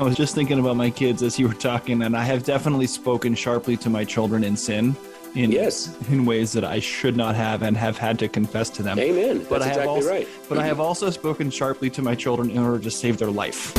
I 0.00 0.04
was 0.04 0.16
just 0.16 0.32
thinking 0.32 0.60
about 0.60 0.76
my 0.76 0.90
kids 0.90 1.24
as 1.24 1.40
you 1.40 1.48
were 1.48 1.54
talking, 1.54 2.02
and 2.02 2.16
I 2.16 2.22
have 2.22 2.44
definitely 2.44 2.86
spoken 2.86 3.34
sharply 3.34 3.76
to 3.78 3.90
my 3.90 4.04
children 4.04 4.44
in 4.44 4.56
sin. 4.56 4.94
In, 5.34 5.50
yes. 5.50 5.92
in 6.08 6.24
ways 6.24 6.52
that 6.52 6.62
I 6.62 6.78
should 6.78 7.16
not 7.16 7.34
have 7.34 7.62
and 7.62 7.76
have 7.76 7.98
had 7.98 8.16
to 8.20 8.28
confess 8.28 8.70
to 8.70 8.84
them. 8.84 8.96
Amen. 8.96 9.38
That's 9.38 9.48
but 9.48 9.60
I 9.60 9.64
have 9.64 9.72
exactly 9.72 9.94
also, 9.96 10.08
right. 10.08 10.28
But 10.48 10.58
I 10.58 10.66
have 10.66 10.78
also 10.78 11.10
spoken 11.10 11.50
sharply 11.50 11.90
to 11.90 12.00
my 12.00 12.14
children 12.14 12.48
in 12.48 12.58
order 12.58 12.78
to 12.78 12.90
save 12.92 13.18
their 13.18 13.32
life. 13.32 13.74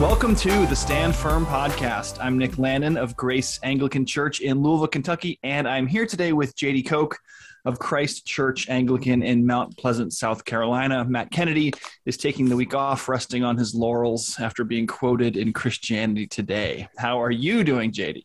Welcome 0.00 0.34
to 0.36 0.66
the 0.66 0.76
Stand 0.76 1.14
Firm 1.14 1.44
podcast. 1.44 2.16
I'm 2.24 2.38
Nick 2.38 2.56
Lannon 2.56 2.96
of 2.96 3.14
Grace 3.16 3.60
Anglican 3.62 4.06
Church 4.06 4.40
in 4.40 4.62
Louisville, 4.62 4.86
Kentucky, 4.86 5.38
and 5.42 5.68
I'm 5.68 5.86
here 5.86 6.06
today 6.06 6.32
with 6.32 6.56
Jady 6.56 6.82
Koch 6.86 7.18
of 7.64 7.78
Christ 7.78 8.26
Church 8.26 8.68
Anglican 8.68 9.22
in 9.22 9.46
Mount 9.46 9.76
Pleasant, 9.76 10.12
South 10.12 10.44
Carolina. 10.44 11.04
Matt 11.04 11.30
Kennedy 11.30 11.72
is 12.06 12.16
taking 12.16 12.48
the 12.48 12.56
week 12.56 12.74
off, 12.74 13.08
resting 13.08 13.44
on 13.44 13.56
his 13.56 13.74
laurels 13.74 14.38
after 14.40 14.64
being 14.64 14.86
quoted 14.86 15.36
in 15.36 15.52
Christianity 15.52 16.26
Today. 16.26 16.88
How 16.98 17.20
are 17.22 17.30
you 17.30 17.64
doing, 17.64 17.92
Jady? 17.92 18.24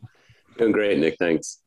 Doing 0.58 0.72
great, 0.72 0.98
Nick. 0.98 1.18
Thanks. 1.20 1.60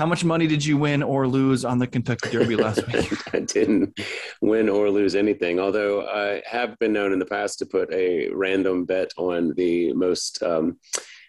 How 0.00 0.06
much 0.06 0.24
money 0.24 0.46
did 0.46 0.64
you 0.64 0.78
win 0.78 1.02
or 1.02 1.28
lose 1.28 1.62
on 1.62 1.78
the 1.78 1.86
Kentucky 1.86 2.30
Derby 2.30 2.56
last 2.56 2.86
week? 2.86 3.12
I 3.34 3.40
didn't 3.40 4.00
win 4.40 4.70
or 4.70 4.88
lose 4.88 5.14
anything, 5.14 5.60
although 5.60 6.08
I 6.08 6.42
have 6.46 6.78
been 6.78 6.94
known 6.94 7.12
in 7.12 7.18
the 7.18 7.26
past 7.26 7.58
to 7.58 7.66
put 7.66 7.92
a 7.92 8.30
random 8.30 8.86
bet 8.86 9.12
on 9.18 9.52
the 9.56 9.92
most. 9.92 10.42
Um, 10.42 10.78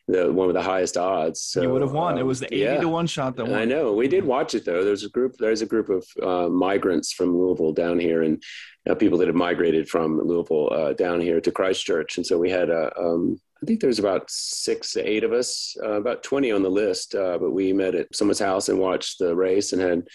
the 0.07 0.31
one 0.31 0.47
with 0.47 0.55
the 0.55 0.61
highest 0.61 0.97
odds. 0.97 1.41
So, 1.41 1.61
you 1.61 1.69
would 1.69 1.81
have 1.81 1.93
won. 1.93 2.13
Um, 2.13 2.19
it 2.19 2.25
was 2.25 2.39
the 2.39 2.53
eighty 2.53 2.63
yeah. 2.63 2.79
to 2.79 2.89
one 2.89 3.07
shot 3.07 3.35
that 3.37 3.45
won. 3.45 3.59
I 3.59 3.65
know. 3.65 3.93
We 3.93 4.07
did 4.07 4.23
watch 4.23 4.55
it 4.55 4.65
though. 4.65 4.83
There's 4.83 5.03
a 5.03 5.09
group. 5.09 5.35
There's 5.37 5.61
a 5.61 5.65
group 5.65 5.89
of 5.89 6.05
uh, 6.21 6.49
migrants 6.49 7.13
from 7.13 7.37
Louisville 7.37 7.73
down 7.73 7.99
here, 7.99 8.23
and 8.23 8.41
uh, 8.89 8.95
people 8.95 9.17
that 9.19 9.27
have 9.27 9.35
migrated 9.35 9.89
from 9.89 10.19
Louisville 10.19 10.69
uh, 10.71 10.93
down 10.93 11.21
here 11.21 11.39
to 11.41 11.51
Christchurch, 11.51 12.17
and 12.17 12.25
so 12.25 12.37
we 12.37 12.49
had 12.49 12.69
a. 12.69 12.91
Um, 12.99 13.39
I 13.61 13.67
think 13.67 13.79
there's 13.79 13.99
about 13.99 14.23
six, 14.27 14.97
eight 14.97 15.23
of 15.23 15.33
us, 15.33 15.77
uh, 15.83 15.91
about 15.91 16.23
20 16.23 16.51
on 16.51 16.63
the 16.63 16.69
list. 16.69 17.13
Uh, 17.13 17.37
but 17.37 17.51
we 17.51 17.73
met 17.73 17.93
at 17.93 18.07
someone's 18.15 18.39
house 18.39 18.69
and 18.69 18.79
watched 18.79 19.19
the 19.19 19.35
race 19.35 19.71
and 19.71 19.79
had 19.79 20.07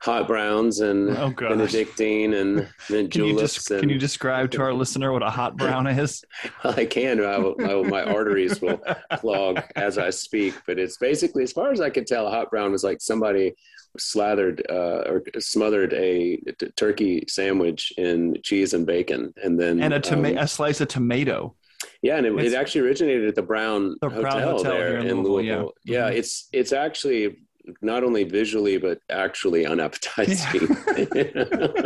hot 0.00 0.28
browns 0.28 0.80
and 0.80 1.10
oh, 1.10 1.30
Benedictine 1.30 2.34
and 2.34 2.68
mint 2.88 2.88
can 2.88 3.10
juleps. 3.10 3.68
You 3.68 3.76
and, 3.76 3.82
can 3.82 3.90
you 3.90 3.98
describe 3.98 4.50
to 4.52 4.62
our 4.62 4.72
listener 4.72 5.12
what 5.12 5.22
a 5.22 5.30
hot 5.30 5.56
brown 5.56 5.86
is? 5.86 6.24
I 6.64 6.84
can. 6.84 7.24
I 7.24 7.38
will, 7.38 7.56
I 7.60 7.74
will, 7.74 7.84
my 7.84 8.02
arteries 8.02 8.60
will 8.60 8.80
clog 9.14 9.60
as 9.76 9.98
I 9.98 10.10
speak. 10.10 10.54
But 10.66 10.78
it's 10.78 10.96
basically, 10.98 11.42
as 11.42 11.52
far 11.52 11.72
as 11.72 11.80
I 11.80 11.90
could 11.90 12.06
tell, 12.06 12.26
a 12.26 12.30
hot 12.30 12.50
brown 12.50 12.72
was 12.72 12.84
like 12.84 13.00
somebody 13.00 13.54
slathered 13.98 14.64
uh, 14.70 15.02
or 15.06 15.22
smothered 15.38 15.92
a 15.94 16.36
t- 16.36 16.70
turkey 16.76 17.24
sandwich 17.26 17.92
in 17.96 18.36
cheese 18.42 18.74
and 18.74 18.86
bacon, 18.86 19.32
and 19.42 19.58
then 19.58 19.82
and 19.82 19.94
a, 19.94 20.00
toma- 20.00 20.30
um, 20.30 20.38
a 20.38 20.48
slice 20.48 20.80
of 20.80 20.88
tomato. 20.88 21.54
Yeah, 22.02 22.16
and 22.16 22.26
it, 22.26 22.32
it, 22.38 22.54
actually 22.54 22.82
originated 22.82 23.28
at 23.28 23.34
the 23.34 23.42
Brown, 23.42 23.96
the 24.00 24.08
Hotel, 24.08 24.22
Brown 24.22 24.42
Hotel 24.42 24.72
there 24.72 24.98
in 24.98 25.06
in 25.08 25.22
Louisville. 25.22 25.32
Louisville. 25.32 25.72
Yeah, 25.84 25.98
yeah 25.98 26.08
mm-hmm. 26.08 26.18
it's 26.18 26.48
it's 26.52 26.72
actually 26.72 27.38
not 27.82 28.04
only 28.04 28.24
visually 28.24 28.78
but 28.78 29.00
actually 29.10 29.66
unappetizing. 29.66 30.68
Yeah. 31.14 31.32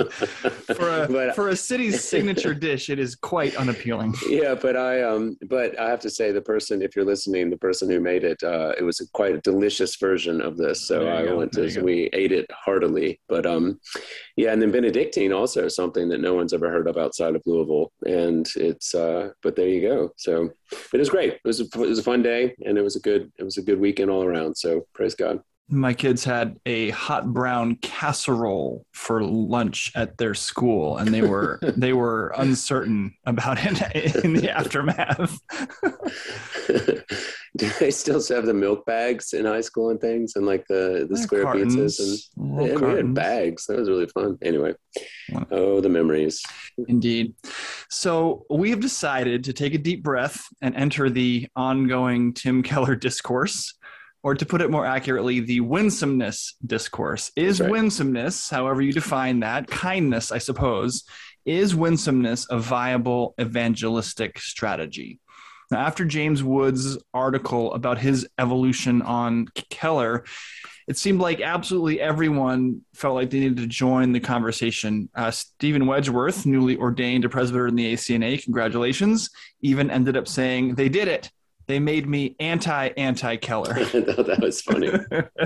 for 0.74 0.88
a 0.88 1.08
but, 1.10 1.34
for 1.34 1.48
a 1.48 1.56
city's 1.56 2.04
signature 2.08 2.54
dish, 2.54 2.90
it 2.90 2.98
is 2.98 3.14
quite 3.14 3.54
unappealing. 3.56 4.14
Yeah, 4.28 4.54
but 4.54 4.76
I 4.76 5.02
um 5.02 5.36
but 5.48 5.78
I 5.78 5.88
have 5.88 6.00
to 6.00 6.10
say 6.10 6.32
the 6.32 6.42
person, 6.42 6.82
if 6.82 6.94
you're 6.96 7.04
listening, 7.04 7.50
the 7.50 7.56
person 7.56 7.90
who 7.90 8.00
made 8.00 8.24
it, 8.24 8.42
uh, 8.42 8.72
it 8.78 8.82
was 8.82 9.00
a 9.00 9.08
quite 9.12 9.34
a 9.34 9.40
delicious 9.40 9.96
version 9.96 10.40
of 10.40 10.56
this. 10.56 10.86
So 10.86 11.08
I 11.08 11.26
go. 11.26 11.36
went 11.36 11.52
to 11.52 11.80
we 11.82 12.10
ate 12.12 12.32
it 12.32 12.50
heartily. 12.52 13.20
But 13.28 13.46
um 13.46 13.80
yeah, 14.36 14.52
and 14.52 14.60
then 14.60 14.72
Benedictine 14.72 15.32
also 15.32 15.68
something 15.68 16.08
that 16.08 16.20
no 16.20 16.34
one's 16.34 16.52
ever 16.52 16.70
heard 16.70 16.88
of 16.88 16.96
outside 16.96 17.34
of 17.34 17.42
Louisville, 17.46 17.92
and 18.06 18.48
it's 18.56 18.94
uh 18.94 19.30
but 19.42 19.56
there 19.56 19.68
you 19.68 19.80
go. 19.80 20.10
So 20.16 20.50
it 20.92 20.98
was 20.98 21.10
great. 21.10 21.34
It 21.34 21.40
was 21.44 21.60
a, 21.60 21.64
it 21.64 21.76
was 21.76 21.98
a 21.98 22.02
fun 22.02 22.22
day, 22.22 22.54
and 22.64 22.78
it 22.78 22.82
was 22.82 22.96
a 22.96 23.00
good 23.00 23.30
it 23.38 23.44
was 23.44 23.58
a 23.58 23.62
good 23.62 23.80
weekend 23.80 24.10
all 24.10 24.24
around. 24.24 24.56
So 24.56 24.86
praise 24.94 25.14
God 25.14 25.40
my 25.72 25.94
kids 25.94 26.22
had 26.22 26.58
a 26.66 26.90
hot 26.90 27.32
brown 27.32 27.76
casserole 27.76 28.84
for 28.92 29.22
lunch 29.22 29.90
at 29.94 30.18
their 30.18 30.34
school 30.34 30.98
and 30.98 31.12
they 31.12 31.22
were 31.22 31.58
they 31.76 31.94
were 31.94 32.32
uncertain 32.36 33.14
about 33.24 33.58
it 33.62 34.16
in 34.24 34.34
the 34.34 34.50
aftermath. 34.50 35.38
Do 37.54 37.68
they 37.80 37.90
still 37.90 38.22
have 38.28 38.46
the 38.46 38.54
milk 38.54 38.86
bags 38.86 39.34
in 39.34 39.44
high 39.44 39.60
school 39.60 39.90
and 39.90 40.00
things 40.00 40.36
and 40.36 40.46
like 40.46 40.66
the 40.68 41.06
the 41.08 41.16
square 41.16 41.42
cartons, 41.42 41.74
pizzas 41.76 42.28
and 42.36 42.68
yeah, 42.68 42.76
we 42.76 42.96
had 42.96 43.14
bags. 43.14 43.66
That 43.66 43.78
was 43.78 43.88
really 43.88 44.06
fun. 44.06 44.38
Anyway 44.42 44.74
oh 45.50 45.80
the 45.80 45.88
memories. 45.88 46.42
Indeed. 46.88 47.34
So 47.90 48.44
we 48.50 48.70
have 48.70 48.80
decided 48.80 49.44
to 49.44 49.52
take 49.52 49.74
a 49.74 49.78
deep 49.78 50.02
breath 50.02 50.44
and 50.60 50.74
enter 50.76 51.10
the 51.10 51.48
ongoing 51.56 52.34
tim 52.34 52.62
keller 52.62 52.94
discourse 52.94 53.74
or 54.22 54.34
to 54.34 54.46
put 54.46 54.60
it 54.60 54.70
more 54.70 54.86
accurately, 54.86 55.40
the 55.40 55.60
winsomeness 55.60 56.54
discourse. 56.64 57.32
Is 57.36 57.60
right. 57.60 57.70
winsomeness, 57.70 58.48
however 58.48 58.80
you 58.80 58.92
define 58.92 59.40
that, 59.40 59.68
kindness, 59.68 60.30
I 60.30 60.38
suppose, 60.38 61.04
is 61.44 61.74
winsomeness 61.74 62.46
a 62.50 62.58
viable 62.58 63.34
evangelistic 63.40 64.38
strategy? 64.38 65.18
Now, 65.70 65.80
after 65.80 66.04
James 66.04 66.42
Wood's 66.42 66.98
article 67.14 67.72
about 67.72 67.98
his 67.98 68.28
evolution 68.38 69.02
on 69.02 69.48
Keller, 69.70 70.24
it 70.86 70.98
seemed 70.98 71.20
like 71.20 71.40
absolutely 71.40 72.00
everyone 72.00 72.82
felt 72.94 73.14
like 73.14 73.30
they 73.30 73.40
needed 73.40 73.56
to 73.58 73.66
join 73.66 74.12
the 74.12 74.20
conversation. 74.20 75.08
Uh, 75.14 75.30
Steven 75.30 75.84
Wedgeworth, 75.84 76.44
newly 76.44 76.76
ordained 76.76 77.24
a 77.24 77.28
presbyter 77.28 77.66
in 77.66 77.76
the 77.76 77.94
ACNA, 77.94 78.42
congratulations, 78.42 79.30
even 79.62 79.90
ended 79.90 80.16
up 80.16 80.28
saying, 80.28 80.74
They 80.74 80.88
did 80.88 81.08
it 81.08 81.30
they 81.72 81.78
made 81.78 82.06
me 82.06 82.36
anti 82.38 82.88
anti 82.98 83.36
Keller. 83.36 83.72
that 83.74 84.38
was 84.42 84.60
funny. 84.60 84.92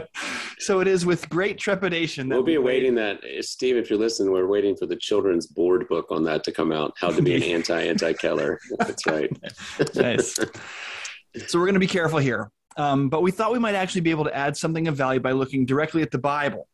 so 0.58 0.80
it 0.80 0.88
is 0.88 1.06
with 1.06 1.28
great 1.28 1.56
trepidation. 1.56 2.28
That 2.28 2.34
we'll 2.34 2.44
be 2.44 2.56
awaiting 2.56 2.96
that, 2.96 3.20
Steve. 3.42 3.76
If 3.76 3.88
you're 3.88 3.98
listening, 3.98 4.32
we're 4.32 4.48
waiting 4.48 4.74
for 4.74 4.86
the 4.86 4.96
children's 4.96 5.46
board 5.46 5.86
book 5.86 6.06
on 6.10 6.24
that 6.24 6.42
to 6.42 6.52
come 6.52 6.72
out. 6.72 6.94
How 6.98 7.10
to 7.10 7.22
be 7.22 7.36
an 7.36 7.42
anti 7.54 7.80
anti 7.80 8.12
Keller. 8.14 8.58
That's 8.78 9.06
right. 9.06 9.30
nice. 9.94 10.36
So 11.46 11.60
we're 11.60 11.66
going 11.66 11.74
to 11.74 11.80
be 11.80 11.86
careful 11.86 12.18
here, 12.18 12.50
um, 12.76 13.08
but 13.08 13.22
we 13.22 13.30
thought 13.30 13.52
we 13.52 13.60
might 13.60 13.76
actually 13.76 14.00
be 14.00 14.10
able 14.10 14.24
to 14.24 14.36
add 14.36 14.56
something 14.56 14.88
of 14.88 14.96
value 14.96 15.20
by 15.20 15.30
looking 15.30 15.64
directly 15.64 16.02
at 16.02 16.10
the 16.10 16.18
Bible. 16.18 16.66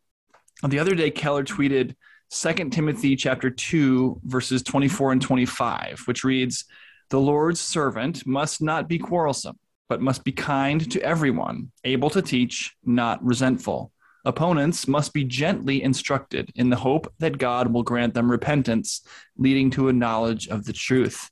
The 0.67 0.79
other 0.79 0.95
day, 0.95 1.11
Keller 1.11 1.45
tweeted 1.45 1.95
2 2.31 2.71
Timothy 2.71 3.17
chapter 3.17 3.51
2, 3.51 4.23
verses 4.25 4.63
24 4.63 5.13
and 5.13 5.21
25, 5.21 6.05
which 6.07 6.25
reads, 6.25 6.65
the 7.13 7.21
Lord's 7.21 7.61
servant 7.61 8.27
must 8.27 8.63
not 8.63 8.89
be 8.89 8.99
quarrelsome, 8.99 9.59
but 9.87 10.01
must 10.01 10.25
be 10.25 10.33
kind 10.33 10.91
to 10.91 11.03
everyone, 11.03 11.71
able 11.85 12.09
to 12.09 12.23
teach, 12.23 12.75
not 12.87 13.23
resentful. 13.23 13.93
Opponents 14.25 14.89
must 14.89 15.13
be 15.13 15.23
gently 15.23 15.83
instructed 15.83 16.51
in 16.55 16.71
the 16.71 16.77
hope 16.77 17.13
that 17.19 17.37
God 17.37 17.71
will 17.71 17.83
grant 17.83 18.15
them 18.15 18.31
repentance, 18.31 19.07
leading 19.37 19.69
to 19.73 19.89
a 19.89 19.93
knowledge 19.93 20.49
of 20.49 20.65
the 20.65 20.73
truth. 20.73 21.31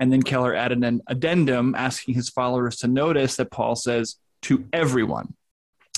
And 0.00 0.12
then 0.12 0.24
Keller 0.24 0.56
added 0.56 0.82
an 0.82 1.02
addendum 1.06 1.76
asking 1.76 2.14
his 2.14 2.28
followers 2.28 2.78
to 2.78 2.88
notice 2.88 3.36
that 3.36 3.52
Paul 3.52 3.76
says, 3.76 4.16
to 4.42 4.66
everyone. 4.72 5.34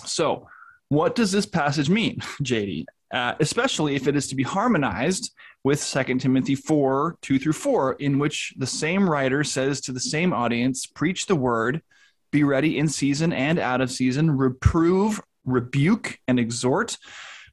So, 0.05 0.49
what 0.91 1.15
does 1.15 1.33
this 1.33 1.47
passage 1.47 1.89
mean, 1.89 2.19
JD? 2.43 2.85
Uh, 3.13 3.35
especially 3.41 3.95
if 3.95 4.09
it 4.09 4.17
is 4.17 4.27
to 4.29 4.35
be 4.35 4.43
harmonized 4.43 5.33
with 5.65 5.85
2 5.85 6.19
Timothy 6.19 6.55
4 6.55 7.19
2 7.21 7.39
through 7.39 7.53
4, 7.53 7.93
in 7.95 8.19
which 8.19 8.55
the 8.57 8.67
same 8.67 9.09
writer 9.09 9.45
says 9.45 9.83
to 9.83 9.93
the 9.93 10.01
same 10.01 10.33
audience, 10.33 10.87
Preach 10.87 11.27
the 11.27 11.37
word, 11.37 11.83
be 12.31 12.43
ready 12.43 12.79
in 12.79 12.89
season 12.89 13.33
and 13.33 13.59
out 13.59 13.83
of 13.83 13.91
season, 13.91 14.31
reprove, 14.31 15.21
rebuke, 15.45 16.19
and 16.27 16.41
exhort 16.41 16.97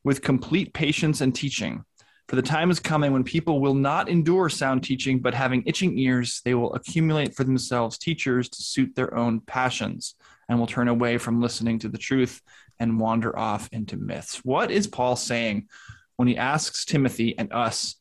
with 0.04 0.22
complete 0.22 0.74
patience 0.74 1.20
and 1.20 1.36
teaching. 1.36 1.84
For 2.30 2.36
the 2.36 2.42
time 2.42 2.72
is 2.72 2.80
coming 2.80 3.12
when 3.12 3.24
people 3.24 3.60
will 3.60 3.74
not 3.74 4.08
endure 4.08 4.50
sound 4.50 4.84
teaching, 4.84 5.20
but 5.20 5.34
having 5.34 5.64
itching 5.66 5.98
ears, 5.98 6.42
they 6.46 6.54
will 6.54 6.74
accumulate 6.76 7.36
for 7.36 7.44
themselves 7.44 7.98
teachers 7.98 8.48
to 8.50 8.62
suit 8.62 8.96
their 8.96 9.14
own 9.18 9.42
passions 9.42 10.16
and 10.48 10.60
will 10.60 10.68
turn 10.68 10.88
away 10.88 11.18
from 11.18 11.42
listening 11.42 11.80
to 11.80 11.90
the 11.90 11.98
truth 11.98 12.42
and 12.80 13.00
wander 13.00 13.38
off 13.38 13.70
into 13.72 13.98
myths. 13.98 14.38
What 14.44 14.72
is 14.72 14.88
Paul 14.88 15.16
saying 15.16 15.68
when 16.16 16.28
he 16.28 16.38
asks 16.38 16.86
Timothy 16.86 17.38
and 17.38 17.52
us 17.52 17.96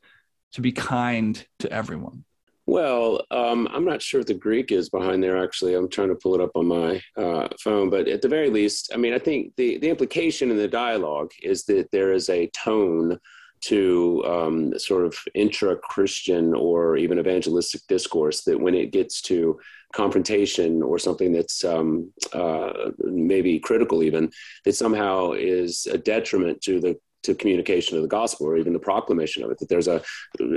to 0.52 0.60
be 0.60 0.72
kind 0.72 1.44
to 1.60 1.70
everyone? 1.72 2.24
Well, 2.66 3.24
um, 3.30 3.66
I'm 3.70 3.86
not 3.86 4.02
sure 4.02 4.20
what 4.20 4.26
the 4.26 4.34
Greek 4.34 4.72
is 4.72 4.90
behind 4.90 5.22
there. 5.22 5.42
Actually, 5.42 5.72
I'm 5.74 5.88
trying 5.88 6.08
to 6.08 6.14
pull 6.14 6.34
it 6.34 6.40
up 6.42 6.50
on 6.54 6.66
my 6.66 7.00
uh, 7.16 7.48
phone. 7.62 7.88
But 7.88 8.08
at 8.08 8.20
the 8.20 8.28
very 8.28 8.50
least, 8.50 8.90
I 8.92 8.98
mean, 8.98 9.14
I 9.14 9.18
think 9.18 9.54
the 9.56 9.78
the 9.78 9.88
implication 9.88 10.50
in 10.50 10.58
the 10.58 10.68
dialogue 10.68 11.30
is 11.42 11.64
that 11.64 11.90
there 11.92 12.12
is 12.12 12.28
a 12.28 12.48
tone 12.48 13.18
to 13.62 14.24
um, 14.26 14.78
sort 14.78 15.04
of 15.04 15.16
intra-Christian 15.34 16.54
or 16.54 16.96
even 16.96 17.18
evangelistic 17.18 17.82
discourse 17.88 18.42
that 18.44 18.60
when 18.60 18.74
it 18.74 18.92
gets 18.92 19.20
to 19.22 19.58
confrontation 19.92 20.82
or 20.82 20.98
something 20.98 21.32
that's 21.32 21.64
um, 21.64 22.12
uh, 22.32 22.90
maybe 22.98 23.58
critical 23.58 24.02
even 24.02 24.30
that 24.64 24.74
somehow 24.74 25.32
is 25.32 25.86
a 25.86 25.96
detriment 25.96 26.60
to 26.60 26.80
the 26.80 26.98
to 27.22 27.34
communication 27.34 27.96
of 27.96 28.02
the 28.02 28.08
gospel 28.08 28.46
or 28.46 28.56
even 28.56 28.72
the 28.72 28.78
proclamation 28.78 29.42
of 29.42 29.50
it 29.50 29.58
that 29.58 29.68
there's 29.68 29.88
a 29.88 30.00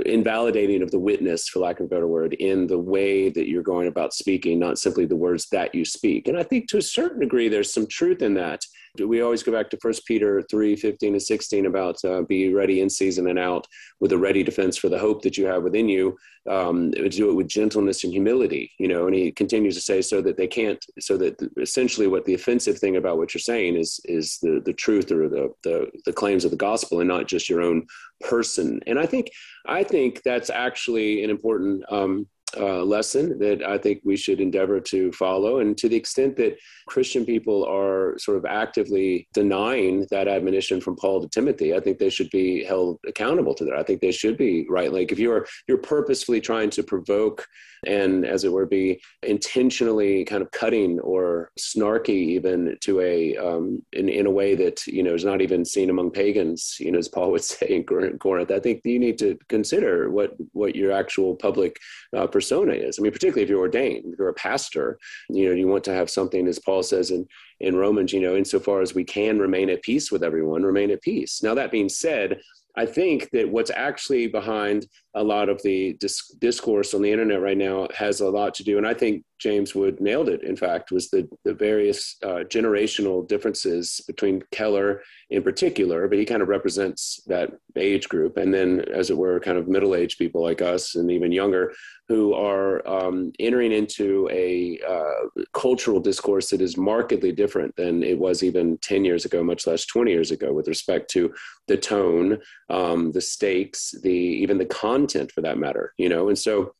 invalidating 0.06 0.82
of 0.82 0.90
the 0.90 0.98
witness 0.98 1.48
for 1.48 1.58
lack 1.58 1.80
of 1.80 1.86
a 1.86 1.88
better 1.88 2.06
word 2.06 2.34
in 2.34 2.66
the 2.66 2.78
way 2.78 3.28
that 3.28 3.48
you're 3.48 3.62
going 3.62 3.88
about 3.88 4.14
speaking 4.14 4.58
not 4.58 4.78
simply 4.78 5.04
the 5.04 5.16
words 5.16 5.48
that 5.50 5.74
you 5.74 5.84
speak. 5.84 6.28
And 6.28 6.38
i 6.38 6.42
think 6.42 6.68
to 6.68 6.78
a 6.78 6.82
certain 6.82 7.20
degree 7.20 7.48
there's 7.48 7.72
some 7.72 7.86
truth 7.86 8.22
in 8.22 8.34
that 8.34 8.64
we 9.00 9.22
always 9.22 9.42
go 9.42 9.52
back 9.52 9.70
to 9.70 9.78
First 9.78 10.06
Peter 10.06 10.42
3 10.50 10.76
15 10.76 11.14
to 11.14 11.20
16 11.20 11.66
about 11.66 12.04
uh, 12.04 12.22
be 12.22 12.52
ready 12.52 12.80
in 12.82 12.90
season 12.90 13.28
and 13.28 13.38
out 13.38 13.66
with 14.00 14.12
a 14.12 14.18
ready 14.18 14.42
defense 14.42 14.76
for 14.76 14.90
the 14.90 14.98
hope 14.98 15.22
that 15.22 15.38
you 15.38 15.46
have 15.46 15.62
within 15.62 15.88
you. 15.88 16.16
Um, 16.48 16.90
do 16.90 17.30
it 17.30 17.34
with 17.34 17.48
gentleness 17.48 18.04
and 18.04 18.12
humility, 18.12 18.70
you 18.78 18.88
know. 18.88 19.06
And 19.06 19.14
he 19.14 19.32
continues 19.32 19.76
to 19.76 19.80
say, 19.80 20.02
so 20.02 20.20
that 20.22 20.36
they 20.36 20.46
can't, 20.46 20.84
so 20.98 21.16
that 21.18 21.40
essentially 21.58 22.06
what 22.06 22.24
the 22.24 22.34
offensive 22.34 22.78
thing 22.78 22.96
about 22.96 23.16
what 23.16 23.32
you're 23.32 23.40
saying 23.40 23.76
is 23.76 23.98
is 24.04 24.38
the 24.42 24.60
the 24.64 24.72
truth 24.74 25.10
or 25.10 25.28
the 25.28 25.50
the, 25.62 25.90
the 26.04 26.12
claims 26.12 26.44
of 26.44 26.50
the 26.50 26.56
gospel 26.56 27.00
and 27.00 27.08
not 27.08 27.28
just 27.28 27.48
your 27.48 27.62
own 27.62 27.86
person. 28.20 28.80
And 28.86 28.98
I 28.98 29.06
think 29.06 29.30
I 29.66 29.84
think 29.84 30.22
that's 30.22 30.50
actually 30.50 31.24
an 31.24 31.30
important 31.30 31.84
um, 31.90 32.26
uh, 32.56 32.82
lesson 32.82 33.38
that 33.38 33.62
I 33.62 33.78
think 33.78 34.00
we 34.04 34.16
should 34.16 34.40
endeavor 34.40 34.80
to 34.80 35.12
follow. 35.12 35.58
And 35.58 35.76
to 35.78 35.88
the 35.88 35.96
extent 35.96 36.36
that 36.36 36.58
Christian 36.86 37.24
people 37.24 37.64
are 37.64 38.18
sort 38.18 38.38
of 38.38 38.44
actively 38.44 39.28
denying 39.32 40.06
that 40.10 40.28
admonition 40.28 40.80
from 40.80 40.96
Paul 40.96 41.22
to 41.22 41.28
Timothy, 41.28 41.74
I 41.74 41.80
think 41.80 41.98
they 41.98 42.10
should 42.10 42.30
be 42.30 42.64
held 42.64 42.98
accountable 43.06 43.54
to 43.54 43.64
that. 43.64 43.74
I 43.74 43.82
think 43.82 44.00
they 44.00 44.12
should 44.12 44.36
be 44.36 44.66
right. 44.68 44.92
Like 44.92 45.12
if 45.12 45.18
you're 45.18 45.46
you're 45.68 45.78
purposefully 45.78 46.40
trying 46.40 46.70
to 46.70 46.82
provoke 46.82 47.46
and, 47.86 48.24
as 48.24 48.44
it 48.44 48.52
were, 48.52 48.66
be 48.66 49.02
intentionally 49.24 50.24
kind 50.24 50.42
of 50.42 50.50
cutting 50.52 51.00
or 51.00 51.50
snarky 51.58 52.10
even 52.10 52.76
to 52.80 53.00
a 53.00 53.36
um, 53.36 53.82
in 53.92 54.08
in 54.08 54.26
a 54.26 54.30
way 54.30 54.54
that 54.54 54.86
you 54.86 55.02
know 55.02 55.14
is 55.14 55.24
not 55.24 55.40
even 55.40 55.64
seen 55.64 55.90
among 55.90 56.10
pagans. 56.10 56.76
You 56.78 56.92
know, 56.92 56.98
as 56.98 57.08
Paul 57.08 57.32
would 57.32 57.44
say 57.52 57.66
in 57.66 57.84
Corinth. 57.84 58.50
I 58.50 58.60
think 58.60 58.82
you 58.84 58.98
need 58.98 59.18
to 59.18 59.38
consider 59.48 60.10
what 60.10 60.34
what 60.52 60.76
your 60.76 60.92
actual 60.92 61.34
public 61.34 61.78
uh, 62.16 62.26
persona 62.42 62.72
is. 62.72 62.98
I 62.98 63.02
mean, 63.02 63.12
particularly 63.12 63.44
if 63.44 63.48
you're 63.48 63.60
ordained, 63.60 64.12
if 64.12 64.18
you're 64.18 64.28
a 64.28 64.34
pastor, 64.34 64.98
you 65.30 65.48
know, 65.48 65.54
you 65.54 65.68
want 65.68 65.84
to 65.84 65.94
have 65.94 66.10
something, 66.10 66.48
as 66.48 66.58
Paul 66.58 66.82
says 66.82 67.12
in, 67.12 67.26
in 67.60 67.76
Romans, 67.76 68.12
you 68.12 68.20
know, 68.20 68.36
insofar 68.36 68.82
as 68.82 68.94
we 68.94 69.04
can 69.04 69.38
remain 69.38 69.70
at 69.70 69.82
peace 69.82 70.10
with 70.10 70.24
everyone, 70.24 70.64
remain 70.64 70.90
at 70.90 71.02
peace. 71.02 71.40
Now, 71.42 71.54
that 71.54 71.70
being 71.70 71.88
said, 71.88 72.40
I 72.76 72.86
think 72.86 73.30
that 73.30 73.48
what's 73.48 73.70
actually 73.70 74.26
behind 74.26 74.86
a 75.14 75.22
lot 75.22 75.48
of 75.48 75.62
the 75.62 75.94
dis- 76.00 76.34
discourse 76.38 76.94
on 76.94 77.02
the 77.02 77.12
internet 77.12 77.40
right 77.40 77.56
now 77.56 77.86
has 77.94 78.20
a 78.20 78.28
lot 78.30 78.54
to 78.54 78.64
do, 78.64 78.78
and 78.78 78.86
I 78.86 78.94
think 78.94 79.24
James 79.38 79.74
Wood 79.74 80.00
nailed 80.00 80.28
it. 80.28 80.42
In 80.44 80.56
fact, 80.56 80.92
was 80.92 81.10
the 81.10 81.28
the 81.44 81.52
various 81.52 82.16
uh, 82.22 82.44
generational 82.48 83.26
differences 83.26 84.00
between 84.06 84.42
Keller 84.52 85.02
in 85.30 85.42
particular, 85.42 86.06
but 86.08 86.18
he 86.18 86.24
kind 86.24 86.42
of 86.42 86.48
represents 86.48 87.20
that 87.26 87.50
age 87.76 88.08
group, 88.08 88.36
and 88.36 88.54
then, 88.54 88.84
as 88.92 89.10
it 89.10 89.16
were, 89.16 89.40
kind 89.40 89.58
of 89.58 89.68
middle 89.68 89.94
aged 89.94 90.18
people 90.18 90.42
like 90.42 90.62
us 90.62 90.94
and 90.94 91.10
even 91.10 91.32
younger 91.32 91.72
who 92.08 92.34
are 92.34 92.86
um, 92.86 93.32
entering 93.38 93.72
into 93.72 94.28
a 94.30 94.78
uh, 94.86 95.42
cultural 95.54 95.98
discourse 95.98 96.50
that 96.50 96.60
is 96.60 96.76
markedly 96.76 97.32
different 97.32 97.74
than 97.76 98.02
it 98.02 98.18
was 98.18 98.42
even 98.42 98.76
10 98.78 99.04
years 99.04 99.24
ago, 99.24 99.42
much 99.42 99.66
less 99.66 99.86
20 99.86 100.10
years 100.10 100.30
ago, 100.30 100.52
with 100.52 100.68
respect 100.68 101.08
to 101.10 101.32
the 101.68 101.76
tone, 101.76 102.38
um, 102.68 103.12
the 103.12 103.20
stakes, 103.20 103.94
the 104.02 104.10
even 104.10 104.58
the 104.58 104.66
content 104.66 105.01
for 105.32 105.40
that 105.42 105.58
matter. 105.58 105.92
You 105.98 106.08
know, 106.08 106.28
and 106.28 106.38
so 106.38 106.74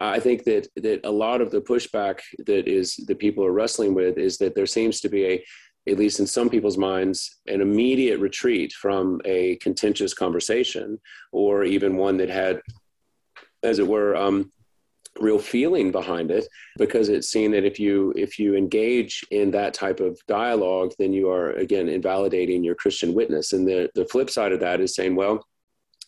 I 0.00 0.20
think 0.20 0.44
that 0.44 0.68
that 0.76 1.00
a 1.04 1.10
lot 1.10 1.40
of 1.40 1.50
the 1.50 1.60
pushback 1.60 2.20
that 2.46 2.68
is 2.68 2.96
that 3.06 3.18
people 3.18 3.44
are 3.44 3.52
wrestling 3.52 3.94
with 3.94 4.18
is 4.18 4.38
that 4.38 4.54
there 4.54 4.66
seems 4.66 5.00
to 5.00 5.08
be 5.08 5.26
a 5.26 5.44
at 5.88 5.98
least 5.98 6.20
in 6.20 6.26
some 6.26 6.50
people's 6.50 6.76
minds, 6.76 7.40
an 7.46 7.60
immediate 7.62 8.20
retreat 8.20 8.72
from 8.72 9.20
a 9.24 9.56
contentious 9.56 10.12
conversation, 10.12 10.98
or 11.32 11.64
even 11.64 11.96
one 11.96 12.18
that 12.18 12.28
had, 12.28 12.60
as 13.62 13.78
it 13.78 13.88
were, 13.88 14.14
um, 14.14 14.52
real 15.18 15.38
feeling 15.38 15.90
behind 15.90 16.30
it 16.30 16.46
because 16.76 17.08
it's 17.08 17.28
seen 17.28 17.50
that 17.50 17.64
if 17.64 17.80
you 17.80 18.12
if 18.16 18.38
you 18.38 18.54
engage 18.54 19.24
in 19.30 19.50
that 19.50 19.74
type 19.74 19.98
of 19.98 20.16
dialogue 20.28 20.92
then 20.98 21.12
you 21.12 21.28
are 21.28 21.52
again 21.52 21.88
invalidating 21.88 22.62
your 22.62 22.76
christian 22.76 23.12
witness 23.14 23.52
and 23.52 23.66
the 23.66 23.90
the 23.96 24.04
flip 24.06 24.30
side 24.30 24.52
of 24.52 24.60
that 24.60 24.80
is 24.80 24.94
saying 24.94 25.16
well 25.16 25.44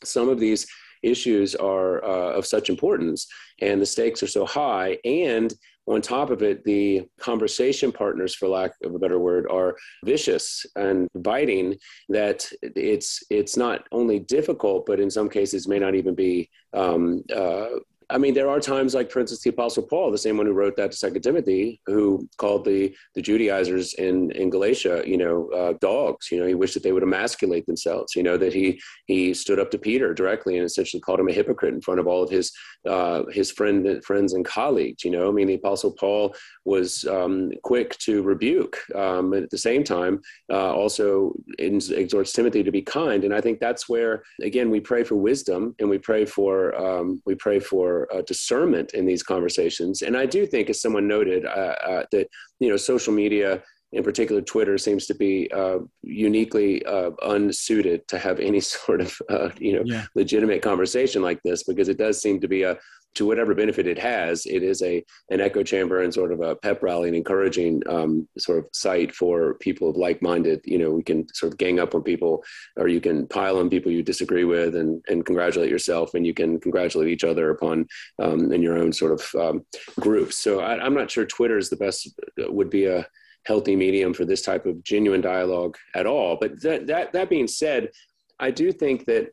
some 0.05 0.29
of 0.29 0.39
these 0.39 0.65
issues 1.03 1.55
are 1.55 2.05
uh, 2.05 2.33
of 2.33 2.47
such 2.47 2.69
importance 2.69 3.27
and 3.61 3.81
the 3.81 3.87
stakes 3.87 4.23
are 4.23 4.29
so 4.29 4.45
high. 4.47 4.99
And 5.05 5.53
on 5.87 6.01
top 6.01 6.31
of 6.31 6.43
it 6.43 6.65
the 6.65 7.03
conversation 7.19 7.91
partners 7.91 8.35
for 8.35 8.49
lack 8.49 8.73
of 8.85 8.95
a 8.95 8.99
better 8.99 9.19
word 9.19 9.47
are 9.51 9.77
vicious 10.05 10.65
and 10.77 11.09
biting 11.17 11.77
that 12.09 12.49
it's 12.63 13.23
it's 13.31 13.57
not 13.57 13.87
only 13.91 14.21
difficult 14.21 14.87
but 14.87 15.01
in 15.01 15.11
some 15.11 15.29
cases 15.29 15.67
may 15.67 15.79
not 15.79 15.95
even 15.95 16.15
be 16.15 16.49
um, 16.75 17.23
uh, 17.35 17.67
I 18.11 18.19
mean, 18.19 18.35
there 18.35 18.51
are 18.51 18.61
times 18.61 18.95
like, 18.95 19.11
for 19.11 19.21
instance, 19.21 19.43
the 19.43 19.51
Apostle 19.51 19.85
Paul, 19.85 20.11
the 20.11 20.19
same 20.19 20.37
one 20.37 20.47
who 20.47 20.53
wrote 20.53 20.77
that 20.77 20.91
to 20.91 20.97
Second 20.97 21.23
Timothy, 21.23 21.81
who 21.87 22.29
called 22.39 22.65
the 22.65 22.95
the 23.15 23.23
Judaizers 23.23 23.95
in 23.95 24.31
in 24.33 24.51
Galatia, 24.51 25.03
you 25.07 25.17
know, 25.17 25.49
uh, 25.51 25.75
dogs. 25.81 26.31
You 26.31 26.41
know, 26.41 26.47
he 26.47 26.55
wished 26.55 26.75
that 26.75 26.83
they 26.83 26.93
would 26.93 27.03
emasculate 27.03 27.67
themselves. 27.67 28.15
You 28.17 28.23
know, 28.23 28.37
that 28.37 28.53
he 28.53 28.81
he 29.07 29.33
stood 29.35 29.61
up 29.61 29.71
to 29.71 29.79
Peter 29.79 30.13
directly 30.15 30.57
and 30.57 30.67
essentially 30.67 31.01
called 31.01 31.21
him 31.21 31.29
a 31.29 31.33
hypocrite 31.33 31.75
in 31.75 31.81
front 31.81 32.01
of 32.01 32.07
all 32.07 32.23
of 32.23 32.31
his 32.31 32.53
uh, 32.89 33.25
his 33.31 33.51
friend 33.51 34.03
friends 34.05 34.33
and 34.33 34.45
colleagues. 34.45 35.05
You 35.05 35.11
know, 35.11 35.29
I 35.29 35.33
mean, 35.33 35.47
the 35.47 35.55
Apostle 35.55 35.93
Paul 35.93 36.35
was 36.65 37.05
um, 37.07 37.51
quick 37.63 37.97
to 37.99 38.23
rebuke, 38.23 38.79
um, 38.95 39.35
at 39.35 39.51
the 39.51 39.59
same 39.59 39.85
time, 39.85 40.21
uh, 40.51 40.73
also 40.73 41.33
exhorts 41.59 42.33
Timothy 42.33 42.63
to 42.63 42.73
be 42.73 42.83
kind. 42.83 43.25
And 43.25 43.35
I 43.35 43.41
think 43.41 43.61
that's 43.61 43.89
where, 43.89 44.23
again, 44.43 44.71
we 44.71 44.81
pray 44.81 45.05
for 45.05 45.17
wisdom 45.17 45.75
and 45.79 45.89
we 45.89 45.99
pray 45.99 46.25
for 46.25 46.75
um, 46.77 47.23
we 47.27 47.35
pray 47.35 47.61
for 47.61 48.00
uh, 48.13 48.23
discernment 48.23 48.95
in 48.95 49.07
these 49.07 49.23
conversations. 49.23 50.03
And 50.03 50.17
I 50.17 50.27
do 50.27 50.47
think, 50.47 50.71
as 50.71 50.81
someone 50.81 51.09
noted, 51.09 51.45
uh, 51.45 51.75
uh, 51.85 52.05
that 52.13 52.29
you 52.59 52.69
know 52.69 52.77
social 52.77 53.13
media, 53.13 53.63
in 53.93 54.03
particular 54.03 54.41
Twitter, 54.41 54.79
seems 54.79 55.07
to 55.07 55.15
be 55.15 55.51
uh, 55.53 55.79
uniquely 56.03 56.85
uh, 56.87 57.11
unsuited 57.23 58.07
to 58.09 58.19
have 58.19 58.41
any 58.41 58.61
sort 58.77 59.01
of 59.01 59.21
uh, 59.29 59.51
you 59.59 59.75
know 59.75 59.83
yeah. 59.85 60.07
legitimate 60.15 60.63
conversation 60.63 61.23
like 61.23 61.41
this 61.45 61.65
because 61.65 61.89
it 61.89 61.99
does 61.99 62.21
seem 62.21 62.41
to 62.41 62.49
be 62.49 62.63
a 62.63 62.77
to 63.15 63.27
whatever 63.27 63.55
benefit 63.55 63.87
it 63.87 63.99
has, 63.99 64.47
it 64.47 64.63
is 64.63 64.83
a 64.83 65.05
an 65.31 65.41
echo 65.41 65.63
chamber 65.63 66.03
and 66.03 66.15
sort 66.15 66.33
of 66.33 66.41
a 66.41 66.55
pep 66.57 66.83
rally 66.83 67.09
and 67.09 67.17
encouraging 67.17 67.83
um, 67.89 68.29
sort 68.39 68.59
of 68.59 68.67
site 68.73 69.15
for 69.15 69.55
people 69.55 69.91
of 69.91 69.97
like 69.97 70.23
minded. 70.23 70.61
You 70.65 70.79
know, 70.79 70.91
we 70.93 71.03
can 71.03 71.27
sort 71.35 71.53
of 71.53 71.59
gang 71.59 71.81
up 71.81 71.95
on 71.95 72.03
people, 72.03 72.45
or 72.77 72.89
you 72.89 73.01
can 73.01 73.27
pile 73.27 73.59
on 73.59 73.71
people 73.71 73.91
you 73.91 74.03
disagree 74.03 74.45
with, 74.45 74.77
and 74.77 75.03
and 75.09 75.27
congratulate 75.27 75.71
yourself, 75.71 76.15
and 76.15 76.27
you 76.27 76.35
can 76.35 76.61
congratulate 76.61 77.09
each 77.09 77.25
other 77.25 77.51
upon 77.51 77.87
um, 78.21 78.53
in 78.53 78.63
your 78.63 78.79
own 78.79 78.93
sort 78.93 79.13
of 79.13 79.35
um, 79.41 79.67
groups. 79.99 80.39
So 80.39 80.61
I, 80.61 80.79
I'm 80.85 80.95
not 80.95 81.11
sure 81.11 81.27
Twitter 81.27 81.59
is 81.59 81.69
the 81.69 81.77
best 81.77 82.09
would 82.39 82.71
be 82.71 82.87
a 82.87 83.07
healthy 83.45 83.75
medium 83.75 84.13
for 84.13 84.25
this 84.25 84.43
type 84.43 84.67
of 84.67 84.83
genuine 84.85 85.21
dialogue 85.21 85.77
at 85.95 86.07
all. 86.07 86.37
But 86.41 86.63
that 86.63 86.87
that 86.87 87.13
that 87.13 87.31
being 87.31 87.49
said, 87.49 87.91
I 88.39 88.51
do 88.51 88.71
think 88.71 89.07
that 89.07 89.33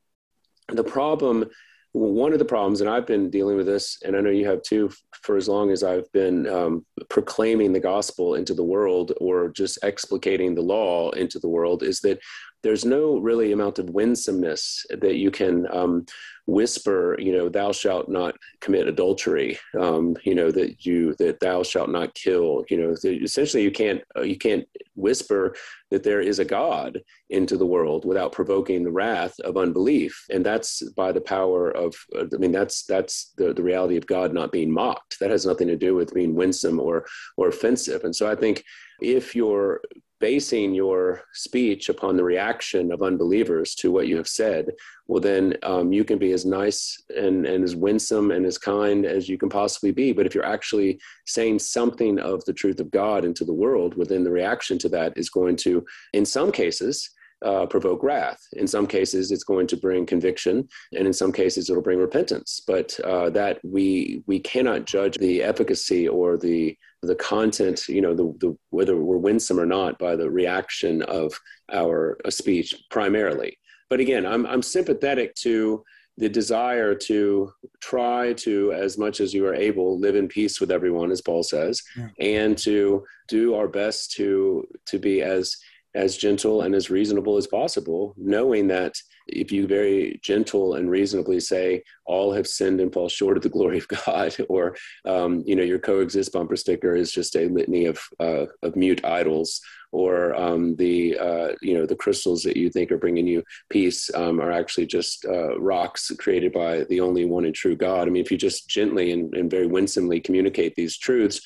the 0.69 0.83
problem 0.83 1.45
one 1.93 2.33
of 2.33 2.39
the 2.39 2.45
problems, 2.45 2.81
and 2.81 2.89
I've 2.89 3.07
been 3.07 3.29
dealing 3.29 3.57
with 3.57 3.65
this, 3.65 3.97
and 4.03 4.15
I 4.15 4.21
know 4.21 4.29
you 4.29 4.47
have 4.47 4.61
too, 4.61 4.91
for 5.23 5.37
as 5.37 5.47
long 5.47 5.71
as 5.71 5.83
I've 5.83 6.11
been 6.11 6.47
um, 6.47 6.85
proclaiming 7.09 7.73
the 7.73 7.79
gospel 7.79 8.35
into 8.35 8.53
the 8.53 8.63
world 8.63 9.13
or 9.19 9.49
just 9.49 9.79
explicating 9.83 10.55
the 10.55 10.61
law 10.61 11.09
into 11.11 11.39
the 11.39 11.47
world, 11.47 11.83
is 11.83 12.01
that 12.01 12.19
there's 12.63 12.85
no 12.85 13.17
really 13.17 13.51
amount 13.51 13.79
of 13.79 13.89
winsomeness 13.89 14.85
that 14.89 15.15
you 15.15 15.31
can 15.31 15.67
um, 15.71 16.05
whisper, 16.47 17.15
you 17.19 17.31
know, 17.31 17.49
thou 17.49 17.71
shalt 17.71 18.09
not 18.09 18.35
commit 18.61 18.87
adultery, 18.87 19.59
um, 19.79 20.15
you 20.23 20.33
know, 20.33 20.49
that 20.49 20.85
you 20.85 21.13
that 21.15 21.39
thou 21.39 21.61
shalt 21.61 21.89
not 21.89 22.13
kill, 22.15 22.63
you 22.69 22.77
know, 22.77 22.95
essentially 23.03 23.61
you 23.61 23.71
can't 23.71 24.01
uh, 24.15 24.21
you 24.21 24.37
can't 24.37 24.65
whisper 24.95 25.55
that 25.91 26.03
there 26.03 26.21
is 26.21 26.39
a 26.39 26.45
God 26.45 27.01
into 27.29 27.57
the 27.57 27.65
world 27.65 28.05
without 28.05 28.31
provoking 28.31 28.83
the 28.83 28.91
wrath 28.91 29.37
of 29.41 29.57
unbelief, 29.57 30.25
and 30.29 30.45
that's 30.45 30.81
by 30.91 31.11
the 31.11 31.21
power 31.21 31.69
of, 31.71 31.95
uh, 32.17 32.25
I 32.33 32.37
mean, 32.37 32.51
that's 32.51 32.85
that's 32.85 33.33
the 33.37 33.53
the 33.53 33.63
reality 33.63 33.97
of 33.97 34.07
God 34.07 34.33
not 34.33 34.51
being 34.51 34.71
mocked. 34.71 35.19
That 35.19 35.31
has 35.31 35.45
nothing 35.45 35.67
to 35.67 35.77
do 35.77 35.95
with 35.95 36.13
being 36.13 36.33
winsome 36.33 36.79
or 36.79 37.05
or 37.35 37.49
offensive, 37.49 38.03
and 38.03 38.15
so 38.15 38.29
I 38.29 38.35
think 38.35 38.63
if 38.99 39.35
you're 39.35 39.81
basing 40.19 40.73
your 40.73 41.21
speech 41.33 41.89
upon 41.89 42.17
the 42.17 42.23
reaction 42.23 42.91
of 42.91 43.01
unbelievers 43.01 43.75
to 43.75 43.91
what 43.91 44.07
you 44.07 44.17
have 44.17 44.27
said, 44.27 44.71
well, 45.07 45.21
then 45.21 45.55
um, 45.63 45.93
you 45.93 46.03
can 46.03 46.17
be 46.17 46.31
as 46.31 46.45
nice 46.45 47.01
and, 47.15 47.45
and 47.45 47.63
as 47.63 47.75
winsome 47.75 48.31
and 48.31 48.45
as 48.45 48.57
kind 48.57 49.05
as 49.05 49.29
you 49.29 49.37
can 49.37 49.49
possibly 49.49 49.91
be. 49.91 50.11
But 50.11 50.25
if 50.25 50.35
you're 50.35 50.45
actually 50.45 50.99
saying 51.25 51.59
something 51.59 52.19
of 52.19 52.43
the 52.45 52.53
truth 52.53 52.79
of 52.79 52.91
God 52.91 53.25
into 53.25 53.45
the 53.45 53.53
world, 53.53 53.95
within 53.95 54.23
the 54.23 54.31
reaction 54.31 54.77
to 54.79 54.89
that 54.89 55.13
is 55.17 55.29
going 55.29 55.55
to, 55.57 55.85
in 56.13 56.25
some 56.25 56.51
cases, 56.51 57.09
uh, 57.43 57.65
provoke 57.67 58.03
wrath. 58.03 58.39
In 58.53 58.67
some 58.67 58.87
cases, 58.87 59.31
it's 59.31 59.43
going 59.43 59.67
to 59.67 59.77
bring 59.77 60.05
conviction, 60.05 60.67
and 60.93 61.05
in 61.05 61.13
some 61.13 61.31
cases, 61.31 61.69
it'll 61.69 61.83
bring 61.83 61.99
repentance. 61.99 62.61
But 62.65 62.99
uh, 63.01 63.29
that 63.31 63.59
we 63.63 64.23
we 64.25 64.39
cannot 64.39 64.85
judge 64.85 65.17
the 65.17 65.43
efficacy 65.43 66.07
or 66.07 66.37
the 66.37 66.75
the 67.01 67.15
content, 67.15 67.87
you 67.87 68.01
know, 68.01 68.13
the, 68.13 68.35
the 68.39 68.57
whether 68.69 68.95
we're 68.97 69.17
winsome 69.17 69.59
or 69.59 69.65
not 69.65 69.99
by 69.99 70.15
the 70.15 70.29
reaction 70.29 71.01
of 71.03 71.39
our 71.71 72.17
uh, 72.25 72.29
speech 72.29 72.73
primarily. 72.89 73.57
but 73.89 73.99
again, 73.99 74.25
I'm 74.25 74.45
I'm 74.45 74.61
sympathetic 74.61 75.35
to 75.35 75.83
the 76.17 76.27
desire 76.27 76.95
to 76.95 77.51
try 77.79 78.33
to, 78.33 78.73
as 78.73 78.97
much 78.97 79.21
as 79.21 79.33
you 79.33 79.45
are 79.45 79.53
able, 79.53 79.99
live 79.99 80.15
in 80.15 80.27
peace 80.27 80.59
with 80.59 80.71
everyone, 80.71 81.11
as 81.11 81.21
Paul 81.21 81.43
says, 81.43 81.83
yeah. 81.95 82.07
and 82.19 82.57
to 82.59 83.05
do 83.27 83.53
our 83.53 83.67
best 83.67 84.11
to 84.13 84.67
to 84.87 84.99
be 84.99 85.21
as 85.21 85.55
as 85.95 86.17
gentle 86.17 86.61
and 86.61 86.75
as 86.75 86.89
reasonable 86.89 87.37
as 87.37 87.47
possible, 87.47 88.13
knowing 88.17 88.67
that 88.67 88.93
if 89.27 89.51
you 89.51 89.67
very 89.67 90.19
gentle 90.23 90.75
and 90.75 90.89
reasonably 90.89 91.39
say 91.39 91.83
all 92.05 92.31
have 92.31 92.47
sinned 92.47 92.79
and 92.79 92.93
fall 92.93 93.09
short 93.09 93.35
of 93.37 93.43
the 93.43 93.49
glory 93.49 93.77
of 93.77 93.87
God, 94.05 94.35
or 94.49 94.75
um, 95.05 95.43
you 95.45 95.55
know 95.55 95.63
your 95.63 95.79
coexist 95.79 96.31
bumper 96.31 96.55
sticker 96.55 96.95
is 96.95 97.11
just 97.11 97.35
a 97.35 97.47
litany 97.47 97.85
of 97.85 97.99
uh, 98.19 98.45
of 98.61 98.75
mute 98.75 99.03
idols, 99.03 99.61
or 99.91 100.35
um, 100.35 100.75
the 100.75 101.17
uh, 101.17 101.49
you 101.61 101.73
know 101.73 101.85
the 101.85 101.95
crystals 101.95 102.43
that 102.43 102.57
you 102.57 102.69
think 102.69 102.91
are 102.91 102.97
bringing 102.97 103.27
you 103.27 103.43
peace 103.69 104.13
um, 104.13 104.39
are 104.39 104.51
actually 104.51 104.85
just 104.85 105.25
uh, 105.25 105.59
rocks 105.59 106.11
created 106.19 106.53
by 106.53 106.83
the 106.85 106.99
only 106.99 107.25
one 107.25 107.45
and 107.45 107.55
true 107.55 107.75
God. 107.75 108.07
I 108.07 108.11
mean, 108.11 108.23
if 108.23 108.31
you 108.31 108.37
just 108.37 108.69
gently 108.69 109.11
and, 109.11 109.33
and 109.33 109.49
very 109.49 109.67
winsomely 109.67 110.19
communicate 110.19 110.75
these 110.75 110.97
truths, 110.97 111.41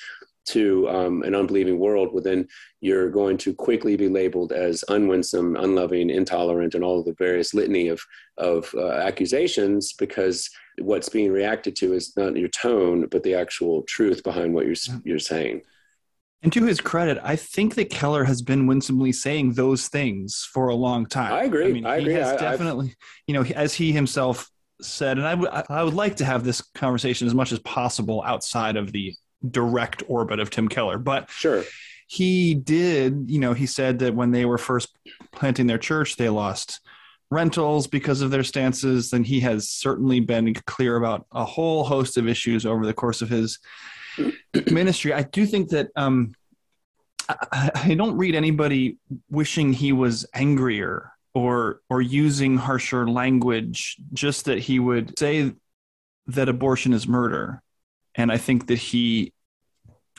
to 0.47 0.89
um, 0.89 1.23
an 1.23 1.35
unbelieving 1.35 1.79
world, 1.79 2.09
well, 2.13 2.23
then 2.23 2.47
you're 2.79 3.09
going 3.09 3.37
to 3.37 3.53
quickly 3.53 3.95
be 3.95 4.09
labeled 4.09 4.51
as 4.51 4.83
unwinsome, 4.89 5.55
unloving, 5.55 6.09
intolerant, 6.09 6.75
and 6.75 6.83
all 6.83 6.99
of 6.99 7.05
the 7.05 7.15
various 7.17 7.53
litany 7.53 7.87
of, 7.87 8.01
of 8.37 8.73
uh, 8.75 8.91
accusations 8.91 9.93
because 9.93 10.49
what's 10.79 11.09
being 11.09 11.31
reacted 11.31 11.75
to 11.75 11.93
is 11.93 12.15
not 12.17 12.35
your 12.35 12.49
tone, 12.49 13.07
but 13.11 13.23
the 13.23 13.35
actual 13.35 13.83
truth 13.83 14.23
behind 14.23 14.53
what 14.53 14.65
you're, 14.65 14.75
you're 15.03 15.19
saying. 15.19 15.61
And 16.43 16.51
to 16.53 16.65
his 16.65 16.81
credit, 16.81 17.19
I 17.21 17.35
think 17.35 17.75
that 17.75 17.91
Keller 17.91 18.23
has 18.23 18.41
been 18.41 18.65
winsomely 18.65 19.11
saying 19.11 19.53
those 19.53 19.89
things 19.89 20.49
for 20.51 20.69
a 20.69 20.75
long 20.75 21.05
time. 21.05 21.33
I 21.33 21.43
agree. 21.43 21.69
I 21.69 21.71
mean, 21.71 21.85
I 21.85 21.97
he 21.97 22.05
agree. 22.05 22.13
has 22.15 22.31
I, 22.31 22.37
definitely, 22.37 22.87
I've... 22.87 22.95
you 23.27 23.33
know, 23.35 23.43
as 23.55 23.75
he 23.75 23.91
himself 23.91 24.49
said, 24.81 25.19
and 25.19 25.27
I, 25.27 25.35
w- 25.35 25.51
I 25.51 25.83
would 25.83 25.93
like 25.93 26.15
to 26.15 26.25
have 26.25 26.43
this 26.43 26.61
conversation 26.73 27.27
as 27.27 27.35
much 27.35 27.51
as 27.51 27.59
possible 27.59 28.23
outside 28.25 28.75
of 28.75 28.91
the 28.91 29.13
direct 29.49 30.03
orbit 30.07 30.39
of 30.39 30.49
Tim 30.49 30.67
Keller. 30.67 30.97
But 30.97 31.29
sure, 31.29 31.63
he 32.07 32.53
did. 32.53 33.29
You 33.29 33.39
know, 33.39 33.53
he 33.53 33.65
said 33.65 33.99
that 33.99 34.15
when 34.15 34.31
they 34.31 34.45
were 34.45 34.57
first 34.57 34.95
planting 35.31 35.67
their 35.67 35.77
church, 35.77 36.15
they 36.15 36.29
lost 36.29 36.81
rentals 37.29 37.87
because 37.87 38.21
of 38.21 38.31
their 38.31 38.43
stances. 38.43 39.13
And 39.13 39.25
he 39.25 39.39
has 39.41 39.69
certainly 39.69 40.19
been 40.19 40.53
clear 40.53 40.97
about 40.97 41.25
a 41.31 41.45
whole 41.45 41.85
host 41.85 42.17
of 42.17 42.27
issues 42.27 42.65
over 42.65 42.85
the 42.85 42.93
course 42.93 43.21
of 43.21 43.29
his 43.29 43.59
ministry. 44.71 45.13
I 45.13 45.23
do 45.23 45.45
think 45.45 45.69
that. 45.69 45.89
Um, 45.95 46.33
I, 47.29 47.71
I 47.75 47.93
don't 47.93 48.17
read 48.17 48.35
anybody 48.35 48.97
wishing 49.29 49.71
he 49.71 49.93
was 49.93 50.25
angrier 50.33 51.13
or 51.33 51.81
or 51.89 52.01
using 52.01 52.57
harsher 52.57 53.07
language 53.07 53.97
just 54.13 54.45
that 54.45 54.59
he 54.59 54.79
would 54.79 55.17
say 55.17 55.53
that 56.27 56.49
abortion 56.49 56.93
is 56.93 57.07
murder 57.07 57.61
and 58.15 58.31
I 58.31 58.37
think 58.37 58.67
that 58.67 58.77
he, 58.77 59.33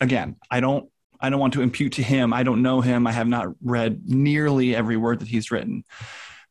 again, 0.00 0.36
I 0.50 0.60
don't, 0.60 0.88
I 1.22 1.30
don't 1.30 1.40
want 1.40 1.54
to 1.54 1.62
impute 1.62 1.92
to 1.94 2.02
him. 2.02 2.32
I 2.32 2.42
don't 2.42 2.62
know 2.62 2.80
him. 2.80 3.06
I 3.06 3.12
have 3.12 3.28
not 3.28 3.48
read 3.62 4.02
nearly 4.06 4.74
every 4.74 4.96
word 4.96 5.20
that 5.20 5.28
he's 5.28 5.52
written, 5.52 5.84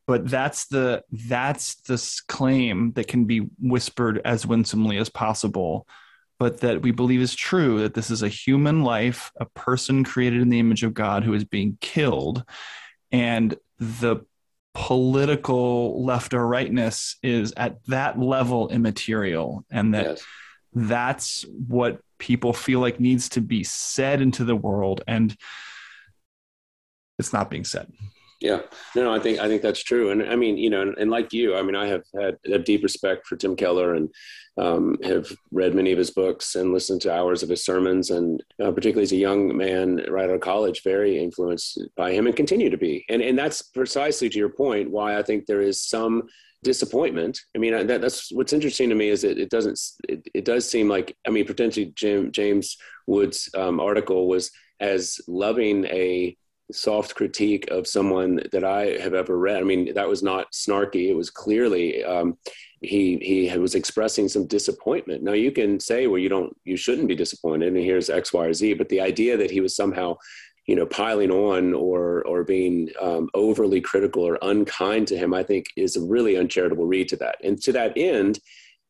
but 0.08 0.30
that's 0.30 0.68
the 0.68 1.04
that's 1.12 1.76
this 1.82 2.22
claim 2.22 2.94
that 2.94 3.08
can 3.08 3.26
be 3.26 3.50
whispered 3.60 4.22
as 4.24 4.48
winsomely 4.48 4.98
as 4.98 5.10
possible, 5.10 5.86
but 6.40 6.62
that 6.62 6.82
we 6.82 6.92
believe 6.92 7.20
is 7.20 7.36
true. 7.36 7.82
That 7.82 7.94
this 7.94 8.10
is 8.10 8.24
a 8.24 8.30
human 8.30 8.84
life, 8.84 9.32
a 9.36 9.46
person 9.46 10.06
created 10.06 10.42
in 10.42 10.50
the 10.50 10.60
image 10.60 10.84
of 10.84 10.94
God 10.94 11.26
who 11.26 11.34
is 11.34 11.44
being 11.44 11.78
killed, 11.82 12.46
and 13.12 13.58
the 13.78 14.22
political 14.74 16.06
left 16.06 16.34
or 16.34 16.48
rightness 16.48 17.18
is 17.22 17.54
at 17.58 17.84
that 17.88 18.18
level 18.18 18.70
immaterial, 18.70 19.66
and 19.70 19.94
that. 19.94 20.06
Yes 20.06 20.26
that's 20.74 21.44
what 21.68 22.00
people 22.18 22.54
feel 22.54 22.80
like 22.80 23.00
needs 23.00 23.30
to 23.30 23.42
be 23.42 23.64
said 23.64 24.22
into 24.22 24.44
the 24.44 24.56
world 24.56 25.04
and 25.08 25.36
it's 27.20 27.34
not 27.34 27.50
being 27.50 27.66
said. 27.66 27.92
Yeah. 28.40 28.62
No 28.96 29.04
no 29.04 29.14
i 29.14 29.20
think 29.20 29.40
i 29.40 29.48
think 29.48 29.62
that's 29.62 29.84
true. 29.84 30.10
And 30.10 30.24
i 30.24 30.36
mean 30.36 30.58
you 30.58 30.70
know 30.70 30.82
and, 30.82 30.98
and 30.98 31.12
like 31.12 31.32
you 31.32 31.56
i 31.56 31.62
mean 31.62 31.76
i 31.76 31.86
have 31.86 32.04
had 32.20 32.38
a 32.46 32.58
deep 32.58 32.82
respect 32.82 33.28
for 33.28 33.36
tim 33.36 33.56
keller 33.56 33.94
and 33.94 34.10
um, 34.58 34.98
have 35.04 35.32
read 35.52 35.74
many 35.74 35.92
of 35.92 35.98
his 35.98 36.12
books 36.12 36.56
and 36.56 36.74
listened 36.74 37.02
to 37.02 37.14
hours 37.14 37.42
of 37.42 37.50
his 37.50 37.64
sermons. 37.64 38.10
And 38.10 38.44
uh, 38.62 38.72
particularly 38.72 39.04
as 39.04 39.12
a 39.12 39.18
young 39.18 39.56
man 39.56 40.06
right 40.10 40.30
out 40.30 40.36
of 40.36 40.42
college 40.42 40.84
very 40.84 41.18
influenced 41.18 41.80
by 41.96 42.12
him 42.12 42.28
and 42.28 42.36
continue 42.36 42.70
to 42.70 42.78
be. 42.78 43.06
And 43.10 43.22
and 43.22 43.38
that's 43.38 43.62
precisely 43.62 44.30
to 44.30 44.38
your 44.38 44.50
point 44.50 44.92
why 44.92 45.18
i 45.18 45.24
think 45.24 45.46
there 45.46 45.62
is 45.62 45.82
some 45.82 46.24
disappointment. 46.64 47.40
I 47.56 47.60
mean, 47.60 47.88
that, 47.88 48.02
that's 48.02 48.32
what's 48.32 48.54
interesting 48.54 48.90
to 48.90 48.96
me 48.96 49.10
is 49.10 49.22
that 49.24 49.38
it 49.38 49.50
doesn't. 49.50 49.80
It, 50.08 50.28
it 50.34 50.46
does 50.46 50.70
seem 50.70 50.88
like 50.88 51.16
I 51.28 51.32
mean, 51.32 51.46
potentially 51.46 51.94
Jim, 51.96 52.32
James 52.32 52.78
Wood's 53.08 53.50
um, 53.56 53.80
article 53.80 54.28
was 54.28 54.52
as 54.80 55.20
loving 55.28 55.86
a 55.86 56.36
soft 56.72 57.16
critique 57.16 57.70
of 57.70 57.88
someone 57.88 58.42
that 58.52 58.64
I 58.64 58.98
have 59.00 59.14
ever 59.14 59.38
read. 59.38 59.62
I 59.62 59.66
mean, 59.66 59.94
that 59.94 60.08
was 60.08 60.24
not 60.24 60.52
snarky. 60.54 61.10
It 61.10 61.16
was 61.16 61.30
clearly 61.30 62.04
um, 62.04 62.38
he 62.82 63.18
he 63.18 63.58
was 63.58 63.76
expressing 63.76 64.28
some 64.28 64.48
disappointment. 64.48 65.24
Now 65.24 65.34
you 65.34 65.52
can 65.52 65.80
say, 65.80 66.08
well, 66.08 66.18
you 66.18 66.30
don't, 66.30 66.56
you 66.64 66.78
shouldn't 66.78 67.08
be 67.08 67.16
disappointed, 67.16 67.74
and 67.74 67.78
here's 67.78 68.10
X, 68.10 68.34
Y, 68.34 68.46
or 68.46 68.54
Z. 68.54 68.74
But 68.76 68.90
the 68.90 69.02
idea 69.02 69.38
that 69.38 69.52
he 69.52 69.62
was 69.62 69.76
somehow 69.76 70.18
you 70.72 70.78
know 70.78 70.86
piling 70.86 71.32
on 71.32 71.74
or 71.74 72.24
or 72.24 72.46
being 72.46 72.90
um, 73.02 73.28
overly 73.34 73.82
critical 73.82 74.24
or 74.24 74.40
unkind 74.42 75.06
to 75.06 75.18
him 75.18 75.34
i 75.34 75.44
think 75.44 75.66
is 75.76 75.98
a 75.98 76.02
really 76.02 76.38
uncharitable 76.38 76.86
read 76.86 77.10
to 77.10 77.18
that 77.18 77.36
and 77.44 77.62
to 77.62 77.74
that 77.74 77.92
end 77.98 78.40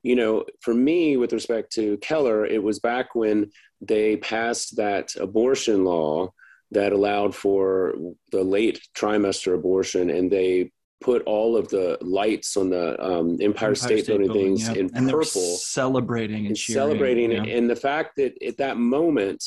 you 0.04 0.16
know 0.16 0.46
for 0.60 0.76
me 0.76 1.18
with 1.18 1.34
respect 1.34 1.72
to 1.74 1.98
keller 1.98 2.46
it 2.46 2.62
was 2.62 2.78
back 2.78 3.16
when 3.16 3.50
they 3.82 4.16
passed 4.18 4.78
that 4.78 5.10
abortion 5.16 5.84
law 5.84 6.32
that 6.70 6.94
allowed 6.94 7.34
for 7.34 7.96
the 8.32 8.44
late 8.44 8.80
trimester 8.96 9.56
abortion 9.56 10.12
and 10.12 10.32
they 10.32 10.72
put 11.02 11.24
all 11.24 11.58
of 11.58 11.68
the 11.70 11.98
lights 12.02 12.56
on 12.58 12.70
the 12.70 12.90
um, 13.04 13.32
Empire, 13.42 13.46
Empire, 13.46 13.76
State, 13.76 14.04
State 14.04 14.20
Building, 14.20 14.56
things 14.56 14.68
yeah. 14.68 14.76
in 14.76 14.92
and 14.94 15.10
purple, 15.10 15.58
celebrating 15.58 16.42
and, 16.42 16.48
and 16.50 16.58
celebrating, 16.60 17.32
yeah. 17.32 17.42
and 17.42 17.68
the 17.68 17.76
fact 17.76 18.18
that 18.18 18.34
at 18.46 18.58
that 18.58 18.78
moment 18.78 19.44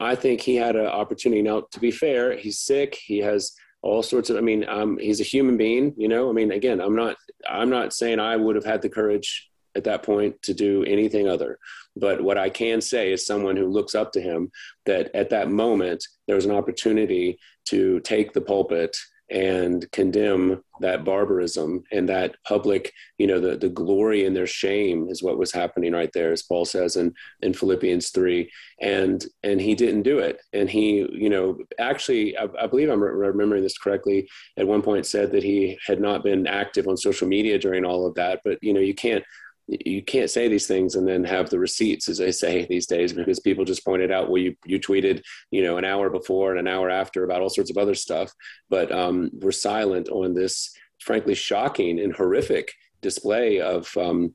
I 0.00 0.14
think 0.14 0.40
he 0.40 0.56
had 0.56 0.76
an 0.76 0.86
opportunity. 0.86 1.42
Now, 1.42 1.62
to 1.72 1.80
be 1.80 1.90
fair, 1.90 2.36
he's 2.36 2.60
sick. 2.60 2.98
He 3.04 3.18
has 3.18 3.52
all 3.82 4.02
sorts 4.02 4.30
of. 4.30 4.36
I 4.36 4.40
mean, 4.40 4.64
um, 4.68 4.98
he's 4.98 5.20
a 5.20 5.24
human 5.24 5.56
being. 5.56 5.94
You 5.96 6.08
know, 6.08 6.28
I 6.28 6.32
mean, 6.32 6.52
again, 6.52 6.80
I'm 6.80 6.96
not. 6.96 7.16
I'm 7.48 7.70
not 7.70 7.92
saying 7.92 8.20
I 8.20 8.36
would 8.36 8.56
have 8.56 8.64
had 8.64 8.82
the 8.82 8.88
courage 8.88 9.48
at 9.76 9.84
that 9.84 10.02
point 10.02 10.40
to 10.42 10.54
do 10.54 10.84
anything 10.84 11.28
other. 11.28 11.58
But 11.96 12.20
what 12.20 12.38
I 12.38 12.50
can 12.50 12.80
say 12.80 13.12
is 13.12 13.26
someone 13.26 13.56
who 13.56 13.66
looks 13.66 13.94
up 13.94 14.12
to 14.12 14.20
him 14.20 14.50
that 14.86 15.14
at 15.14 15.30
that 15.30 15.50
moment 15.50 16.04
there 16.26 16.36
was 16.36 16.46
an 16.46 16.52
opportunity 16.52 17.38
to 17.66 18.00
take 18.00 18.32
the 18.32 18.40
pulpit 18.40 18.96
and 19.30 19.90
condemn 19.92 20.62
that 20.80 21.04
barbarism 21.04 21.82
and 21.92 22.08
that 22.08 22.36
public, 22.46 22.92
you 23.18 23.26
know, 23.26 23.40
the, 23.40 23.56
the 23.56 23.68
glory 23.68 24.24
and 24.24 24.34
their 24.34 24.46
shame 24.46 25.08
is 25.08 25.22
what 25.22 25.38
was 25.38 25.52
happening 25.52 25.92
right 25.92 26.10
there, 26.14 26.32
as 26.32 26.42
Paul 26.42 26.64
says 26.64 26.96
in, 26.96 27.14
in 27.42 27.52
Philippians 27.52 28.10
3. 28.10 28.50
And 28.80 29.24
and 29.42 29.60
he 29.60 29.74
didn't 29.74 30.02
do 30.02 30.18
it. 30.18 30.40
And 30.52 30.70
he, 30.70 31.06
you 31.12 31.28
know, 31.28 31.58
actually, 31.78 32.36
I, 32.38 32.46
I 32.60 32.66
believe 32.66 32.88
I'm 32.88 33.02
re- 33.02 33.28
remembering 33.28 33.62
this 33.62 33.78
correctly, 33.78 34.28
at 34.56 34.66
one 34.66 34.82
point 34.82 35.04
said 35.04 35.32
that 35.32 35.42
he 35.42 35.78
had 35.86 36.00
not 36.00 36.22
been 36.22 36.46
active 36.46 36.86
on 36.86 36.96
social 36.96 37.28
media 37.28 37.58
during 37.58 37.84
all 37.84 38.06
of 38.06 38.14
that. 38.14 38.40
But, 38.44 38.58
you 38.62 38.72
know, 38.72 38.80
you 38.80 38.94
can't 38.94 39.24
you 39.68 40.02
can't 40.02 40.30
say 40.30 40.48
these 40.48 40.66
things 40.66 40.94
and 40.94 41.06
then 41.06 41.22
have 41.24 41.50
the 41.50 41.58
receipts 41.58 42.08
as 42.08 42.18
they 42.18 42.32
say 42.32 42.64
these 42.64 42.86
days 42.86 43.12
because 43.12 43.38
people 43.38 43.66
just 43.66 43.84
pointed 43.84 44.10
out 44.10 44.30
well 44.30 44.40
you, 44.40 44.56
you 44.64 44.80
tweeted 44.80 45.22
you 45.50 45.62
know 45.62 45.76
an 45.76 45.84
hour 45.84 46.08
before 46.08 46.50
and 46.50 46.60
an 46.60 46.66
hour 46.66 46.88
after 46.88 47.24
about 47.24 47.42
all 47.42 47.50
sorts 47.50 47.70
of 47.70 47.76
other 47.76 47.94
stuff. 47.94 48.32
But 48.70 48.90
um, 48.90 49.30
we're 49.32 49.52
silent 49.52 50.08
on 50.08 50.34
this 50.34 50.74
frankly 51.00 51.34
shocking 51.34 52.00
and 52.00 52.12
horrific 52.12 52.72
display 53.02 53.60
of 53.60 53.94
um, 53.96 54.34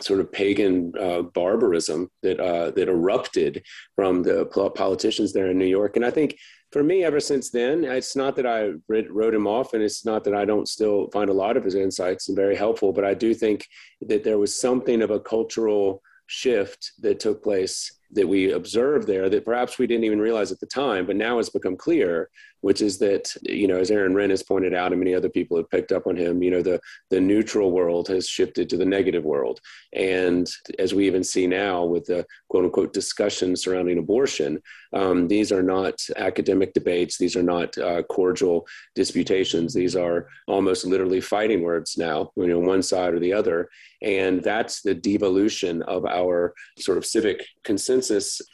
sort 0.00 0.20
of 0.20 0.32
pagan 0.32 0.92
uh, 0.98 1.22
barbarism 1.22 2.08
that 2.22 2.40
uh, 2.40 2.70
that 2.70 2.88
erupted 2.88 3.62
from 3.96 4.22
the 4.22 4.46
politicians 4.74 5.32
there 5.32 5.50
in 5.50 5.58
New 5.58 5.66
York. 5.66 5.96
And 5.96 6.04
I 6.04 6.10
think 6.10 6.36
for 6.72 6.84
me, 6.84 7.04
ever 7.04 7.18
since 7.18 7.50
then, 7.50 7.84
it's 7.84 8.14
not 8.14 8.36
that 8.36 8.46
I 8.46 8.72
wrote 8.88 9.34
him 9.34 9.46
off, 9.46 9.74
and 9.74 9.82
it's 9.82 10.04
not 10.04 10.22
that 10.24 10.34
I 10.34 10.44
don't 10.44 10.68
still 10.68 11.08
find 11.10 11.28
a 11.28 11.34
lot 11.34 11.56
of 11.56 11.64
his 11.64 11.74
insights 11.74 12.28
and 12.28 12.36
very 12.36 12.54
helpful, 12.54 12.92
but 12.92 13.04
I 13.04 13.14
do 13.14 13.34
think 13.34 13.66
that 14.02 14.22
there 14.22 14.38
was 14.38 14.54
something 14.54 15.02
of 15.02 15.10
a 15.10 15.20
cultural 15.20 16.02
shift 16.26 16.92
that 17.00 17.18
took 17.18 17.42
place 17.42 17.99
that 18.12 18.28
we 18.28 18.52
observed 18.52 19.06
there 19.06 19.28
that 19.28 19.44
perhaps 19.44 19.78
we 19.78 19.86
didn't 19.86 20.04
even 20.04 20.20
realize 20.20 20.50
at 20.52 20.60
the 20.60 20.66
time, 20.66 21.06
but 21.06 21.16
now 21.16 21.36
has 21.36 21.50
become 21.50 21.76
clear 21.76 22.28
which 22.60 22.82
is 22.82 22.98
that 22.98 23.34
you 23.42 23.66
know 23.66 23.76
as 23.76 23.90
aaron 23.90 24.14
renn 24.14 24.30
has 24.30 24.42
pointed 24.42 24.74
out 24.74 24.92
and 24.92 25.00
many 25.00 25.14
other 25.14 25.28
people 25.28 25.56
have 25.56 25.70
picked 25.70 25.92
up 25.92 26.06
on 26.06 26.16
him 26.16 26.42
you 26.42 26.50
know 26.50 26.62
the 26.62 26.80
the 27.10 27.20
neutral 27.20 27.70
world 27.70 28.08
has 28.08 28.28
shifted 28.28 28.68
to 28.68 28.76
the 28.76 28.84
negative 28.84 29.24
world. 29.24 29.60
And 29.92 30.48
as 30.78 30.94
we 30.94 31.06
even 31.06 31.24
see 31.24 31.46
now 31.46 31.84
with 31.84 32.06
the 32.06 32.26
quote 32.48 32.64
unquote 32.64 32.92
discussion 32.92 33.56
surrounding 33.56 33.98
abortion 33.98 34.60
um, 34.92 35.28
these 35.28 35.52
are 35.52 35.62
not 35.62 36.00
academic 36.16 36.72
debates. 36.74 37.16
These 37.16 37.36
are 37.36 37.44
not 37.44 37.78
uh, 37.78 38.02
cordial 38.02 38.66
disputations. 38.96 39.72
These 39.72 39.94
are 39.94 40.26
almost 40.48 40.84
literally 40.84 41.20
fighting 41.20 41.62
words 41.62 41.96
now 41.96 42.32
you 42.36 42.48
know 42.48 42.58
one 42.58 42.82
side 42.82 43.14
or 43.14 43.20
the 43.20 43.32
other. 43.32 43.68
And 44.02 44.42
that's 44.42 44.80
the 44.80 44.94
devolution 44.94 45.82
of 45.82 46.06
our 46.06 46.54
sort 46.78 46.96
of 46.96 47.04
civic 47.04 47.44
consensus 47.64 47.99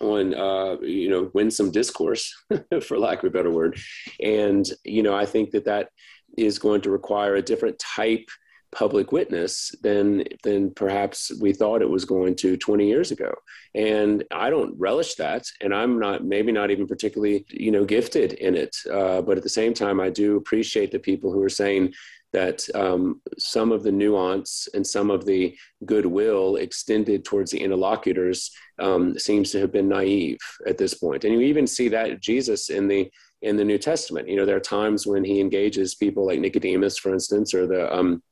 on 0.00 0.34
uh, 0.34 0.76
you 0.80 1.08
know 1.10 1.30
winsome 1.34 1.70
discourse 1.70 2.34
for 2.82 2.98
lack 2.98 3.18
of 3.18 3.24
a 3.24 3.30
better 3.30 3.50
word. 3.50 3.78
And 4.20 4.66
you 4.84 5.02
know 5.02 5.14
i 5.14 5.26
think 5.26 5.50
that 5.50 5.64
that 5.66 5.90
is 6.36 6.58
going 6.58 6.80
to 6.82 6.90
require 6.90 7.36
a 7.36 7.42
different 7.42 7.78
type 7.78 8.28
public 8.72 9.12
witness 9.12 9.74
than 9.82 10.24
than 10.42 10.70
perhaps 10.74 11.32
we 11.40 11.52
thought 11.52 11.82
it 11.82 11.88
was 11.88 12.04
going 12.04 12.34
to 12.36 12.56
20 12.56 12.86
years 12.86 13.10
ago. 13.10 13.32
And 13.74 14.24
i 14.30 14.50
don't 14.50 14.74
relish 14.78 15.14
that 15.14 15.44
and 15.60 15.74
i'm 15.74 15.98
not 15.98 16.24
maybe 16.24 16.52
not 16.52 16.70
even 16.70 16.86
particularly 16.86 17.44
you 17.48 17.70
know 17.70 17.84
gifted 17.84 18.34
in 18.34 18.54
it. 18.54 18.76
Uh, 18.90 19.22
but 19.22 19.36
at 19.36 19.42
the 19.42 19.48
same 19.48 19.74
time 19.74 20.00
i 20.00 20.10
do 20.10 20.36
appreciate 20.36 20.90
the 20.90 20.98
people 20.98 21.32
who 21.32 21.42
are 21.42 21.48
saying 21.48 21.92
that 22.32 22.66
um, 22.74 23.20
some 23.38 23.72
of 23.72 23.82
the 23.82 23.92
nuance 23.92 24.68
and 24.74 24.86
some 24.86 25.10
of 25.10 25.24
the 25.24 25.56
goodwill 25.84 26.56
extended 26.56 27.24
towards 27.24 27.50
the 27.50 27.60
interlocutors 27.60 28.50
um, 28.78 29.18
seems 29.18 29.50
to 29.50 29.60
have 29.60 29.72
been 29.72 29.88
naive 29.88 30.38
at 30.66 30.78
this 30.78 30.94
point. 30.94 31.24
And 31.24 31.32
you 31.32 31.40
even 31.40 31.66
see 31.66 31.88
that 31.88 32.20
Jesus 32.20 32.70
in 32.70 32.88
the 32.88 33.10
in 33.42 33.56
the 33.56 33.64
New 33.64 33.78
Testament. 33.78 34.28
You 34.28 34.36
know, 34.36 34.46
there 34.46 34.56
are 34.56 34.60
times 34.60 35.06
when 35.06 35.22
he 35.22 35.40
engages 35.40 35.94
people 35.94 36.26
like 36.26 36.40
Nicodemus, 36.40 36.98
for 36.98 37.12
instance, 37.12 37.54
or 37.54 37.66
the 37.66 37.94
um, 37.94 38.22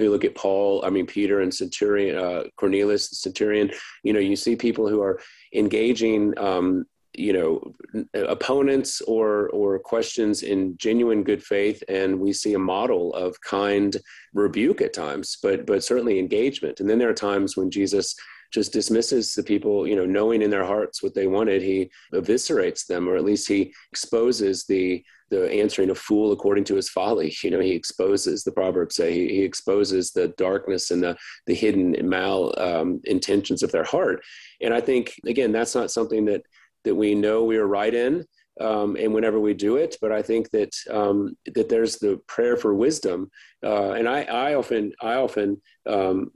you 0.00 0.10
look 0.10 0.24
at 0.24 0.34
Paul, 0.34 0.84
I 0.84 0.90
mean 0.90 1.06
Peter 1.06 1.40
and 1.40 1.54
Centurion, 1.54 2.18
uh, 2.18 2.44
Cornelius, 2.56 3.08
the 3.08 3.16
Centurion. 3.16 3.70
You 4.02 4.12
know, 4.12 4.20
you 4.20 4.36
see 4.36 4.56
people 4.56 4.88
who 4.88 5.00
are 5.02 5.20
engaging 5.54 6.36
um, 6.38 6.84
you 7.16 7.32
know 7.32 7.74
opponents 8.14 9.00
or 9.02 9.48
or 9.50 9.78
questions 9.78 10.42
in 10.42 10.76
genuine 10.76 11.22
good 11.22 11.42
faith 11.42 11.82
and 11.88 12.18
we 12.18 12.32
see 12.32 12.54
a 12.54 12.58
model 12.58 13.14
of 13.14 13.40
kind 13.40 13.96
rebuke 14.32 14.80
at 14.80 14.92
times 14.92 15.38
but 15.42 15.66
but 15.66 15.84
certainly 15.84 16.18
engagement. 16.18 16.80
And 16.80 16.88
then 16.88 16.98
there 16.98 17.08
are 17.08 17.14
times 17.14 17.56
when 17.56 17.70
jesus 17.70 18.14
just 18.54 18.72
dismisses 18.72 19.34
the 19.34 19.42
people 19.42 19.86
you 19.86 19.96
know 19.96 20.06
knowing 20.06 20.40
in 20.40 20.50
their 20.50 20.64
hearts 20.64 21.02
what 21.02 21.14
they 21.14 21.26
wanted. 21.26 21.60
He 21.60 21.90
eviscerates 22.14 22.86
them 22.86 23.08
or 23.08 23.16
at 23.16 23.24
least 23.24 23.48
he 23.48 23.74
exposes 23.92 24.64
the 24.64 25.04
the 25.30 25.50
answering 25.52 25.90
a 25.90 25.94
fool 25.94 26.30
according 26.32 26.64
to 26.64 26.76
his 26.76 26.88
folly. 26.88 27.34
You 27.42 27.50
know 27.50 27.60
he 27.60 27.72
exposes 27.72 28.44
the 28.44 28.52
proverbs 28.52 28.94
say 28.94 29.12
he, 29.12 29.28
he 29.28 29.42
exposes 29.42 30.12
the 30.12 30.28
darkness 30.38 30.92
and 30.92 31.02
the 31.02 31.16
the 31.46 31.54
hidden 31.54 31.96
mal 32.08 32.54
um, 32.58 33.00
intentions 33.04 33.62
of 33.62 33.72
their 33.72 33.84
heart. 33.84 34.22
And 34.60 34.72
i 34.72 34.80
think 34.80 35.14
again 35.26 35.50
that's 35.52 35.74
not 35.74 35.90
something 35.90 36.24
that 36.26 36.42
that 36.84 36.94
we 36.94 37.14
know 37.14 37.44
we 37.44 37.56
are 37.56 37.66
right 37.66 37.94
in 37.94 38.24
um, 38.60 38.96
and 38.96 39.12
whenever 39.12 39.40
we 39.40 39.54
do 39.54 39.76
it. 39.76 39.96
But 40.00 40.12
I 40.12 40.22
think 40.22 40.50
that 40.50 40.74
um, 40.90 41.36
that 41.54 41.68
there's 41.68 41.98
the 41.98 42.20
prayer 42.26 42.56
for 42.56 42.74
wisdom, 42.74 43.30
uh, 43.64 43.92
and 43.92 44.08
I, 44.08 44.22
I 44.24 44.54
often 44.54 44.92
I 45.00 45.14
often 45.14 45.60
um, 45.86 46.30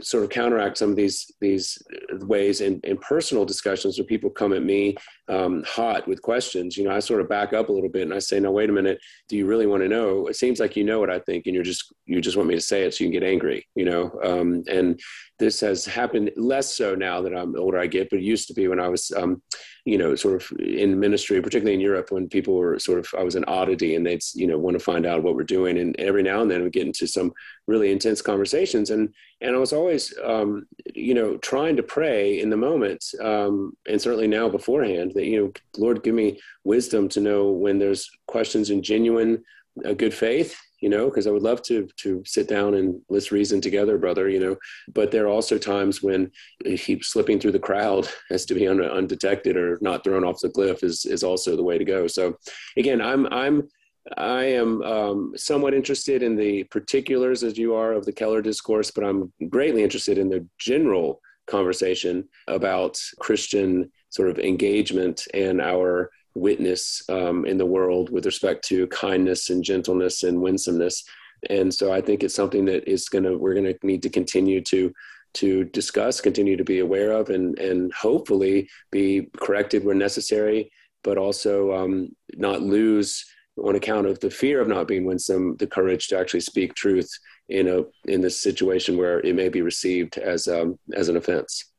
sort 0.00 0.24
of 0.24 0.30
counteract 0.30 0.78
some 0.78 0.90
of 0.90 0.96
these 0.96 1.30
these 1.40 1.82
ways 2.22 2.60
in, 2.60 2.80
in 2.84 2.96
personal 2.98 3.44
discussions 3.44 3.98
where 3.98 4.06
people 4.06 4.30
come 4.30 4.52
at 4.52 4.62
me 4.62 4.96
um, 5.28 5.62
hot 5.66 6.08
with 6.08 6.22
questions. 6.22 6.76
You 6.76 6.84
know, 6.84 6.92
I 6.92 7.00
sort 7.00 7.20
of 7.20 7.28
back 7.28 7.52
up 7.52 7.68
a 7.68 7.72
little 7.72 7.90
bit 7.90 8.02
and 8.02 8.14
I 8.14 8.18
say, 8.18 8.40
"No, 8.40 8.50
wait 8.50 8.70
a 8.70 8.72
minute. 8.72 8.98
Do 9.28 9.36
you 9.36 9.46
really 9.46 9.66
want 9.66 9.82
to 9.82 9.88
know? 9.88 10.26
It 10.26 10.36
seems 10.36 10.58
like 10.58 10.76
you 10.76 10.84
know 10.84 11.00
what 11.00 11.10
I 11.10 11.18
think, 11.18 11.46
and 11.46 11.54
you're 11.54 11.64
just 11.64 11.92
you 12.06 12.20
just 12.20 12.36
want 12.36 12.48
me 12.48 12.54
to 12.54 12.60
say 12.60 12.84
it 12.84 12.94
so 12.94 13.04
you 13.04 13.10
can 13.10 13.20
get 13.20 13.28
angry." 13.28 13.66
You 13.74 13.84
know, 13.84 14.20
um, 14.24 14.64
and 14.68 14.98
this 15.40 15.58
has 15.60 15.84
happened 15.84 16.30
less 16.36 16.76
so 16.76 16.94
now 16.94 17.20
that 17.22 17.34
I'm 17.34 17.58
older 17.58 17.78
I 17.78 17.88
get, 17.88 18.10
but 18.10 18.20
it 18.20 18.24
used 18.24 18.46
to 18.48 18.54
be 18.54 18.68
when 18.68 18.78
I 18.78 18.88
was, 18.88 19.10
um, 19.16 19.42
you 19.84 19.98
know, 19.98 20.14
sort 20.14 20.40
of 20.40 20.58
in 20.60 21.00
ministry, 21.00 21.40
particularly 21.40 21.74
in 21.74 21.80
Europe, 21.80 22.12
when 22.12 22.28
people 22.28 22.54
were 22.54 22.78
sort 22.78 23.00
of, 23.00 23.08
I 23.18 23.24
was 23.24 23.34
an 23.34 23.46
oddity 23.48 23.96
and 23.96 24.06
they'd, 24.06 24.22
you 24.34 24.46
know, 24.46 24.58
want 24.58 24.78
to 24.78 24.84
find 24.84 25.06
out 25.06 25.22
what 25.22 25.34
we're 25.34 25.42
doing. 25.42 25.78
And 25.78 25.98
every 25.98 26.22
now 26.22 26.42
and 26.42 26.50
then 26.50 26.62
we 26.70 26.80
get 26.80 26.86
into 26.86 27.06
some 27.06 27.32
really 27.66 27.90
intense 27.90 28.22
conversations. 28.22 28.90
And, 28.90 29.12
and 29.40 29.54
I 29.54 29.58
was 29.58 29.72
always, 29.72 30.14
um, 30.24 30.66
you 30.94 31.14
know, 31.14 31.36
trying 31.38 31.76
to 31.76 31.82
pray 31.82 32.40
in 32.40 32.50
the 32.50 32.56
moment, 32.56 33.04
um, 33.20 33.76
and 33.88 34.00
certainly 34.00 34.28
now 34.28 34.48
beforehand 34.48 35.12
that, 35.14 35.26
you 35.26 35.40
know, 35.40 35.52
Lord, 35.76 36.02
give 36.02 36.14
me 36.14 36.40
wisdom 36.64 37.08
to 37.10 37.20
know 37.20 37.50
when 37.50 37.78
there's 37.78 38.08
questions 38.26 38.70
in 38.70 38.82
genuine 38.82 39.42
uh, 39.84 39.92
good 39.94 40.14
faith 40.14 40.56
you 40.80 40.88
know, 40.88 41.06
because 41.06 41.26
I 41.26 41.30
would 41.30 41.42
love 41.42 41.62
to 41.64 41.88
to 41.98 42.22
sit 42.24 42.48
down 42.48 42.74
and 42.74 43.00
let's 43.08 43.32
reason 43.32 43.60
together, 43.60 43.98
brother, 43.98 44.28
you 44.28 44.40
know. 44.40 44.56
But 44.92 45.10
there 45.10 45.24
are 45.24 45.28
also 45.28 45.58
times 45.58 46.02
when 46.02 46.30
he 46.64 47.00
slipping 47.02 47.38
through 47.38 47.52
the 47.52 47.58
crowd 47.58 48.08
has 48.30 48.44
to 48.46 48.54
be 48.54 48.66
un, 48.66 48.80
undetected 48.80 49.56
or 49.56 49.78
not 49.80 50.04
thrown 50.04 50.24
off 50.24 50.40
the 50.40 50.48
cliff 50.48 50.82
is 50.82 51.04
is 51.04 51.22
also 51.22 51.54
the 51.54 51.62
way 51.62 51.78
to 51.78 51.84
go. 51.84 52.06
So, 52.06 52.36
again, 52.76 53.00
I'm 53.00 53.26
I'm 53.26 53.68
I 54.16 54.44
am 54.44 54.82
um, 54.82 55.32
somewhat 55.36 55.74
interested 55.74 56.22
in 56.22 56.36
the 56.36 56.64
particulars 56.64 57.42
as 57.42 57.58
you 57.58 57.74
are 57.74 57.92
of 57.92 58.06
the 58.06 58.12
Keller 58.12 58.42
discourse, 58.42 58.90
but 58.90 59.04
I'm 59.04 59.32
greatly 59.48 59.82
interested 59.82 60.18
in 60.18 60.28
the 60.28 60.46
general 60.58 61.20
conversation 61.46 62.28
about 62.48 62.98
Christian 63.18 63.90
sort 64.08 64.30
of 64.30 64.38
engagement 64.38 65.26
and 65.34 65.60
our 65.60 66.10
witness 66.34 67.02
um, 67.08 67.44
in 67.44 67.58
the 67.58 67.66
world 67.66 68.10
with 68.10 68.24
respect 68.24 68.64
to 68.68 68.86
kindness 68.86 69.50
and 69.50 69.62
gentleness 69.62 70.22
and 70.22 70.40
winsomeness. 70.40 71.04
And 71.48 71.72
so 71.72 71.92
I 71.92 72.00
think 72.00 72.22
it's 72.22 72.34
something 72.34 72.64
that 72.66 72.88
is 72.88 73.08
going 73.08 73.24
to, 73.24 73.36
we're 73.36 73.54
going 73.54 73.72
to 73.72 73.86
need 73.86 74.02
to 74.02 74.10
continue 74.10 74.60
to, 74.62 74.92
to 75.34 75.64
discuss, 75.64 76.20
continue 76.20 76.56
to 76.56 76.64
be 76.64 76.80
aware 76.80 77.12
of, 77.12 77.30
and, 77.30 77.58
and 77.58 77.92
hopefully 77.92 78.68
be 78.90 79.28
corrected 79.36 79.84
where 79.84 79.94
necessary, 79.94 80.70
but 81.02 81.18
also 81.18 81.72
um, 81.72 82.10
not 82.34 82.62
lose 82.62 83.24
on 83.56 83.74
account 83.74 84.06
of 84.06 84.20
the 84.20 84.30
fear 84.30 84.60
of 84.60 84.68
not 84.68 84.88
being 84.88 85.04
winsome, 85.04 85.56
the 85.56 85.66
courage 85.66 86.08
to 86.08 86.18
actually 86.18 86.40
speak 86.40 86.74
truth 86.74 87.10
in 87.48 87.68
a 87.68 87.82
in 88.10 88.20
this 88.20 88.40
situation 88.40 88.96
where 88.96 89.20
it 89.20 89.34
may 89.34 89.48
be 89.48 89.62
received 89.62 90.18
as 90.18 90.48
um, 90.48 90.78
as 90.94 91.08
an 91.08 91.16
offense. 91.16 91.70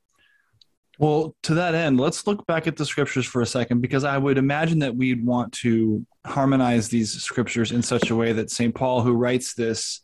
Well, 1.00 1.36
to 1.44 1.56
that 1.56 1.74
end, 1.74 2.00
let's 2.00 2.28
look 2.28 2.46
back 2.46 2.68
at 2.68 2.76
the 2.76 2.86
scriptures 2.86 3.26
for 3.26 3.42
a 3.42 3.46
second 3.46 3.82
because 3.82 4.04
I 4.04 4.20
would 4.20 4.38
imagine 4.38 4.80
that 4.80 4.96
we'd 4.96 5.26
want 5.26 5.52
to 5.54 6.06
harmonize 6.26 6.90
these 6.90 7.24
scriptures 7.24 7.72
in 7.72 7.82
such 7.82 8.12
a 8.12 8.16
way 8.16 8.34
that 8.34 8.52
St. 8.52 8.76
Paul, 8.76 9.02
who 9.02 9.14
writes 9.14 9.56
this 9.56 10.02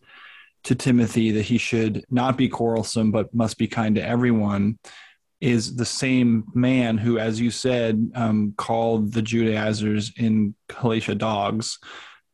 to 0.64 0.74
Timothy, 0.74 1.30
that 1.32 1.44
he 1.44 1.60
should 1.60 2.04
not 2.10 2.36
be 2.36 2.50
quarrelsome 2.50 3.12
but 3.12 3.32
must 3.32 3.60
be 3.60 3.68
kind 3.68 3.96
to 3.96 4.04
everyone, 4.04 4.80
is 5.40 5.76
the 5.76 5.86
same 5.86 6.46
man 6.54 6.98
who, 6.98 7.20
as 7.20 7.40
you 7.40 7.52
said, 7.52 8.12
um, 8.16 8.54
called 8.58 9.14
the 9.14 9.22
Judaizers 9.22 10.12
in 10.18 10.56
Galatia 10.68 11.16
dogs 11.16 11.78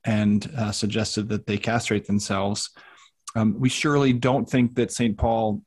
and 0.06 0.50
uh, 0.58 0.72
suggested 0.72 1.30
that 1.30 1.46
they 1.46 1.58
castrate 1.58 2.06
themselves. 2.08 2.70
Um, 3.36 3.60
we 3.60 3.70
surely 3.70 4.13
don't 4.13 4.50
think 4.50 4.76
that 4.76 4.92
St. 4.92 5.18
Paul 5.18 5.62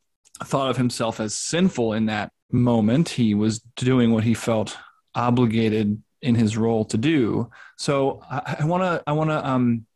thought 0.44 0.70
of 0.70 0.76
himself 0.76 1.20
as 1.20 1.34
sinful 1.34 1.94
in 1.94 2.06
that 2.06 2.30
moment. 2.50 3.08
He 3.08 3.34
was 3.34 3.60
doing 3.76 4.12
what 4.12 4.24
he 4.24 4.34
felt 4.34 4.76
obligated 5.14 6.00
in 6.22 6.34
his 6.34 6.56
role 6.56 6.84
to 6.86 6.96
do. 6.96 7.50
So 7.76 8.22
I 8.30 8.64
want 8.64 8.82
to 8.82 9.02
I 9.06 9.12
want 9.12 9.30
to 9.30 9.46
um, 9.46 9.86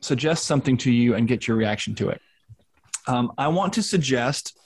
suggest 0.00 0.44
something 0.44 0.76
to 0.78 0.90
you 0.90 1.14
and 1.14 1.28
get 1.28 1.46
your 1.48 1.56
reaction 1.56 1.94
to 1.96 2.10
it. 2.10 2.20
Um, 3.06 3.32
I 3.36 3.48
want 3.48 3.72
to 3.74 3.82
suggest 3.82 4.58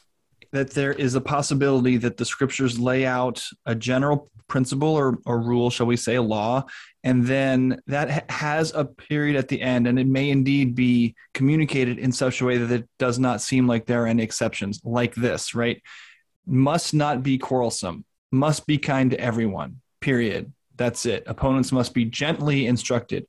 that 0.52 0.70
there 0.70 0.92
is 0.92 1.14
a 1.14 1.20
possibility 1.20 1.96
that 1.98 2.16
the 2.16 2.24
scriptures 2.24 2.78
lay 2.78 3.04
out 3.04 3.44
a 3.66 3.74
general 3.74 4.30
principle 4.48 4.94
or, 4.94 5.18
or 5.26 5.40
rule, 5.40 5.68
shall 5.68 5.86
we 5.86 5.96
say, 5.96 6.14
a 6.14 6.22
law, 6.22 6.64
and 7.04 7.26
then 7.26 7.80
that 7.86 8.10
ha- 8.10 8.34
has 8.34 8.72
a 8.74 8.84
period 8.84 9.36
at 9.36 9.48
the 9.48 9.60
end, 9.60 9.86
and 9.86 9.98
it 9.98 10.06
may 10.06 10.30
indeed 10.30 10.74
be 10.74 11.14
communicated 11.34 11.98
in 11.98 12.10
such 12.12 12.40
a 12.40 12.44
way 12.44 12.56
that 12.56 12.72
it 12.72 12.88
does 12.98 13.18
not 13.18 13.42
seem 13.42 13.66
like 13.66 13.84
there 13.84 14.04
are 14.04 14.06
any 14.06 14.22
exceptions, 14.22 14.80
like 14.84 15.14
this, 15.14 15.54
right? 15.54 15.82
must 16.48 16.94
not 16.94 17.22
be 17.22 17.38
quarrelsome, 17.38 18.04
must 18.32 18.66
be 18.66 18.78
kind 18.78 19.10
to 19.10 19.20
everyone, 19.20 19.80
period. 20.00 20.52
That's 20.76 21.06
it. 21.06 21.24
Opponents 21.26 21.72
must 21.72 21.92
be 21.92 22.04
gently 22.04 22.66
instructed, 22.66 23.26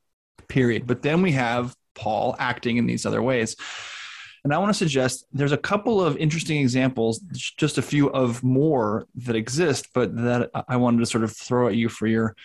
period. 0.48 0.88
But 0.88 1.02
then 1.02 1.22
we 1.22 1.34
have 1.34 1.76
Paul 1.96 2.36
acting 2.40 2.78
in 2.78 2.86
these 2.86 3.06
other 3.06 3.22
ways. 3.22 3.56
And 4.44 4.54
I 4.54 4.58
want 4.58 4.70
to 4.70 4.78
suggest 4.78 5.26
there's 5.34 5.52
a 5.52 5.58
couple 5.58 6.02
of 6.02 6.18
interesting 6.18 6.58
examples, 6.58 7.20
just 7.20 7.78
a 7.78 7.82
few 7.82 8.10
of 8.12 8.44
more 8.44 9.08
that 9.16 9.36
exist, 9.36 9.90
but 9.94 10.16
that 10.18 10.50
I 10.68 10.78
wanted 10.78 11.00
to 11.00 11.06
sort 11.06 11.24
of 11.24 11.36
throw 11.36 11.68
at 11.68 11.76
you 11.76 11.90
for 11.90 12.08
your 12.08 12.36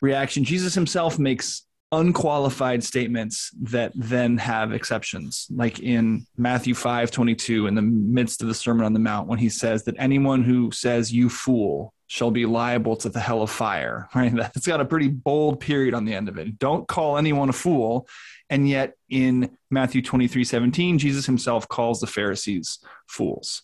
reaction. 0.00 0.44
Jesus 0.44 0.74
himself 0.74 1.18
makes 1.18 1.66
unqualified 1.92 2.82
statements 2.82 3.50
that 3.60 3.92
then 3.94 4.36
have 4.36 4.72
exceptions 4.72 5.46
like 5.54 5.78
in 5.78 6.26
matthew 6.36 6.74
5 6.74 7.08
22 7.12 7.68
in 7.68 7.76
the 7.76 7.82
midst 7.82 8.42
of 8.42 8.48
the 8.48 8.54
sermon 8.54 8.84
on 8.84 8.92
the 8.94 8.98
mount 8.98 9.28
when 9.28 9.38
he 9.38 9.48
says 9.48 9.84
that 9.84 9.94
anyone 9.96 10.42
who 10.42 10.72
says 10.72 11.12
you 11.12 11.28
fool 11.28 11.94
shall 12.06 12.30
be 12.30 12.46
liable 12.46 12.96
to 12.96 13.08
the 13.08 13.20
hell 13.20 13.42
of 13.42 13.50
fire. 13.50 14.08
Right? 14.14 14.34
that's 14.34 14.66
got 14.66 14.80
a 14.80 14.84
pretty 14.84 15.08
bold 15.08 15.60
period 15.60 15.94
on 15.94 16.04
the 16.04 16.14
end 16.14 16.28
of 16.28 16.38
it. 16.38 16.58
Don't 16.58 16.86
call 16.86 17.18
anyone 17.18 17.48
a 17.48 17.52
fool. 17.52 18.06
And 18.54 18.68
yet 18.68 18.94
in 19.10 19.58
Matthew 19.68 20.00
23 20.00 20.44
17, 20.44 20.98
Jesus 21.00 21.26
himself 21.26 21.66
calls 21.66 21.98
the 21.98 22.06
Pharisees 22.06 22.78
fools. 23.08 23.62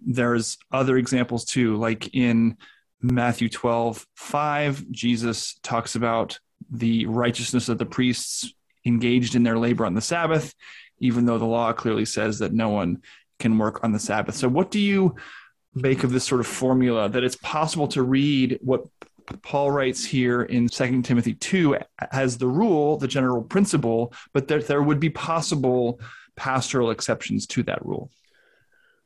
There's 0.00 0.58
other 0.72 0.96
examples 0.96 1.44
too, 1.44 1.76
like 1.76 2.12
in 2.16 2.56
Matthew 3.00 3.48
12 3.48 4.04
5, 4.16 4.90
Jesus 4.90 5.56
talks 5.62 5.94
about 5.94 6.40
the 6.68 7.06
righteousness 7.06 7.68
of 7.68 7.78
the 7.78 7.86
priests 7.86 8.52
engaged 8.84 9.36
in 9.36 9.44
their 9.44 9.56
labor 9.56 9.86
on 9.86 9.94
the 9.94 10.00
Sabbath, 10.00 10.52
even 10.98 11.26
though 11.26 11.38
the 11.38 11.44
law 11.44 11.72
clearly 11.72 12.04
says 12.04 12.40
that 12.40 12.52
no 12.52 12.70
one 12.70 13.02
can 13.38 13.56
work 13.56 13.84
on 13.84 13.92
the 13.92 14.00
Sabbath. 14.00 14.34
So, 14.34 14.48
what 14.48 14.72
do 14.72 14.80
you 14.80 15.14
make 15.76 16.02
of 16.02 16.10
this 16.10 16.24
sort 16.24 16.40
of 16.40 16.48
formula 16.48 17.08
that 17.08 17.22
it's 17.22 17.36
possible 17.36 17.86
to 17.86 18.02
read 18.02 18.58
what 18.62 18.82
Paul 19.42 19.70
writes 19.70 20.04
here 20.04 20.42
in 20.42 20.68
2 20.68 21.02
Timothy 21.02 21.34
2 21.34 21.78
as 22.12 22.38
the 22.38 22.48
rule, 22.48 22.96
the 22.96 23.08
general 23.08 23.42
principle, 23.42 24.12
but 24.32 24.48
that 24.48 24.66
there 24.66 24.82
would 24.82 25.00
be 25.00 25.10
possible 25.10 26.00
pastoral 26.36 26.90
exceptions 26.90 27.46
to 27.46 27.62
that 27.64 27.84
rule? 27.84 28.10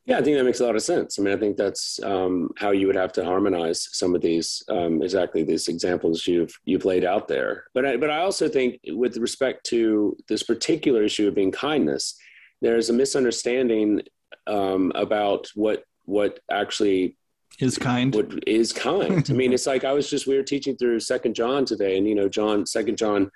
Yeah, 0.07 0.17
I 0.17 0.23
think 0.23 0.39
that 0.39 0.45
makes 0.45 0.61
a 0.61 0.65
lot 0.65 0.75
of 0.75 0.83
sense. 0.83 1.19
I 1.19 1.23
mean, 1.23 1.35
I 1.35 1.37
think 1.37 1.59
that's 1.59 2.03
um, 2.03 2.49
how 2.57 2.71
you 2.71 2.87
would 2.87 2.97
have 2.97 3.13
to 3.13 3.25
harmonize 3.25 3.91
some 3.93 4.15
of 4.15 4.23
these 4.23 4.63
um, 4.71 5.03
exactly 5.03 5.43
these 5.43 5.69
examples 5.69 6.27
you've 6.27 6.59
you've 6.65 6.87
laid 6.87 7.05
out 7.05 7.29
there. 7.29 7.65
But 7.75 7.85
I, 7.85 7.97
but 7.99 8.09
I 8.09 8.21
also 8.21 8.49
think, 8.49 8.81
with 8.87 9.19
respect 9.19 9.67
to 9.67 10.17
this 10.27 10.43
particular 10.43 11.03
issue 11.03 11.29
of 11.29 11.35
being 11.35 11.53
kindness, 11.53 12.15
there's 12.63 12.89
a 12.89 12.95
misunderstanding 12.95 14.01
um, 14.47 14.93
about 14.95 15.49
what 15.55 15.85
what 16.07 16.41
actually 16.51 17.18
is 17.59 17.79
kind. 17.79 18.15
What 18.15 18.47
is 18.47 18.73
kind. 18.73 19.29
I 19.29 19.33
mean 19.33 19.53
it's 19.53 19.67
like 19.67 19.85
i 19.85 19.93
was 19.93 20.09
just 20.09 20.27
we 20.27 20.37
were 20.37 20.43
teaching 20.43 20.77
through 20.77 21.01
second 21.01 21.35
john 21.35 21.65
today 21.65 21.99
and 21.99 22.07
you 22.07 22.15
know 22.15 22.29
john 22.29 22.67
second 22.67 22.97
john 22.97 23.31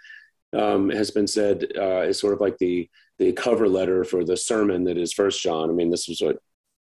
um, 0.54 0.90
has 0.90 1.10
been 1.10 1.26
said 1.26 1.66
uh, 1.76 2.02
is 2.02 2.18
sort 2.18 2.34
of 2.34 2.40
like 2.40 2.58
the 2.58 2.88
the 3.18 3.32
cover 3.32 3.68
letter 3.68 4.04
for 4.04 4.24
the 4.24 4.36
sermon 4.36 4.84
that 4.84 4.98
is 4.98 5.12
first 5.12 5.42
john. 5.42 5.70
I 5.70 5.72
mean 5.72 5.90
this 5.90 6.08
is 6.08 6.20
what 6.20 6.38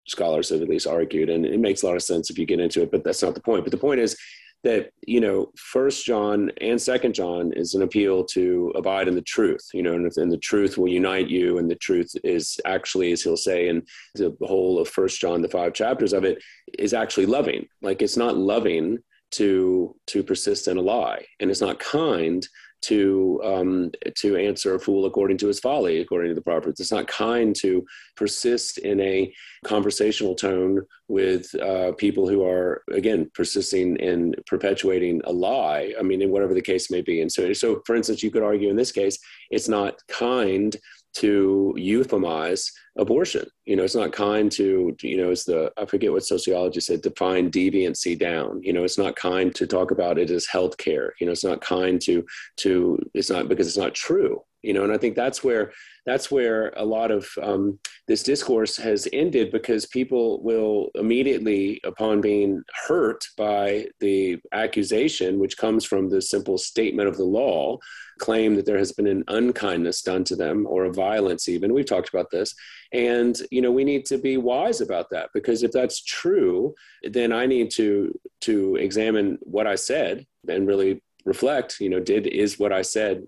scholars 0.08 0.50
have 0.50 0.62
at 0.62 0.70
least 0.70 0.88
argued 0.88 1.30
and 1.30 1.46
it 1.46 1.60
makes 1.60 1.84
a 1.84 1.86
lot 1.86 1.96
of 1.96 2.02
sense 2.02 2.30
if 2.30 2.40
you 2.40 2.46
get 2.46 2.60
into 2.60 2.82
it 2.82 2.92
but 2.92 3.04
that's 3.04 3.22
not 3.22 3.36
the 3.36 3.42
point. 3.42 3.64
But 3.64 3.72
the 3.72 3.78
point 3.78 4.00
is 4.00 4.18
that 4.64 4.92
you 5.08 5.22
know 5.22 5.52
first 5.56 6.06
john 6.06 6.52
and 6.60 6.82
second 6.82 7.14
john 7.14 7.54
is 7.54 7.76
an 7.76 7.82
appeal 7.82 8.26
to 8.26 8.74
abide 8.76 9.08
in 9.08 9.16
the 9.16 9.22
truth 9.22 9.66
you 9.74 9.82
know 9.82 9.94
and, 9.94 10.12
and, 10.18 10.32
the 10.32 10.38
truth 10.38 10.78
will 10.78 10.90
unite 10.90 11.30
you 11.30 11.58
and 11.60 11.72
the 11.72 11.76
truth 11.76 12.12
is 12.24 12.60
actually 12.66 13.12
as 13.14 13.22
he'll 13.22 13.38
say 13.38 13.70
in 13.70 13.82
the 14.16 14.36
whole 14.42 14.78
of 14.80 14.90
first 14.90 15.20
john 15.22 15.42
the 15.42 15.48
five 15.48 15.74
chapters 15.74 16.12
of 16.12 16.26
it 16.26 16.40
is 16.78 16.94
actually 16.94 17.26
loving. 17.26 17.68
Like 17.82 18.02
it's 18.02 18.18
not 18.18 18.38
loving 18.38 19.00
to 19.32 19.96
to 20.08 20.24
persist 20.24 20.68
in 20.68 20.78
a 20.78 20.82
lie 20.82 21.24
and 21.40 21.52
it's 21.52 21.62
not 21.62 21.80
kind 21.80 22.46
to 22.82 23.42
um, 23.44 23.92
to 24.16 24.36
answer 24.38 24.76
a 24.76 24.80
fool 24.80 25.06
according 25.06 25.38
to 25.40 25.48
his 25.48 25.60
folly, 25.60 26.00
according 26.00 26.30
to 26.30 26.36
the 26.36 26.42
Proverbs. 26.42 26.80
It's 26.80 26.92
not 26.92 27.08
kind 27.08 27.56
to 27.58 27.86
persist 28.16 28.78
in 28.80 29.00
a 29.00 29.34
conversational 29.64 30.36
tone 30.36 30.82
with 31.08 31.54
uh, 31.56 31.94
people 31.94 32.28
who 32.30 32.46
are 32.46 32.84
again 32.92 33.30
persisting 33.34 33.98
in 33.98 34.36
perpetuating 34.46 35.22
a 35.26 35.32
lie. 35.32 35.94
I 36.00 36.04
mean, 36.04 36.22
in 36.22 36.32
whatever 36.32 36.54
the 36.54 36.62
case 36.62 36.90
may 36.92 37.02
be. 37.02 37.22
And 37.22 37.32
so, 37.32 37.52
so 37.54 37.82
for 37.86 37.96
instance, 37.96 38.24
you 38.24 38.32
could 38.32 38.44
argue 38.44 38.70
in 38.70 38.76
this 38.76 38.92
case, 38.92 39.18
it's 39.50 39.68
not 39.68 39.96
kind 40.08 40.76
to 41.16 41.74
euphemize 41.78 42.72
abortion. 42.98 43.48
You 43.66 43.76
know, 43.76 43.84
it's 43.84 43.96
not 43.96 44.12
kind 44.12 44.52
to, 44.54 44.96
you 45.02 45.18
know, 45.18 45.32
it's 45.32 45.46
the, 45.46 45.72
I 45.78 45.86
forget 45.86 46.12
what 46.12 46.26
sociology 46.26 46.80
said, 46.80 47.02
define 47.02 47.52
deviancy 47.52 48.18
down. 48.18 48.62
You 48.64 48.74
know, 48.74 48.84
it's 48.84 48.98
not 48.98 49.16
kind 49.16 49.54
to 49.56 49.68
talk 49.68 49.92
about 49.92 50.18
it 50.18 50.30
as 50.30 50.46
health 50.46 50.78
care. 50.78 51.14
You 51.20 51.26
know, 51.26 51.32
it's 51.32 51.44
not 51.44 51.62
kind 51.62 52.02
to, 52.02 52.26
to, 52.58 53.00
it's 53.14 53.30
not 53.30 53.48
because 53.48 53.68
it's 53.68 53.78
not 53.78 53.96
true. 53.96 54.42
You 54.62 54.74
know, 54.74 54.84
and 54.84 54.92
I 54.92 54.98
think 54.98 55.16
that's 55.16 55.44
where 55.44 55.72
that's 56.06 56.30
where 56.30 56.74
a 56.76 56.84
lot 56.84 57.12
of 57.12 57.28
um, 57.42 57.80
this 58.08 58.24
discourse 58.24 58.76
has 58.78 59.08
ended 59.14 59.52
because 59.52 59.86
people 59.86 60.42
will 60.42 60.90
immediately, 60.96 61.80
upon 61.84 62.22
being 62.22 62.64
hurt 62.88 63.24
by 63.38 63.88
the 64.00 64.38
accusation, 64.52 65.40
which 65.40 65.58
comes 65.58 65.86
from 65.86 66.10
the 66.10 66.22
simple 66.22 66.58
statement 66.58 67.08
of 67.08 67.18
the 67.18 67.24
law, 67.24 67.78
claim 68.18 68.56
that 68.56 68.66
there 68.66 68.78
has 68.78 68.92
been 68.92 69.08
an 69.08 69.24
unkindness 69.28 70.02
done 70.02 70.24
to 70.26 70.36
them 70.36 70.66
or 70.68 70.86
a 70.86 70.94
violence 70.94 71.48
even. 71.48 71.74
We've 71.74 71.86
talked 71.86 72.10
about 72.10 72.32
this. 72.32 72.54
And 72.92 73.40
you 73.52 73.62
know 73.62 73.72
we 73.72 73.84
need 73.84 74.06
to 74.06 74.18
be 74.18 74.38
wise 74.38 74.82
about 74.82 75.10
that 75.12 75.30
because 75.34 75.64
if 75.64 75.72
that's 75.72 76.04
true 76.04 76.74
then 77.04 77.32
i 77.32 77.46
need 77.46 77.70
to 77.72 78.18
to 78.42 78.76
examine 78.78 79.38
what 79.42 79.68
i 79.68 79.76
said 79.76 80.26
and 80.48 80.68
really 80.68 81.02
reflect 81.26 81.80
you 81.80 81.90
know 81.90 82.00
did 82.00 82.26
is 82.28 82.60
what 82.60 82.74
i 82.74 82.82
said 82.82 83.24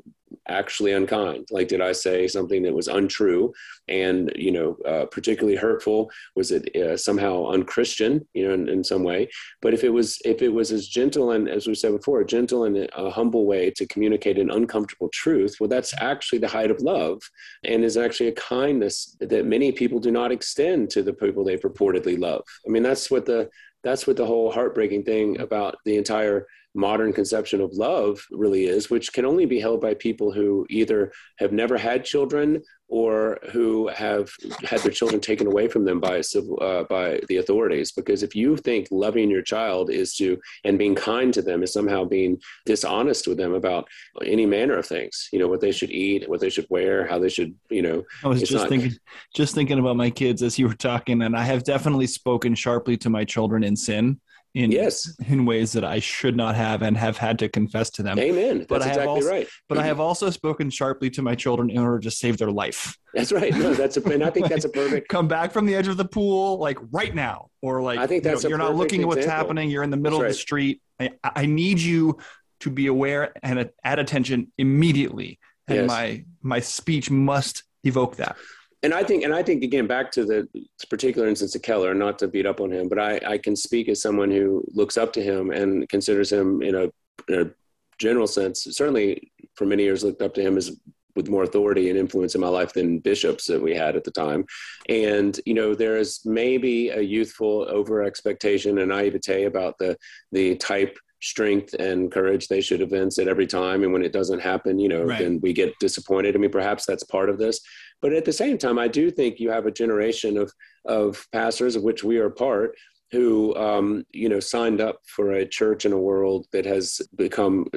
actually 0.51 0.93
unkind? 0.93 1.47
Like, 1.51 1.67
did 1.67 1.81
I 1.81 1.91
say 1.91 2.27
something 2.27 2.63
that 2.63 2.73
was 2.73 2.87
untrue 2.87 3.53
and, 3.87 4.31
you 4.35 4.51
know, 4.51 4.77
uh, 4.85 5.05
particularly 5.05 5.57
hurtful? 5.57 6.11
Was 6.35 6.51
it 6.51 6.75
uh, 6.75 6.97
somehow 6.97 7.47
unchristian, 7.47 8.27
you 8.33 8.47
know, 8.47 8.53
in, 8.53 8.69
in, 8.69 8.83
some 8.83 9.03
way? 9.03 9.29
But 9.61 9.73
if 9.73 9.83
it 9.83 9.89
was, 9.89 10.19
if 10.25 10.41
it 10.41 10.49
was 10.49 10.71
as 10.71 10.87
gentle 10.87 11.31
and, 11.31 11.49
as 11.49 11.67
we 11.67 11.75
said 11.75 11.93
before, 11.93 12.23
gentle 12.23 12.65
and 12.65 12.89
a 12.95 13.09
humble 13.09 13.45
way 13.45 13.71
to 13.71 13.87
communicate 13.87 14.37
an 14.37 14.51
uncomfortable 14.51 15.09
truth, 15.13 15.57
well, 15.59 15.69
that's 15.69 15.93
actually 15.99 16.39
the 16.39 16.47
height 16.47 16.71
of 16.71 16.81
love 16.81 17.21
and 17.63 17.83
is 17.83 17.97
actually 17.97 18.29
a 18.29 18.33
kindness 18.33 19.15
that 19.19 19.45
many 19.45 19.71
people 19.71 19.99
do 19.99 20.11
not 20.11 20.31
extend 20.31 20.89
to 20.91 21.03
the 21.03 21.13
people 21.13 21.43
they 21.43 21.57
purportedly 21.57 22.19
love. 22.19 22.43
I 22.67 22.69
mean, 22.69 22.83
that's 22.83 23.09
what 23.09 23.25
the, 23.25 23.49
that's 23.83 24.05
what 24.05 24.17
the 24.17 24.25
whole 24.25 24.51
heartbreaking 24.51 25.03
thing 25.03 25.39
about 25.39 25.75
the 25.85 25.97
entire 25.97 26.45
modern 26.73 27.13
conception 27.13 27.61
of 27.61 27.73
love 27.73 28.25
really 28.31 28.65
is, 28.65 28.89
which 28.89 29.11
can 29.13 29.25
only 29.25 29.45
be 29.45 29.59
held 29.59 29.81
by 29.81 29.93
people 29.93 30.31
who 30.31 30.65
either 30.69 31.11
have 31.37 31.51
never 31.51 31.77
had 31.77 32.05
children 32.05 32.61
or 32.87 33.39
who 33.53 33.87
have 33.87 34.29
had 34.63 34.81
their 34.81 34.91
children 34.91 35.21
taken 35.21 35.47
away 35.47 35.65
from 35.67 35.85
them 35.85 35.99
by 35.99 36.19
civil 36.19 36.59
uh, 36.61 36.83
by 36.83 37.21
the 37.29 37.37
authorities. 37.37 37.93
Because 37.93 38.21
if 38.21 38.35
you 38.35 38.57
think 38.57 38.87
loving 38.91 39.29
your 39.31 39.41
child 39.41 39.89
is 39.89 40.13
to 40.17 40.37
and 40.65 40.77
being 40.77 40.93
kind 40.93 41.33
to 41.33 41.41
them 41.41 41.63
is 41.63 41.71
somehow 41.71 42.03
being 42.03 42.37
dishonest 42.65 43.27
with 43.27 43.37
them 43.37 43.53
about 43.53 43.87
any 44.25 44.45
manner 44.45 44.77
of 44.77 44.85
things, 44.85 45.29
you 45.31 45.39
know 45.39 45.47
what 45.47 45.61
they 45.61 45.71
should 45.71 45.91
eat, 45.91 46.29
what 46.29 46.41
they 46.41 46.49
should 46.49 46.67
wear, 46.69 47.07
how 47.07 47.17
they 47.17 47.29
should, 47.29 47.55
you 47.69 47.81
know. 47.81 48.03
I 48.25 48.27
was 48.27 48.41
just 48.41 48.53
not... 48.53 48.69
thinking, 48.69 48.91
just 49.33 49.55
thinking 49.55 49.79
about 49.79 49.95
my 49.95 50.09
kids 50.09 50.43
as 50.43 50.59
you 50.59 50.67
were 50.67 50.73
talking, 50.73 51.21
and 51.21 51.35
I 51.35 51.43
have 51.43 51.63
definitely 51.63 52.07
spoken 52.07 52.55
sharply 52.55 52.97
to 52.97 53.09
my 53.09 53.23
children 53.23 53.63
in 53.63 53.77
sin 53.77 54.19
in 54.53 54.71
yes 54.71 55.17
in 55.27 55.45
ways 55.45 55.71
that 55.73 55.85
I 55.85 55.99
should 55.99 56.35
not 56.35 56.55
have 56.55 56.81
and 56.81 56.97
have 56.97 57.17
had 57.17 57.39
to 57.39 57.49
confess 57.49 57.89
to 57.91 58.03
them. 58.03 58.19
Amen. 58.19 58.59
That's 58.59 58.67
but 58.67 58.81
I 58.81 58.89
exactly 58.89 59.07
also, 59.07 59.29
right. 59.29 59.47
But 59.69 59.77
I 59.77 59.81
mm-hmm. 59.81 59.87
have 59.87 59.99
also 59.99 60.29
spoken 60.29 60.69
sharply 60.69 61.09
to 61.11 61.21
my 61.21 61.35
children 61.35 61.69
in 61.69 61.77
order 61.77 61.99
to 61.99 62.11
save 62.11 62.37
their 62.37 62.51
life. 62.51 62.97
That's 63.13 63.31
right. 63.31 63.53
No, 63.53 63.73
that's 63.73 63.97
a 63.97 64.03
and 64.11 64.23
I 64.23 64.29
think 64.29 64.49
that's 64.49 64.65
a 64.65 64.69
perfect 64.69 65.07
come 65.07 65.27
back 65.27 65.51
from 65.51 65.65
the 65.65 65.75
edge 65.75 65.87
of 65.87 65.97
the 65.97 66.05
pool 66.05 66.57
like 66.57 66.77
right 66.91 67.15
now. 67.15 67.47
Or 67.61 67.81
like 67.81 67.99
I 67.99 68.07
think 68.07 68.23
that's 68.23 68.43
you 68.43 68.49
know, 68.49 68.57
you're 68.57 68.57
not 68.57 68.75
looking 68.75 69.01
at 69.01 69.07
what's 69.07 69.25
happening, 69.25 69.69
you're 69.69 69.83
in 69.83 69.91
the 69.91 69.97
middle 69.97 70.19
right. 70.19 70.27
of 70.27 70.31
the 70.31 70.37
street. 70.39 70.81
I, 70.99 71.11
I, 71.23 71.45
need 71.47 71.79
you 71.79 72.19
to 72.59 72.69
be 72.69 72.87
aware 72.87 73.33
and 73.41 73.71
at 73.83 73.99
attention 73.99 74.51
immediately. 74.57 75.39
And 75.67 75.77
yes. 75.77 75.87
my 75.87 76.25
my 76.41 76.59
speech 76.59 77.09
must 77.09 77.63
evoke 77.83 78.17
that 78.17 78.35
and 78.83 78.93
I 78.93 79.03
think, 79.03 79.23
and 79.23 79.33
I 79.33 79.43
think 79.43 79.63
again, 79.63 79.87
back 79.87 80.11
to 80.13 80.25
the 80.25 80.47
particular 80.89 81.27
instance 81.27 81.55
of 81.55 81.61
Keller, 81.61 81.93
not 81.93 82.17
to 82.19 82.27
beat 82.27 82.45
up 82.45 82.61
on 82.61 82.71
him, 82.71 82.89
but 82.89 82.99
I, 82.99 83.19
I 83.25 83.37
can 83.37 83.55
speak 83.55 83.89
as 83.89 84.01
someone 84.01 84.31
who 84.31 84.63
looks 84.73 84.97
up 84.97 85.13
to 85.13 85.23
him 85.23 85.51
and 85.51 85.87
considers 85.89 86.31
him 86.31 86.61
in 86.61 86.75
a, 86.75 86.83
in 87.27 87.41
a 87.41 87.51
general 87.99 88.27
sense, 88.27 88.67
certainly 88.71 89.31
for 89.55 89.65
many 89.65 89.83
years 89.83 90.03
looked 90.03 90.21
up 90.21 90.33
to 90.33 90.41
him 90.41 90.57
as 90.57 90.71
with 91.15 91.29
more 91.29 91.43
authority 91.43 91.89
and 91.89 91.99
influence 91.99 92.35
in 92.35 92.41
my 92.41 92.47
life 92.47 92.73
than 92.73 92.99
bishops 92.99 93.45
that 93.45 93.61
we 93.61 93.75
had 93.75 93.95
at 93.95 94.03
the 94.03 94.11
time. 94.11 94.45
And, 94.89 95.39
you 95.45 95.53
know, 95.53 95.75
there 95.75 95.97
is 95.97 96.21
maybe 96.25 96.89
a 96.89 97.01
youthful 97.01 97.67
over 97.69 98.03
expectation 98.03 98.77
and 98.79 98.89
naivete 98.89 99.43
about 99.43 99.77
the, 99.77 99.97
the 100.31 100.55
type 100.55 100.97
strength 101.21 101.73
and 101.75 102.11
courage 102.11 102.47
they 102.47 102.61
should 102.61 102.81
evince 102.81 103.19
at 103.19 103.27
every 103.27 103.45
time. 103.45 103.83
And 103.83 103.93
when 103.93 104.03
it 104.03 104.13
doesn't 104.13 104.39
happen, 104.39 104.79
you 104.79 104.89
know, 104.89 105.03
right. 105.03 105.19
then 105.19 105.39
we 105.41 105.53
get 105.53 105.77
disappointed. 105.79 106.35
I 106.35 106.39
mean, 106.39 106.49
perhaps 106.49 106.85
that's 106.85 107.03
part 107.03 107.29
of 107.29 107.37
this. 107.37 107.59
But 108.01 108.13
at 108.13 108.25
the 108.25 108.33
same 108.33 108.57
time, 108.57 108.79
I 108.79 108.87
do 108.87 109.11
think 109.11 109.39
you 109.39 109.51
have 109.51 109.65
a 109.65 109.71
generation 109.71 110.37
of, 110.37 110.51
of 110.85 111.25
pastors, 111.31 111.75
of 111.75 111.83
which 111.83 112.03
we 112.03 112.17
are 112.17 112.29
part, 112.29 112.75
who 113.11 113.53
um, 113.55 114.05
you 114.11 114.29
know 114.29 114.39
signed 114.39 114.79
up 114.79 114.99
for 115.05 115.33
a 115.33 115.45
church 115.45 115.85
in 115.85 115.91
a 115.91 115.99
world 115.99 116.47
that 116.53 116.65
has 116.65 117.01
become 117.15 117.67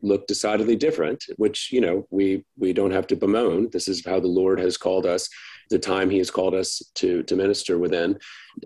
look 0.00 0.26
decidedly 0.26 0.74
different 0.74 1.22
which 1.36 1.70
you 1.70 1.80
know 1.80 2.06
we 2.10 2.44
we 2.56 2.72
don't 2.72 2.90
have 2.90 3.06
to 3.08 3.16
bemoan. 3.16 3.68
This 3.70 3.88
is 3.88 4.04
how 4.04 4.20
the 4.20 4.26
lord 4.26 4.58
has 4.58 4.76
called 4.76 5.06
us 5.06 5.28
the 5.70 5.78
time 5.78 6.10
he 6.10 6.18
has 6.18 6.30
called 6.30 6.54
us 6.54 6.82
to 6.96 7.22
to 7.24 7.36
minister 7.36 7.78
within. 7.78 8.18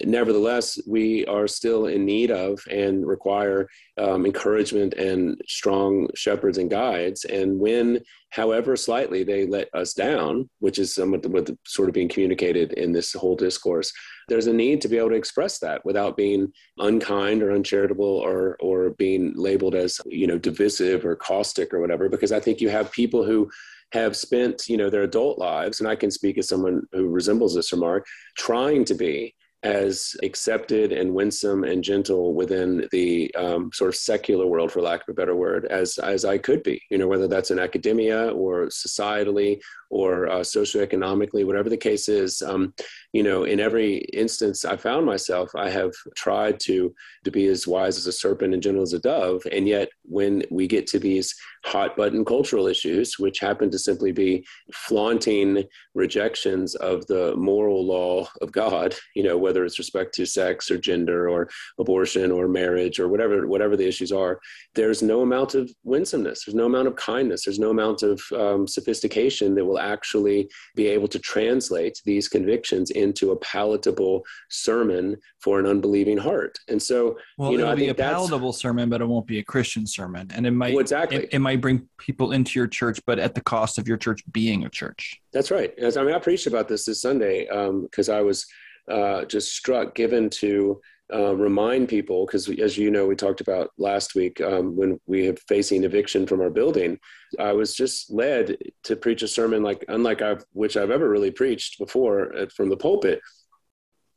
Nevertheless 0.05 0.81
we 0.87 1.27
are 1.27 1.47
still 1.47 1.87
in 1.87 2.05
need 2.05 2.31
of 2.31 2.61
and 2.71 3.07
require 3.07 3.69
um, 3.99 4.27
encouragement 4.27 4.95
and 4.95 5.41
strong 5.47 6.09
shepherds 6.15 6.59
and 6.59 6.71
guides. 6.71 7.25
And 7.25 7.59
when 7.59 8.01
however 8.35 8.77
slightly 8.77 9.23
they 9.23 9.47
let 9.47 9.69
us 9.75 9.95
down 9.95 10.49
which 10.59 10.79
is 10.79 10.93
somewhat 10.93 11.25
what 11.27 11.49
sort 11.65 11.89
of 11.89 11.95
being 11.95 12.09
communicated 12.09 12.73
in 12.73 12.91
this 12.91 13.13
whole 13.13 13.37
discourse 13.37 13.93
there's 14.29 14.49
a 14.49 14.53
need 14.53 14.81
to 14.81 14.89
be 14.89 14.99
able 14.99 15.11
to 15.11 15.15
express 15.15 15.59
that 15.61 15.85
without 15.85 16.17
being 16.17 16.53
unkind 16.79 17.43
or 17.43 17.53
uncharitable 17.53 18.05
or 18.05 18.57
or 18.61 18.91
being 18.91 19.33
labeled 19.37 19.77
as 19.77 20.01
you 20.07 20.27
know 20.27 20.39
divisive 20.39 21.07
or 21.07 21.15
caustic 21.15 21.73
or 21.73 21.81
whatever 21.81 22.09
because 22.09 22.33
i 22.33 22.41
think 22.41 22.61
you 22.61 22.69
have 22.69 22.91
people 22.91 23.25
who 23.25 23.49
have 23.95 24.17
spent 24.17 24.69
you 24.69 24.77
know 24.77 24.91
their 24.91 25.05
adult 25.05 25.39
lives 25.39 25.79
and 25.79 25.89
i 25.89 25.95
can 25.95 26.11
speak 26.11 26.37
as 26.37 26.49
someone 26.49 26.83
who 26.93 27.09
resembles 27.09 27.55
this 27.55 27.73
remark 27.73 28.05
trying 28.37 28.85
to 28.85 28.95
be 28.95 29.33
as 29.65 30.15
accepted 30.23 30.93
and 30.93 31.15
winsome 31.15 31.65
and 31.65 31.83
gentle 31.83 32.35
within 32.35 32.87
the 32.93 33.35
um, 33.35 33.71
sort 33.73 33.89
of 33.89 33.97
secular 33.97 34.47
world, 34.47 34.71
for 34.71 34.83
lack 34.83 35.01
of 35.01 35.09
a 35.09 35.15
better 35.15 35.35
word, 35.35 35.65
as 35.65 35.97
as 35.99 36.27
I 36.27 36.37
could 36.37 36.63
be. 36.63 36.81
You 36.91 36.99
know, 36.99 37.09
whether 37.09 37.27
that's 37.27 37.51
in 37.51 37.59
academia 37.59 38.29
or 38.33 38.67
societally 38.67 39.59
or 39.89 40.29
uh, 40.29 40.41
socioeconomically, 40.41 41.47
whatever 41.47 41.71
the 41.71 41.79
case 41.79 42.11
is. 42.11 42.43
Um, 42.43 42.75
you 43.15 43.23
know, 43.23 43.45
in 43.45 43.59
every 43.59 43.99
instance 44.13 44.67
I 44.67 44.77
found 44.77 45.07
myself, 45.07 45.51
I 45.57 45.71
have 45.71 45.93
tried 46.15 46.61
to 46.61 46.95
to 47.25 47.31
be 47.31 47.47
as 47.47 47.67
wise 47.67 47.97
as 47.97 48.07
a 48.07 48.13
serpent 48.13 48.53
and 48.53 48.63
gentle 48.63 48.83
as 48.83 48.93
a 48.93 48.99
dove. 48.99 49.43
And 49.51 49.67
yet, 49.67 49.89
when 50.03 50.43
we 50.51 50.67
get 50.67 50.87
to 50.89 50.99
these 50.99 51.35
hot 51.65 51.97
button 51.97 52.25
cultural 52.25 52.67
issues, 52.67 53.19
which 53.19 53.41
happen 53.41 53.71
to 53.71 53.79
simply 53.79 54.13
be 54.13 54.45
flaunting 54.73 55.65
rejections 55.95 56.75
of 56.77 57.07
the 57.07 57.35
moral 57.37 57.85
law 57.85 58.29
of 58.41 58.53
God, 58.53 58.95
you 59.15 59.23
know, 59.23 59.39
whether 59.39 59.65
it's 59.65 59.79
respect 59.79 60.15
to 60.15 60.27
sex 60.27 60.71
or 60.71 60.79
gender 60.79 61.29
or 61.29 61.49
abortion 61.79 62.31
or 62.31 62.49
marriage 62.49 62.99
or 62.99 63.09
whatever 63.09 63.47
whatever 63.47 63.77
the 63.77 63.87
issues 63.87 64.13
are, 64.13 64.41
there's 64.75 65.03
no 65.03 65.23
amount 65.23 65.55
of 65.55 65.71
winsomeness, 65.85 66.45
there's 66.45 66.55
no 66.55 66.67
amount 66.67 66.89
of 66.89 66.97
kindness, 66.97 67.45
there's 67.45 67.59
no 67.59 67.71
amount 67.71 68.03
of 68.03 68.21
um, 68.37 68.67
sophistication 68.67 69.55
that 69.55 69.65
will 69.65 69.79
actually 69.79 70.49
be 70.75 70.87
able 70.87 71.09
to 71.09 71.19
translate 71.19 72.01
these 72.05 72.29
convictions 72.29 72.91
into 72.91 73.31
a 73.31 73.37
palatable 73.37 74.23
sermon 74.51 75.17
for 75.41 75.61
an 75.61 75.67
unbelieving 75.67 76.17
heart. 76.17 76.59
And 76.69 76.83
so, 76.83 77.17
well, 77.39 77.53
you 77.53 77.59
know, 77.59 77.65
it'll 77.65 77.73
I 77.73 77.77
be 77.77 77.89
a 77.89 77.95
palatable 77.95 78.53
sermon, 78.53 78.89
but 78.89 79.01
it 79.01 79.07
won't 79.07 79.27
be 79.27 79.39
a 79.39 79.45
Christian 79.45 79.87
sermon, 79.87 80.31
and 80.35 80.47
it 80.47 80.51
might 80.51 80.75
well, 80.75 80.81
exactly. 80.81 81.19
it, 81.19 81.29
it, 81.33 81.39
might 81.39 81.54
bring 81.57 81.89
people 81.99 82.33
into 82.33 82.59
your 82.59 82.69
church, 82.69 83.01
but 83.07 83.19
at 83.19 83.35
the 83.35 83.41
cost 83.43 83.79
of 83.79 83.89
your 83.89 83.97
church 83.97 84.23
being 84.33 84.65
a 84.65 84.69
church. 84.69 85.21
That's 85.33 85.51
right. 85.51 85.73
As, 85.79 85.97
I 85.97 86.03
mean, 86.03 86.15
I 86.15 86.19
preached 86.19 86.47
about 86.47 86.69
this 86.69 86.85
this 86.85 87.01
Sunday 87.01 87.47
because 87.47 88.09
um, 88.09 88.17
I 88.17 88.21
was 88.21 88.47
uh, 88.89 89.25
just 89.25 89.55
struck, 89.55 89.95
given 89.95 90.31
to 90.31 90.81
uh, 91.13 91.37
remind 91.37 91.89
people 91.89 92.25
because 92.25 92.49
as 92.49 92.79
you 92.79 92.91
know 92.91 93.07
we 93.07 93.15
talked 93.15 93.43
about 93.43 93.71
last 93.77 94.15
week 94.15 94.41
um, 94.41 94.75
when 94.75 94.99
we 95.07 95.27
have 95.27 95.39
facing 95.49 95.85
eviction 95.85 96.27
from 96.27 96.41
our 96.41 96.49
building 96.49 96.99
i 97.39 97.53
was 97.53 97.75
just 97.75 98.11
led 98.11 98.57
to 98.83 98.97
preach 98.97 99.23
a 99.23 99.29
sermon 99.29 99.63
like 99.63 99.85
unlike 99.89 100.23
I've, 100.23 100.43
which 100.53 100.79
i've 100.79 100.91
ever 100.91 101.09
really 101.09 101.31
preached 101.31 101.79
before 101.79 102.35
uh, 102.35 102.47
from 102.57 102.71
the 102.71 102.77
pulpit 102.77 103.21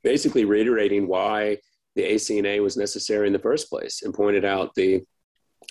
basically 0.01 0.45
reiterating 0.45 1.09
why 1.09 1.57
the 1.97 2.03
acna 2.03 2.61
was 2.63 2.77
necessary 2.77 3.27
in 3.27 3.33
the 3.33 3.39
first 3.39 3.69
place 3.69 4.03
and 4.03 4.13
pointed 4.13 4.45
out 4.45 4.73
the 4.75 5.03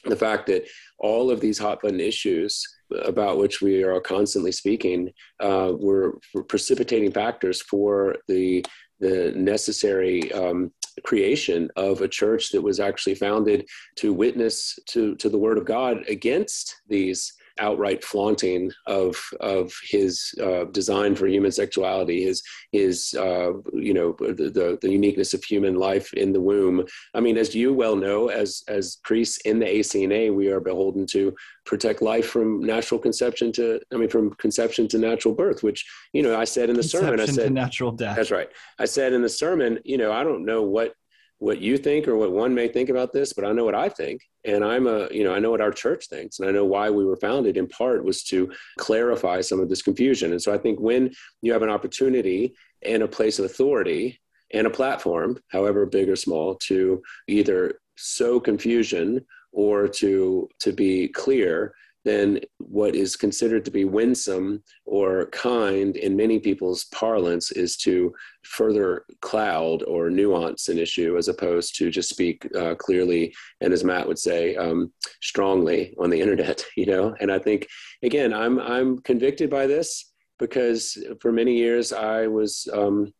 the 0.04 0.16
fact 0.16 0.46
that 0.46 0.66
all 0.98 1.30
of 1.30 1.40
these 1.40 1.58
hot 1.58 1.82
button 1.82 2.00
issues 2.00 2.62
about 3.04 3.38
which 3.38 3.60
we 3.60 3.82
are 3.82 4.00
constantly 4.00 4.52
speaking 4.52 5.10
uh, 5.40 5.72
were, 5.78 6.18
were, 6.32 6.44
precipitating 6.44 7.10
factors 7.10 7.62
for 7.62 8.16
the 8.28 8.64
the 8.98 9.32
necessary 9.32 10.32
um, 10.32 10.72
creation 11.04 11.68
of 11.76 12.00
a 12.00 12.08
church 12.08 12.50
that 12.50 12.62
was 12.62 12.80
actually 12.80 13.14
founded 13.14 13.66
to 13.96 14.12
witness 14.12 14.78
to, 14.88 15.14
to 15.16 15.28
the 15.28 15.38
word 15.38 15.58
of 15.58 15.66
God 15.66 15.98
against 16.08 16.74
these 16.88 17.34
outright 17.58 18.04
flaunting 18.04 18.72
of 18.86 19.16
of 19.40 19.72
his 19.88 20.34
uh, 20.42 20.64
design 20.64 21.14
for 21.14 21.26
human 21.26 21.52
sexuality, 21.52 22.22
his 22.22 22.42
his 22.72 23.14
uh, 23.18 23.52
you 23.72 23.94
know 23.94 24.16
the, 24.18 24.78
the 24.80 24.90
uniqueness 24.90 25.34
of 25.34 25.42
human 25.44 25.76
life 25.76 26.12
in 26.14 26.32
the 26.32 26.40
womb. 26.40 26.84
I 27.14 27.20
mean, 27.20 27.36
as 27.36 27.54
you 27.54 27.72
well 27.72 27.96
know, 27.96 28.28
as 28.28 28.62
as 28.68 28.96
priests 29.04 29.38
in 29.38 29.58
the 29.58 29.66
ACNA, 29.66 30.34
we 30.34 30.48
are 30.48 30.60
beholden 30.60 31.06
to 31.06 31.34
protect 31.64 32.02
life 32.02 32.26
from 32.26 32.60
natural 32.60 33.00
conception 33.00 33.52
to 33.52 33.80
I 33.92 33.96
mean 33.96 34.08
from 34.08 34.34
conception 34.34 34.88
to 34.88 34.98
natural 34.98 35.34
birth. 35.34 35.62
Which 35.62 35.84
you 36.12 36.22
know 36.22 36.38
I 36.38 36.44
said 36.44 36.70
in 36.70 36.76
the 36.76 36.82
conception 36.82 37.08
sermon, 37.08 37.20
I 37.20 37.26
said 37.26 37.52
natural 37.52 37.92
death. 37.92 38.16
That's 38.16 38.30
right. 38.30 38.48
I 38.78 38.84
said 38.84 39.12
in 39.12 39.22
the 39.22 39.28
sermon, 39.28 39.78
you 39.84 39.98
know, 39.98 40.12
I 40.12 40.24
don't 40.24 40.44
know 40.44 40.62
what 40.62 40.94
what 41.38 41.60
you 41.60 41.76
think 41.76 42.08
or 42.08 42.16
what 42.16 42.32
one 42.32 42.54
may 42.54 42.68
think 42.68 42.88
about 42.88 43.12
this, 43.12 43.32
but 43.32 43.44
I 43.44 43.52
know 43.52 43.64
what 43.64 43.74
I 43.74 43.88
think. 43.88 44.22
And 44.44 44.64
I'm 44.64 44.86
a, 44.86 45.08
you 45.10 45.22
know, 45.24 45.34
I 45.34 45.38
know 45.38 45.50
what 45.50 45.60
our 45.60 45.70
church 45.70 46.08
thinks. 46.08 46.38
And 46.38 46.48
I 46.48 46.52
know 46.52 46.64
why 46.64 46.88
we 46.88 47.04
were 47.04 47.16
founded 47.16 47.56
in 47.56 47.66
part 47.66 48.04
was 48.04 48.22
to 48.24 48.50
clarify 48.78 49.40
some 49.42 49.60
of 49.60 49.68
this 49.68 49.82
confusion. 49.82 50.32
And 50.32 50.40
so 50.40 50.52
I 50.52 50.58
think 50.58 50.80
when 50.80 51.12
you 51.42 51.52
have 51.52 51.62
an 51.62 51.70
opportunity 51.70 52.54
and 52.82 53.02
a 53.02 53.08
place 53.08 53.38
of 53.38 53.44
authority 53.44 54.18
and 54.52 54.66
a 54.66 54.70
platform, 54.70 55.38
however 55.48 55.84
big 55.84 56.08
or 56.08 56.16
small, 56.16 56.54
to 56.66 57.02
either 57.28 57.80
sow 57.96 58.40
confusion 58.40 59.24
or 59.52 59.88
to 59.88 60.48
to 60.60 60.72
be 60.72 61.08
clear 61.08 61.74
then 62.06 62.38
what 62.58 62.94
is 62.94 63.16
considered 63.16 63.64
to 63.64 63.70
be 63.70 63.84
winsome 63.84 64.62
or 64.84 65.26
kind 65.26 65.96
in 65.96 66.14
many 66.14 66.38
people's 66.38 66.84
parlance 66.84 67.50
is 67.50 67.76
to 67.76 68.14
further 68.44 69.04
cloud 69.20 69.82
or 69.82 70.08
nuance 70.08 70.68
an 70.68 70.78
issue 70.78 71.18
as 71.18 71.26
opposed 71.26 71.76
to 71.76 71.90
just 71.90 72.08
speak 72.08 72.48
uh, 72.54 72.76
clearly 72.76 73.34
and 73.60 73.72
as 73.72 73.82
matt 73.82 74.06
would 74.06 74.18
say 74.18 74.54
um, 74.54 74.92
strongly 75.20 75.94
on 75.98 76.08
the 76.08 76.20
internet 76.20 76.64
you 76.76 76.86
know? 76.86 77.14
And 77.20 77.30
i 77.30 77.38
think 77.38 77.66
again 78.02 78.32
i'm 78.32 78.60
i'm 78.60 78.98
convicted 79.00 79.50
by 79.50 79.66
this 79.66 80.12
because 80.38 80.96
for 81.20 81.32
many 81.32 81.56
years 81.56 81.92
i 81.92 82.28
was 82.28 82.68
um, 82.72 83.12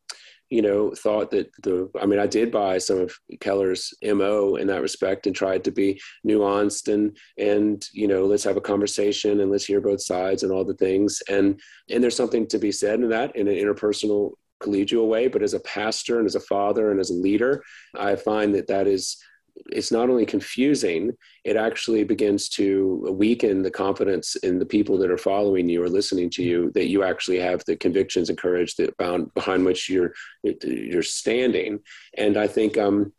you 0.50 0.62
know, 0.62 0.92
thought 0.92 1.30
that 1.32 1.50
the, 1.62 1.90
I 2.00 2.06
mean, 2.06 2.18
I 2.18 2.26
did 2.26 2.52
buy 2.52 2.78
some 2.78 2.98
of 2.98 3.12
Keller's 3.40 3.92
MO 4.02 4.56
in 4.56 4.68
that 4.68 4.82
respect 4.82 5.26
and 5.26 5.34
tried 5.34 5.64
to 5.64 5.72
be 5.72 6.00
nuanced 6.26 6.92
and, 6.92 7.16
and, 7.36 7.84
you 7.92 8.06
know, 8.06 8.24
let's 8.26 8.44
have 8.44 8.56
a 8.56 8.60
conversation 8.60 9.40
and 9.40 9.50
let's 9.50 9.64
hear 9.64 9.80
both 9.80 10.02
sides 10.02 10.42
and 10.42 10.52
all 10.52 10.64
the 10.64 10.74
things. 10.74 11.20
And, 11.28 11.60
and 11.90 12.02
there's 12.02 12.16
something 12.16 12.46
to 12.48 12.58
be 12.58 12.70
said 12.70 13.00
in 13.00 13.08
that 13.08 13.34
in 13.34 13.48
an 13.48 13.54
interpersonal 13.54 14.32
collegial 14.62 15.08
way, 15.08 15.28
but 15.28 15.42
as 15.42 15.54
a 15.54 15.60
pastor 15.60 16.18
and 16.18 16.26
as 16.26 16.34
a 16.34 16.40
father 16.40 16.90
and 16.90 17.00
as 17.00 17.10
a 17.10 17.14
leader, 17.14 17.62
I 17.94 18.16
find 18.16 18.54
that 18.54 18.68
that 18.68 18.86
is, 18.86 19.16
it's 19.70 19.90
not 19.90 20.10
only 20.10 20.26
confusing, 20.26 21.12
it 21.44 21.56
actually 21.56 22.04
begins 22.04 22.48
to 22.50 23.08
weaken 23.10 23.62
the 23.62 23.70
confidence 23.70 24.36
in 24.36 24.58
the 24.58 24.66
people 24.66 24.98
that 24.98 25.10
are 25.10 25.18
following 25.18 25.68
you 25.68 25.82
or 25.82 25.88
listening 25.88 26.30
to 26.30 26.42
you 26.42 26.70
that 26.74 26.88
you 26.88 27.02
actually 27.02 27.38
have 27.38 27.62
the 27.66 27.76
convictions 27.76 28.28
and 28.28 28.38
courage 28.38 28.76
that 28.76 28.96
bound 28.96 29.32
behind 29.34 29.64
which 29.64 29.88
you're 29.88 30.12
you're 30.62 31.02
standing. 31.02 31.80
And 32.16 32.36
I 32.36 32.46
think 32.46 32.76
um, 32.76 33.12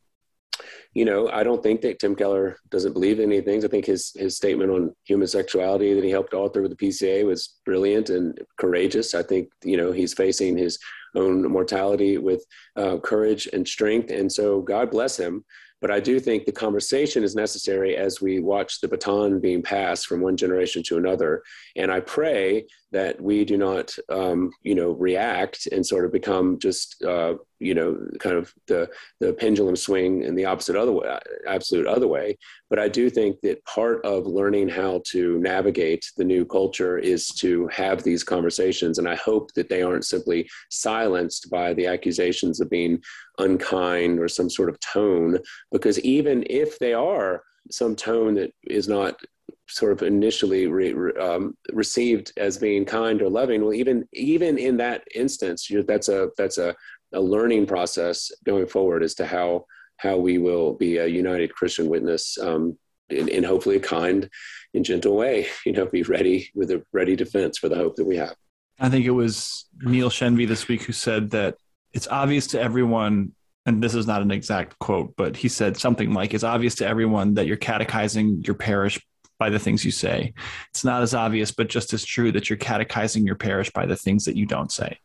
you 0.94 1.06
know, 1.06 1.30
I 1.30 1.44
don't 1.44 1.62
think 1.62 1.82
that 1.82 2.00
Tim 2.00 2.16
Keller 2.16 2.58
doesn't 2.70 2.94
believe 2.94 3.20
in 3.20 3.32
any 3.32 3.42
things. 3.42 3.64
I 3.64 3.68
think 3.68 3.86
his 3.86 4.12
his 4.16 4.36
statement 4.36 4.72
on 4.72 4.96
human 5.04 5.28
sexuality 5.28 5.94
that 5.94 6.04
he 6.04 6.10
helped 6.10 6.34
author 6.34 6.62
with 6.62 6.76
the 6.76 6.88
PCA 6.88 7.26
was 7.26 7.56
brilliant 7.66 8.10
and 8.10 8.40
courageous. 8.58 9.14
I 9.14 9.24
think 9.24 9.50
you 9.64 9.78
know 9.78 9.92
he's 9.92 10.14
facing 10.14 10.58
his 10.58 10.80
own 11.16 11.44
mortality 11.44 12.18
with 12.18 12.44
uh, 12.76 12.98
courage 12.98 13.48
and 13.54 13.68
strength, 13.68 14.12
and 14.12 14.32
so 14.32 14.62
God 14.62 14.90
bless 14.90 15.18
him. 15.18 15.46
But 15.82 15.92
I 15.92 16.00
do 16.00 16.20
think 16.20 16.46
the 16.46 16.52
conversation 16.52 17.24
is 17.24 17.36
necessary 17.36 17.96
as 17.96 18.22
we 18.22 18.40
watch 18.40 18.82
the 18.82 18.88
baton 18.88 19.40
being 19.40 19.62
passed 19.62 20.08
from 20.08 20.22
one 20.22 20.36
generation 20.36 20.82
to 20.84 20.98
another. 20.98 21.44
And 21.76 21.92
I 21.92 22.00
pray 22.00 22.66
that 22.92 23.20
we 23.22 23.44
do 23.44 23.58
not, 23.58 23.94
um, 24.10 24.52
you 24.64 24.74
know, 24.74 24.92
react 24.92 25.68
and 25.72 25.86
sort 25.86 26.06
of 26.06 26.12
become 26.12 26.58
just, 26.58 27.04
uh, 27.04 27.34
you 27.60 27.74
know, 27.74 27.98
kind 28.20 28.36
of 28.36 28.54
the 28.68 28.90
the 29.20 29.34
pendulum 29.34 29.76
swing 29.76 30.24
in 30.24 30.36
the 30.36 30.46
opposite 30.46 30.76
other 30.76 30.94
way, 30.94 31.20
absolute 31.48 31.88
other 31.88 32.08
way. 32.08 32.38
But 32.70 32.80
I 32.80 32.88
do 32.88 33.10
think 33.10 33.42
that 33.42 33.64
part 33.66 34.06
of 34.06 34.26
learning 34.26 34.70
how 34.70 35.02
to 35.12 35.38
navigate 35.40 36.06
the 36.16 36.24
new 36.24 36.46
culture 36.46 36.98
is 36.98 37.28
to 37.40 37.68
have 37.68 38.04
these 38.04 38.24
conversations, 38.24 39.00
and 39.00 39.08
I 39.08 39.16
hope 39.16 39.54
that 39.54 39.70
they 39.70 39.82
aren't 39.82 40.06
simply 40.06 40.50
silenced 40.70 41.50
by 41.50 41.74
the 41.74 41.88
accusations 41.88 42.62
of 42.62 42.70
being 42.70 43.02
unkind 43.38 44.20
or 44.20 44.30
some 44.30 44.50
sort 44.50 44.70
of 44.70 44.80
tone, 44.80 45.40
because 45.72 46.00
even 46.02 46.46
if 46.50 46.80
they 46.80 46.94
are 46.94 47.44
some 47.70 47.96
tone 47.96 48.36
that 48.36 48.52
is 48.64 48.88
not 48.88 49.20
sort 49.68 49.92
of 49.92 50.02
initially 50.02 50.68
re, 50.68 50.94
um, 51.20 51.56
received 51.74 52.32
as 52.38 52.58
being 52.58 52.86
kind 52.86 53.22
or 53.22 53.30
loving 53.30 53.62
well 53.62 53.74
even 53.74 54.08
even 54.14 54.58
in 54.58 54.78
that 54.78 55.04
instance 55.16 55.70
that's 55.88 56.10
a 56.10 56.30
that's 56.38 56.58
a, 56.58 56.76
a 57.14 57.20
learning 57.20 57.66
process 57.66 58.32
going 58.46 58.66
forward 58.66 59.04
as 59.04 59.14
to 59.16 59.26
how 59.26 59.66
how 59.98 60.18
we 60.18 60.38
will 60.38 60.74
be 60.74 60.98
a 60.98 61.08
united 61.08 61.54
christian 61.54 61.90
witness 61.90 62.38
um, 62.38 62.78
in, 63.10 63.28
in 63.28 63.44
hopefully 63.44 63.78
a 63.78 63.82
kind 63.82 64.30
and 64.74 64.86
gentle 64.86 65.16
way 65.16 65.48
you 65.66 65.74
know 65.74 65.86
be 65.86 66.04
ready 66.04 66.50
with 66.56 66.72
a 66.72 66.84
ready 66.94 67.16
defense 67.16 67.58
for 67.58 67.70
the 67.70 67.76
hope 67.76 67.96
that 67.96 68.06
we 68.06 68.18
have. 68.18 68.36
I 68.80 68.90
think 68.90 69.06
it 69.06 69.12
was 69.12 69.66
Neil 69.82 70.10
Shenvi 70.10 70.48
this 70.48 70.68
week 70.68 70.84
who 70.84 70.94
said 70.94 71.32
that 71.32 71.56
it's 71.94 72.08
obvious 72.08 72.46
to 72.48 72.62
everyone, 72.62 73.32
and 73.66 73.84
this 73.84 73.96
is 73.96 74.06
not 74.06 74.22
an 74.22 74.30
exact 74.30 74.78
quote, 74.78 75.16
but 75.18 75.36
he 75.36 75.50
said 75.50 75.78
something 75.78 76.14
like, 76.14 76.36
it's 76.36 76.44
obvious 76.44 76.76
to 76.76 76.88
everyone 76.88 77.34
that 77.36 77.48
you're 77.48 77.58
catechizing 77.58 78.44
your 78.46 78.54
parish 78.54 79.04
by 79.40 79.50
the 79.50 79.60
things 79.60 79.86
you 79.86 79.92
say. 79.92 80.34
It's 80.70 80.84
not 80.84 81.02
as 81.02 81.14
obvious, 81.14 81.52
but 81.52 81.70
just 81.70 81.94
as 81.94 82.04
true 82.04 82.32
that 82.32 82.50
you're 82.50 82.58
catechizing 82.58 83.26
your 83.26 83.36
parish 83.36 83.70
by 83.72 83.86
the 83.86 83.96
things 83.96 84.26
that 84.26 84.36
you 84.36 84.46
don't 84.46 84.72
say. 84.72 85.00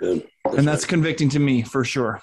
That's 0.00 0.22
and 0.56 0.66
that's 0.66 0.84
right. 0.84 0.90
convicting 0.90 1.28
to 1.30 1.38
me 1.38 1.62
for 1.62 1.84
sure. 1.84 2.20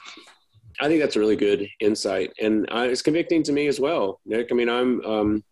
I 0.82 0.88
think 0.88 1.02
that's 1.02 1.16
a 1.16 1.20
really 1.20 1.36
good 1.36 1.68
insight, 1.80 2.32
and 2.40 2.66
uh, 2.72 2.88
it's 2.90 3.02
convicting 3.02 3.44
to 3.44 3.52
me 3.52 3.68
as 3.68 3.80
well, 3.80 4.22
Nick. 4.26 4.48
I 4.52 4.56
mean, 4.56 4.70
I'm, 4.70 5.04
um, 5.04 5.44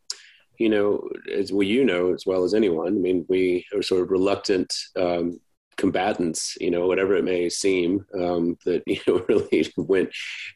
you 0.58 0.70
know, 0.70 1.08
as 1.34 1.52
well, 1.52 1.63
you 1.63 1.84
know 1.84 2.13
as 2.13 2.26
well 2.26 2.44
as 2.44 2.54
anyone. 2.54 2.88
I 2.88 2.92
mean, 2.92 3.26
we 3.28 3.66
are 3.76 3.82
sort 3.82 4.04
of 4.04 4.12
reluctant 4.12 4.74
um, 4.96 5.40
combatants, 5.78 6.58
you 6.60 6.72
know, 6.72 6.88
whatever 6.88 7.16
it 7.16 7.24
may 7.24 7.50
seem, 7.50 8.06
um, 8.16 8.58
that 8.66 8.84
you 8.88 9.00
know 9.08 9.24
really 9.28 9.72
went 9.78 10.10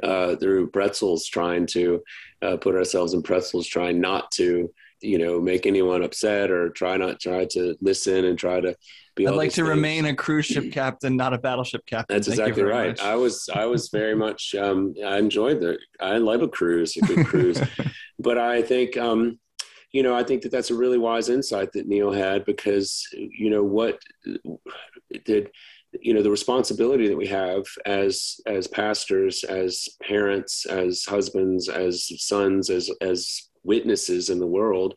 uh, 0.04 0.36
through 0.38 0.70
pretzels 0.72 1.28
trying 1.28 1.66
to 1.68 2.02
uh, 2.42 2.58
put 2.58 2.76
ourselves 2.76 3.14
in 3.14 3.22
pretzels, 3.22 3.68
trying 3.68 4.02
not 4.02 4.32
to 4.32 4.72
you 5.02 5.18
know 5.18 5.40
make 5.40 5.66
anyone 5.66 6.04
upset 6.04 6.52
or 6.52 6.70
try 6.70 6.98
not 6.98 7.20
try 7.20 7.46
to 7.46 7.76
listen 7.82 8.26
and 8.26 8.38
try 8.38 8.60
to 8.60 8.76
be 9.16 9.28
i'd 9.28 9.36
like 9.36 9.50
to 9.50 9.58
things. 9.58 9.68
remain 9.68 10.06
a 10.06 10.16
cruise 10.16 10.46
ship 10.46 10.72
captain 10.72 11.16
not 11.16 11.34
a 11.34 11.38
battleship 11.38 11.86
captain 11.86 12.16
that's 12.16 12.28
Thank 12.28 12.40
exactly 12.40 12.64
right 12.64 12.90
much. 12.90 13.02
i 13.02 13.16
was 13.16 13.50
i 13.54 13.66
was 13.66 13.90
very 13.90 14.16
much 14.16 14.56
um, 14.56 14.94
i 15.06 15.18
enjoyed 15.18 15.60
the 15.60 15.78
i 16.00 16.18
love 16.18 16.42
a 16.42 16.48
cruise 16.48 16.96
a 16.98 17.02
good 17.02 17.26
cruise 17.26 17.62
but 18.20 18.38
i 18.38 18.62
think 18.62 18.98
um, 18.98 19.40
you 19.92 20.04
know 20.04 20.16
i 20.16 20.24
think 20.24 20.42
that 20.44 20.52
that's 20.52 20.72
a 20.72 20.76
really 20.76 20.98
wise 20.98 21.30
insight 21.30 21.72
that 21.74 21.88
neil 21.88 22.12
had 22.12 22.46
because 22.46 23.08
you 23.14 23.50
know 23.50 23.64
what 23.64 24.00
did 25.26 25.50
you 26.00 26.14
know 26.14 26.22
the 26.22 26.32
responsibility 26.32 27.08
that 27.08 27.18
we 27.18 27.28
have 27.28 27.64
as 27.86 28.40
as 28.46 28.68
pastors 28.68 29.44
as 29.44 29.90
parents 30.02 30.66
as 30.66 31.04
husbands 31.04 31.68
as 31.68 32.10
sons 32.24 32.70
as 32.70 32.90
as 33.02 33.50
witnesses 33.64 34.30
in 34.30 34.40
the 34.40 34.48
world 34.48 34.96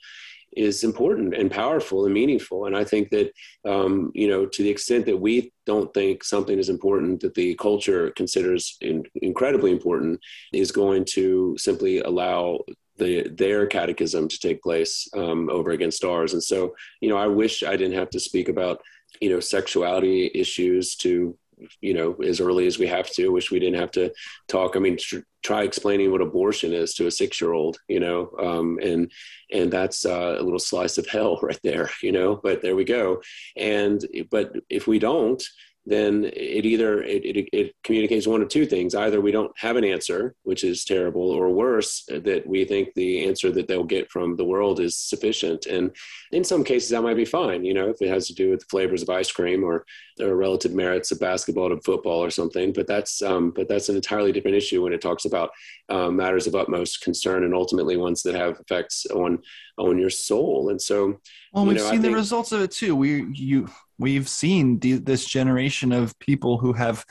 is 0.56 0.84
important 0.84 1.34
and 1.34 1.50
powerful 1.50 2.04
and 2.04 2.14
meaningful. 2.14 2.66
And 2.66 2.76
I 2.76 2.84
think 2.84 3.10
that, 3.10 3.32
um, 3.64 4.12
you 4.14 4.28
know, 4.28 4.46
to 4.46 4.62
the 4.62 4.70
extent 4.70 5.06
that 5.06 5.16
we 5.16 5.52
don't 5.66 5.92
think 5.92 6.22
something 6.22 6.58
is 6.58 6.68
important 6.68 7.20
that 7.20 7.34
the 7.34 7.54
culture 7.56 8.10
considers 8.10 8.76
in, 8.80 9.02
incredibly 9.22 9.72
important, 9.72 10.20
is 10.52 10.70
going 10.70 11.04
to 11.06 11.56
simply 11.58 12.00
allow 12.00 12.60
the 12.96 13.28
their 13.28 13.66
catechism 13.66 14.28
to 14.28 14.38
take 14.38 14.62
place 14.62 15.08
um, 15.16 15.50
over 15.50 15.72
against 15.72 16.04
ours. 16.04 16.32
And 16.32 16.42
so, 16.42 16.74
you 17.00 17.08
know, 17.08 17.16
I 17.16 17.26
wish 17.26 17.64
I 17.64 17.76
didn't 17.76 17.98
have 17.98 18.10
to 18.10 18.20
speak 18.20 18.48
about, 18.48 18.80
you 19.20 19.30
know, 19.30 19.40
sexuality 19.40 20.30
issues 20.34 20.94
to 20.96 21.36
you 21.80 21.94
know 21.94 22.14
as 22.14 22.40
early 22.40 22.66
as 22.66 22.78
we 22.78 22.86
have 22.86 23.10
to. 23.12 23.32
Wish 23.32 23.50
we 23.50 23.58
didn't 23.58 23.80
have 23.80 23.90
to 23.92 24.12
talk. 24.48 24.76
I 24.76 24.78
mean 24.78 24.96
tr- 24.98 25.18
try 25.42 25.62
explaining 25.62 26.10
what 26.10 26.22
abortion 26.22 26.72
is 26.72 26.94
to 26.94 27.06
a 27.06 27.10
six 27.10 27.40
year 27.40 27.52
old 27.52 27.76
you 27.88 28.00
know 28.00 28.30
um, 28.38 28.78
and 28.82 29.10
and 29.52 29.70
that's 29.70 30.06
uh, 30.06 30.36
a 30.38 30.42
little 30.42 30.58
slice 30.58 30.98
of 30.98 31.06
hell 31.06 31.38
right 31.42 31.60
there 31.62 31.90
you 32.02 32.12
know 32.12 32.36
but 32.36 32.62
there 32.62 32.76
we 32.76 32.84
go. 32.84 33.22
And 33.56 34.04
but 34.30 34.52
if 34.70 34.86
we 34.86 34.98
don't 34.98 35.42
then 35.86 36.24
it 36.24 36.64
either 36.64 37.02
it, 37.02 37.24
it, 37.24 37.48
it, 37.52 37.74
communicates 37.84 38.26
one 38.26 38.40
of 38.40 38.48
two 38.48 38.64
things. 38.64 38.94
Either 38.94 39.20
we 39.20 39.30
don't 39.30 39.52
have 39.58 39.76
an 39.76 39.84
answer 39.84 40.34
which 40.44 40.64
is 40.64 40.84
terrible 40.84 41.30
or 41.30 41.50
worse 41.50 42.04
that 42.08 42.42
we 42.46 42.64
think 42.64 42.88
the 42.94 43.24
answer 43.26 43.50
that 43.52 43.68
they'll 43.68 43.84
get 43.84 44.10
from 44.10 44.36
the 44.36 44.44
world 44.44 44.80
is 44.80 44.96
sufficient. 44.96 45.66
And 45.66 45.94
in 46.32 46.44
some 46.44 46.64
cases 46.64 46.88
that 46.90 47.02
might 47.02 47.16
be 47.16 47.24
fine 47.24 47.64
you 47.64 47.74
know 47.74 47.88
if 47.88 48.00
it 48.00 48.08
has 48.08 48.26
to 48.28 48.34
do 48.34 48.50
with 48.50 48.60
the 48.60 48.66
flavors 48.66 49.02
of 49.02 49.10
ice 49.10 49.30
cream 49.30 49.62
or, 49.62 49.84
or 50.20 50.36
relative 50.36 50.72
merits 50.72 51.10
of 51.12 51.20
basketball 51.20 51.68
to 51.68 51.80
football 51.82 52.24
or 52.24 52.30
something. 52.30 52.72
But 52.72 52.86
that's 52.86 53.20
um, 53.20 53.50
but 53.50 53.68
that's 53.68 53.88
an 53.88 53.96
entirely 53.96 54.32
different 54.32 54.56
issue 54.56 54.82
when 54.82 54.92
it 54.92 55.02
talks 55.02 55.24
about 55.24 55.50
um, 55.88 56.16
matters 56.16 56.46
of 56.46 56.54
utmost 56.54 57.02
concern 57.02 57.44
and 57.44 57.54
ultimately 57.54 57.96
ones 57.96 58.22
that 58.22 58.34
have 58.34 58.58
effects 58.60 59.06
on 59.06 59.40
on 59.76 59.98
your 59.98 60.10
soul. 60.10 60.70
And 60.70 60.80
so 60.80 61.20
well 61.52 61.66
we've 61.66 61.76
know, 61.76 61.82
seen 61.82 62.02
think, 62.02 62.02
the 62.02 62.12
results 62.12 62.52
of 62.52 62.62
it 62.62 62.70
too. 62.70 62.96
We 62.96 63.26
you 63.32 63.68
we've 63.98 64.28
seen 64.28 64.78
the, 64.78 64.94
this 64.94 65.24
generation 65.24 65.92
of 65.92 66.18
people 66.18 66.58
who 66.58 66.72
have 66.72 67.04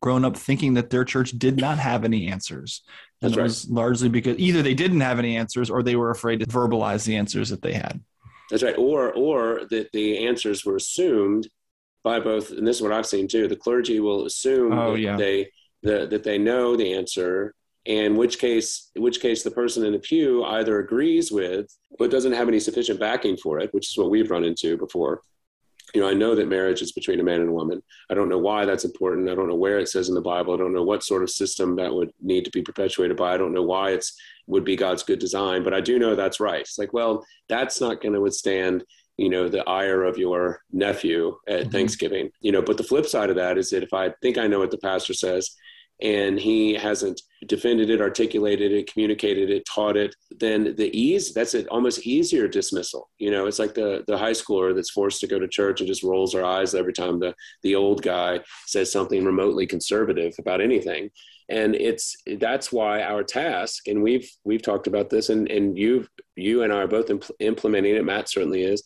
grown 0.00 0.24
up 0.24 0.36
thinking 0.36 0.74
that 0.74 0.90
their 0.90 1.04
church 1.04 1.32
did 1.32 1.56
not 1.58 1.78
have 1.78 2.04
any 2.04 2.28
answers. 2.28 2.82
And 3.22 3.32
That's 3.32 3.38
it 3.38 3.42
was 3.42 3.70
largely 3.70 4.08
because 4.08 4.38
either 4.38 4.62
they 4.62 4.74
didn't 4.74 5.00
have 5.00 5.18
any 5.18 5.36
answers 5.36 5.68
or 5.68 5.82
they 5.82 5.96
were 5.96 6.10
afraid 6.10 6.40
to 6.40 6.46
verbalize 6.46 7.04
the 7.04 7.16
answers 7.16 7.50
that 7.50 7.62
they 7.62 7.74
had. 7.74 8.00
That's 8.50 8.62
right. 8.62 8.76
Or 8.76 9.12
or 9.12 9.62
that 9.70 9.92
the 9.92 10.26
answers 10.26 10.64
were 10.64 10.76
assumed 10.76 11.48
by 12.02 12.18
both, 12.18 12.50
and 12.50 12.66
this 12.66 12.76
is 12.76 12.82
what 12.82 12.92
I've 12.92 13.06
seen 13.06 13.28
too. 13.28 13.46
The 13.46 13.56
clergy 13.56 14.00
will 14.00 14.26
assume 14.26 14.72
oh, 14.72 14.92
that 14.92 15.00
yeah. 15.00 15.16
they 15.16 15.50
the, 15.82 16.06
that 16.06 16.24
they 16.24 16.36
know 16.36 16.76
the 16.76 16.94
answer, 16.94 17.54
and 17.86 18.16
which 18.16 18.38
case 18.38 18.90
in 18.96 19.02
which 19.02 19.20
case 19.20 19.42
the 19.42 19.50
person 19.50 19.84
in 19.84 19.92
the 19.92 19.98
pew 19.98 20.44
either 20.44 20.80
agrees 20.80 21.30
with 21.30 21.72
but 21.98 22.10
doesn't 22.10 22.32
have 22.32 22.48
any 22.48 22.58
sufficient 22.58 22.98
backing 22.98 23.36
for 23.36 23.60
it, 23.60 23.72
which 23.72 23.88
is 23.90 23.96
what 23.96 24.10
we've 24.10 24.30
run 24.30 24.44
into 24.44 24.76
before, 24.76 25.20
you 25.94 26.00
know, 26.00 26.08
I 26.08 26.14
know 26.14 26.34
that 26.34 26.48
marriage 26.48 26.82
is 26.82 26.92
between 26.92 27.20
a 27.20 27.22
man 27.22 27.40
and 27.40 27.50
a 27.50 27.52
woman. 27.52 27.82
I 28.10 28.14
don't 28.14 28.28
know 28.28 28.38
why 28.38 28.64
that's 28.64 28.84
important. 28.84 29.28
I 29.28 29.34
don't 29.34 29.48
know 29.48 29.54
where 29.54 29.78
it 29.78 29.88
says 29.88 30.08
in 30.08 30.14
the 30.14 30.20
Bible. 30.20 30.54
I 30.54 30.56
don't 30.56 30.72
know 30.72 30.82
what 30.82 31.02
sort 31.02 31.22
of 31.22 31.30
system 31.30 31.76
that 31.76 31.92
would 31.92 32.10
need 32.20 32.44
to 32.44 32.50
be 32.50 32.62
perpetuated 32.62 33.16
by. 33.16 33.34
I 33.34 33.38
don't 33.38 33.52
know 33.52 33.62
why 33.62 33.90
it's 33.90 34.18
would 34.46 34.64
be 34.64 34.76
God's 34.76 35.02
good 35.02 35.18
design, 35.18 35.62
but 35.62 35.74
I 35.74 35.80
do 35.80 35.98
know 35.98 36.14
that's 36.14 36.40
right. 36.40 36.60
It's 36.60 36.78
like, 36.78 36.92
well, 36.92 37.24
that's 37.48 37.80
not 37.80 38.00
going 38.00 38.14
to 38.14 38.20
withstand, 38.20 38.84
you 39.16 39.28
know, 39.28 39.48
the 39.48 39.68
ire 39.68 40.02
of 40.04 40.18
your 40.18 40.62
nephew 40.72 41.36
at 41.46 41.60
mm-hmm. 41.60 41.70
Thanksgiving. 41.70 42.30
You 42.40 42.52
know, 42.52 42.62
but 42.62 42.76
the 42.76 42.84
flip 42.84 43.06
side 43.06 43.30
of 43.30 43.36
that 43.36 43.58
is 43.58 43.70
that 43.70 43.82
if 43.82 43.94
I 43.94 44.10
think 44.22 44.38
I 44.38 44.46
know 44.46 44.58
what 44.58 44.70
the 44.70 44.78
pastor 44.78 45.14
says 45.14 45.54
and 46.02 46.38
he 46.38 46.74
hasn't 46.74 47.20
defended 47.46 47.90
it, 47.90 48.00
articulated 48.00 48.72
it, 48.72 48.92
communicated 48.92 49.50
it, 49.50 49.64
taught 49.66 49.96
it, 49.96 50.14
then 50.38 50.74
the 50.76 50.90
ease 50.98 51.32
that's 51.32 51.54
an 51.54 51.66
almost 51.70 52.06
easier 52.06 52.48
dismissal. 52.48 53.10
You 53.18 53.30
know, 53.30 53.46
it's 53.46 53.58
like 53.58 53.74
the 53.74 54.04
the 54.06 54.18
high 54.18 54.32
schooler 54.32 54.74
that's 54.74 54.90
forced 54.90 55.20
to 55.20 55.26
go 55.26 55.38
to 55.38 55.48
church 55.48 55.80
and 55.80 55.88
just 55.88 56.02
rolls 56.02 56.32
their 56.32 56.44
eyes 56.44 56.74
every 56.74 56.92
time 56.92 57.18
the 57.18 57.34
the 57.62 57.74
old 57.74 58.02
guy 58.02 58.40
says 58.66 58.92
something 58.92 59.24
remotely 59.24 59.66
conservative 59.66 60.34
about 60.38 60.60
anything. 60.60 61.10
And 61.48 61.74
it's 61.74 62.16
that's 62.38 62.70
why 62.70 63.02
our 63.02 63.24
task, 63.24 63.88
and 63.88 64.02
we've 64.02 64.30
we've 64.44 64.62
talked 64.62 64.86
about 64.86 65.10
this, 65.10 65.30
and 65.30 65.50
and 65.50 65.76
you 65.76 66.06
you 66.36 66.62
and 66.62 66.72
I 66.72 66.82
are 66.82 66.88
both 66.88 67.08
impl- 67.08 67.30
implementing 67.40 67.96
it. 67.96 68.04
Matt 68.04 68.28
certainly 68.28 68.62
is, 68.62 68.82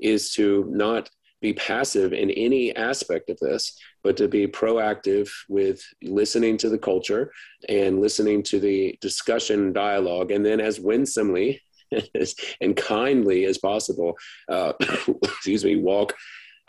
is 0.00 0.32
to 0.34 0.66
not 0.68 1.08
be 1.40 1.52
passive 1.52 2.12
in 2.12 2.30
any 2.30 2.74
aspect 2.74 3.30
of 3.30 3.38
this, 3.38 3.78
but 4.02 4.16
to 4.16 4.28
be 4.28 4.46
proactive 4.46 5.28
with 5.48 5.80
listening 6.02 6.56
to 6.58 6.68
the 6.68 6.78
culture 6.78 7.32
and 7.68 8.00
listening 8.00 8.42
to 8.42 8.58
the 8.58 8.98
discussion 9.00 9.72
dialogue, 9.72 10.30
and 10.30 10.44
then 10.44 10.60
as 10.60 10.80
winsomely 10.80 11.60
and 12.60 12.76
kindly 12.76 13.44
as 13.44 13.58
possible, 13.58 14.14
uh, 14.48 14.72
excuse 15.22 15.64
me, 15.64 15.76
walk 15.76 16.14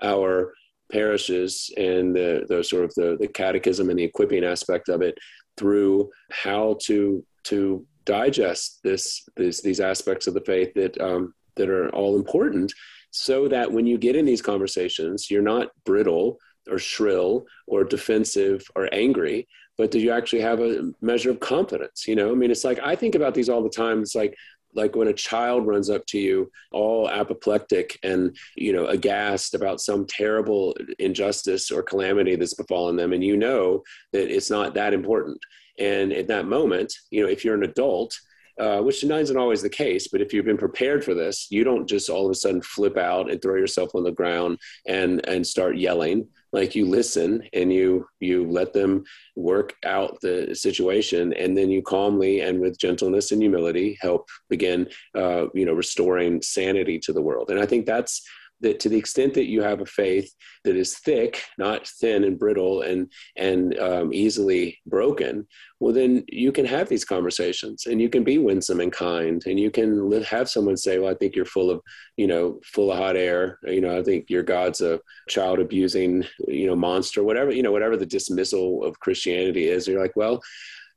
our 0.02 0.54
parishes 0.92 1.72
and 1.78 2.16
the, 2.16 2.46
the 2.48 2.64
sort 2.64 2.86
of 2.86 2.94
the, 2.96 3.18
the 3.20 3.28
catechism 3.28 3.90
and 3.90 4.00
the 4.00 4.04
equipping 4.04 4.44
aspect 4.44 4.90
of 4.90 5.02
it 5.02 5.18
through 5.58 6.10
how 6.32 6.78
to 6.82 7.24
to 7.44 7.86
digest 8.06 8.80
this, 8.84 9.24
this 9.36 9.62
these 9.62 9.80
aspects 9.80 10.28
of 10.28 10.34
the 10.34 10.42
faith 10.42 10.74
that 10.76 11.00
um, 11.02 11.34
that 11.56 11.70
are 11.70 11.90
all 11.90 12.16
important 12.16 12.74
so 13.12 13.48
that 13.48 13.72
when 13.72 13.86
you 13.86 13.98
get 13.98 14.16
in 14.16 14.26
these 14.26 14.42
conversations, 14.42 15.30
you're 15.30 15.42
not 15.42 15.70
brittle 15.86 16.38
or 16.70 16.80
shrill 16.80 17.46
or 17.68 17.84
defensive 17.84 18.64
or 18.76 18.90
angry, 18.92 19.48
but 19.78 19.92
that 19.92 20.00
you 20.00 20.12
actually 20.12 20.42
have 20.42 20.60
a 20.60 20.92
measure 21.02 21.32
of 21.32 21.40
confidence. 21.40 22.08
You 22.08 22.16
know, 22.16 22.32
I 22.32 22.36
mean, 22.36 22.52
it's 22.52 22.64
like 22.64 22.80
I 22.84 22.96
think 22.96 23.16
about 23.16 23.34
these 23.34 23.50
all 23.50 23.64
the 23.64 23.70
time. 23.70 24.02
It's 24.02 24.16
like 24.16 24.36
like 24.76 24.96
when 24.96 25.08
a 25.08 25.14
child 25.14 25.66
runs 25.66 25.90
up 25.90 26.06
to 26.08 26.20
you 26.20 26.52
all 26.72 27.10
apoplectic 27.10 27.98
and 28.04 28.36
you 28.56 28.72
know 28.72 28.86
aghast 28.86 29.54
about 29.54 29.82
some 29.82 30.06
terrible 30.06 30.76
injustice 31.00 31.72
or 31.72 31.82
calamity 31.82 32.36
that's 32.36 32.54
befallen 32.54 32.96
them 32.96 33.14
and 33.14 33.24
you 33.24 33.36
know 33.36 33.82
that 34.14 34.34
it's 34.34 34.50
not 34.50 34.74
that 34.74 34.94
important 34.94 35.40
and 35.80 36.12
at 36.14 36.28
that 36.28 36.46
moment 36.46 36.94
you 37.10 37.24
know 37.24 37.30
if 37.30 37.44
you're 37.44 37.56
an 37.56 37.64
adult 37.64 38.18
uh, 38.60 38.82
which 38.82 39.04
isn't 39.04 39.38
always 39.38 39.62
the 39.62 39.70
case. 39.70 40.08
But 40.08 40.22
if 40.22 40.34
you've 40.34 40.46
been 40.46 40.58
prepared 40.58 41.04
for 41.04 41.14
this, 41.14 41.48
you 41.50 41.64
don't 41.64 41.88
just 41.88 42.10
all 42.10 42.26
of 42.26 42.32
a 42.32 42.36
sudden 42.36 42.62
flip 42.62 42.98
out 42.98 43.32
and 43.32 43.42
throw 43.42 43.56
yourself 43.56 43.96
on 43.96 44.04
the 44.04 44.12
ground 44.12 44.60
and 44.88 45.26
and 45.28 45.46
start 45.46 45.78
yelling. 45.78 46.28
Like 46.52 46.76
you 46.76 46.88
listen 46.88 47.44
and 47.54 47.72
you 47.72 48.08
you 48.20 48.50
let 48.50 48.74
them 48.74 49.04
work 49.36 49.76
out 49.86 50.20
the 50.22 50.56
situation, 50.56 51.34
and 51.34 51.58
then 51.58 51.70
you 51.70 51.82
calmly 51.82 52.42
and 52.42 52.60
with 52.60 52.80
gentleness 52.80 53.32
and 53.32 53.42
humility 53.42 53.98
help 54.02 54.28
begin, 54.50 54.90
uh, 55.16 55.46
you 55.54 55.66
know, 55.66 55.74
restoring 55.74 56.42
sanity 56.42 57.00
to 57.00 57.14
the 57.14 57.22
world. 57.22 57.52
And 57.52 57.60
I 57.60 57.66
think 57.66 57.86
that's 57.86 58.28
that 58.62 58.80
to 58.82 58.90
the 58.90 58.98
extent 58.98 59.34
that 59.34 59.50
you 59.50 59.62
have 59.62 59.82
a 59.82 59.86
faith 59.86 60.34
that 60.64 60.76
is 60.76 60.98
thick, 61.00 61.44
not 61.58 61.88
thin 61.88 62.24
and 62.24 62.38
brittle 62.38 62.82
and 62.82 63.12
and 63.36 63.78
um, 63.80 64.14
easily 64.14 64.80
broken, 64.86 65.48
well 65.80 65.94
then 65.94 66.24
you 66.28 66.52
can 66.52 66.66
have 66.66 66.90
these 66.90 67.06
conversations 67.06 67.86
and 67.86 68.02
you 68.02 68.10
can 68.10 68.24
be 68.24 68.38
winsome 68.38 68.80
and 68.80 68.92
kind 68.92 69.44
and 69.46 69.60
you 69.60 69.72
can 69.72 70.10
live, 70.10 70.26
have 70.26 70.50
someone 70.50 70.78
say, 70.78 71.00
"Well, 71.00 71.12
I 71.12 71.16
think 71.16 71.36
you're 71.36 71.46
full 71.46 71.70
of 71.70 71.82
you 72.18 72.28
know 72.28 72.60
full 72.64 72.92
of 72.92 72.98
hot 72.98 73.16
air. 73.16 73.60
You 73.64 73.82
know, 73.82 73.98
I 73.98 74.04
think 74.04 74.30
your 74.30 74.44
God's 74.44 74.82
a 74.82 75.00
child 75.28 75.60
abusing 75.60 76.26
you 76.48 76.68
know 76.68 76.76
monster, 76.76 77.24
whatever 77.24 77.52
you 77.52 77.64
know 77.64 77.72
whatever 77.72 77.98
the 77.98 78.06
dismissal 78.06 78.84
of 78.84 79.00
Christianity 79.00 79.68
is." 79.68 79.88
You're 79.88 80.02
like, 80.02 80.16
well. 80.16 80.42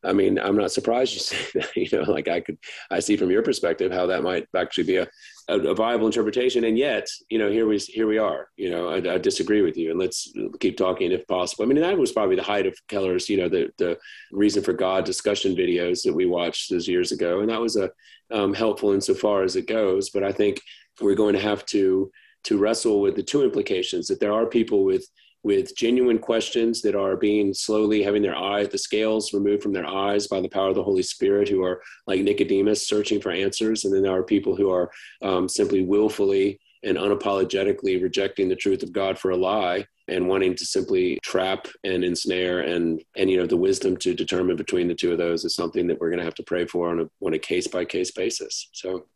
I 0.04 0.12
mean, 0.12 0.38
I'm 0.38 0.56
not 0.56 0.72
surprised 0.72 1.14
you 1.14 1.20
say 1.20 1.36
that. 1.54 1.76
You 1.76 1.88
know, 1.92 2.10
like 2.10 2.28
I 2.28 2.40
could, 2.40 2.58
I 2.90 3.00
see 3.00 3.16
from 3.16 3.30
your 3.30 3.42
perspective 3.42 3.92
how 3.92 4.06
that 4.06 4.22
might 4.22 4.46
actually 4.56 4.84
be 4.84 4.96
a, 4.96 5.08
a, 5.48 5.74
viable 5.74 6.06
interpretation. 6.06 6.64
And 6.64 6.76
yet, 6.76 7.06
you 7.28 7.38
know, 7.38 7.50
here 7.50 7.66
we 7.66 7.78
here 7.78 8.06
we 8.06 8.18
are. 8.18 8.48
You 8.56 8.70
know, 8.70 8.88
I, 8.88 8.96
I, 9.14 9.18
disagree 9.18 9.62
with 9.62 9.76
you, 9.76 9.90
and 9.90 10.00
let's 10.00 10.32
keep 10.60 10.76
talking 10.76 11.12
if 11.12 11.26
possible. 11.26 11.64
I 11.64 11.68
mean, 11.68 11.80
that 11.80 11.98
was 11.98 12.12
probably 12.12 12.36
the 12.36 12.42
height 12.42 12.66
of 12.66 12.76
Keller's, 12.88 13.28
you 13.28 13.36
know, 13.36 13.48
the 13.48 13.70
the 13.78 13.98
reason 14.32 14.62
for 14.62 14.72
God 14.72 15.04
discussion 15.04 15.54
videos 15.54 16.02
that 16.02 16.14
we 16.14 16.26
watched 16.26 16.70
those 16.70 16.88
years 16.88 17.12
ago, 17.12 17.40
and 17.40 17.48
that 17.50 17.60
was 17.60 17.76
a 17.76 17.90
um, 18.30 18.54
helpful 18.54 18.92
insofar 18.92 19.42
as 19.42 19.56
it 19.56 19.66
goes. 19.66 20.10
But 20.10 20.24
I 20.24 20.32
think 20.32 20.60
we're 21.00 21.14
going 21.14 21.34
to 21.34 21.40
have 21.40 21.64
to 21.66 22.10
to 22.44 22.58
wrestle 22.58 23.00
with 23.00 23.14
the 23.14 23.22
two 23.22 23.44
implications 23.44 24.08
that 24.08 24.18
there 24.18 24.32
are 24.32 24.46
people 24.46 24.84
with 24.84 25.06
with 25.44 25.76
genuine 25.76 26.18
questions 26.18 26.82
that 26.82 26.94
are 26.94 27.16
being 27.16 27.52
slowly 27.52 28.02
having 28.02 28.22
their 28.22 28.36
eye, 28.36 28.64
the 28.64 28.78
scales 28.78 29.32
removed 29.32 29.62
from 29.62 29.72
their 29.72 29.86
eyes 29.86 30.28
by 30.28 30.40
the 30.40 30.48
power 30.48 30.68
of 30.68 30.74
the 30.74 30.82
Holy 30.82 31.02
Spirit, 31.02 31.48
who 31.48 31.64
are 31.64 31.82
like 32.06 32.20
Nicodemus 32.20 32.86
searching 32.86 33.20
for 33.20 33.32
answers. 33.32 33.84
And 33.84 33.92
then 33.92 34.02
there 34.02 34.12
are 34.12 34.22
people 34.22 34.54
who 34.54 34.70
are 34.70 34.90
um, 35.20 35.48
simply 35.48 35.82
willfully 35.82 36.60
and 36.84 36.96
unapologetically 36.96 38.02
rejecting 38.02 38.48
the 38.48 38.56
truth 38.56 38.82
of 38.82 38.92
God 38.92 39.18
for 39.18 39.30
a 39.30 39.36
lie 39.36 39.86
and 40.08 40.28
wanting 40.28 40.54
to 40.56 40.64
simply 40.64 41.18
trap 41.22 41.68
and 41.84 42.04
ensnare 42.04 42.60
and 42.60 43.02
and 43.16 43.30
you 43.30 43.36
know 43.36 43.46
the 43.46 43.56
wisdom 43.56 43.96
to 43.96 44.14
determine 44.14 44.56
between 44.56 44.88
the 44.88 44.94
two 44.94 45.12
of 45.12 45.18
those 45.18 45.44
is 45.44 45.54
something 45.54 45.86
that 45.86 46.00
we're 46.00 46.10
going 46.10 46.18
to 46.18 46.24
have 46.24 46.34
to 46.34 46.42
pray 46.42 46.66
for 46.66 46.90
on 46.90 47.00
a 47.00 47.24
on 47.24 47.34
a 47.34 47.38
case 47.38 47.68
by 47.68 47.84
case 47.84 48.10
basis 48.10 48.68
so 48.72 49.06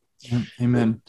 amen 0.60 1.02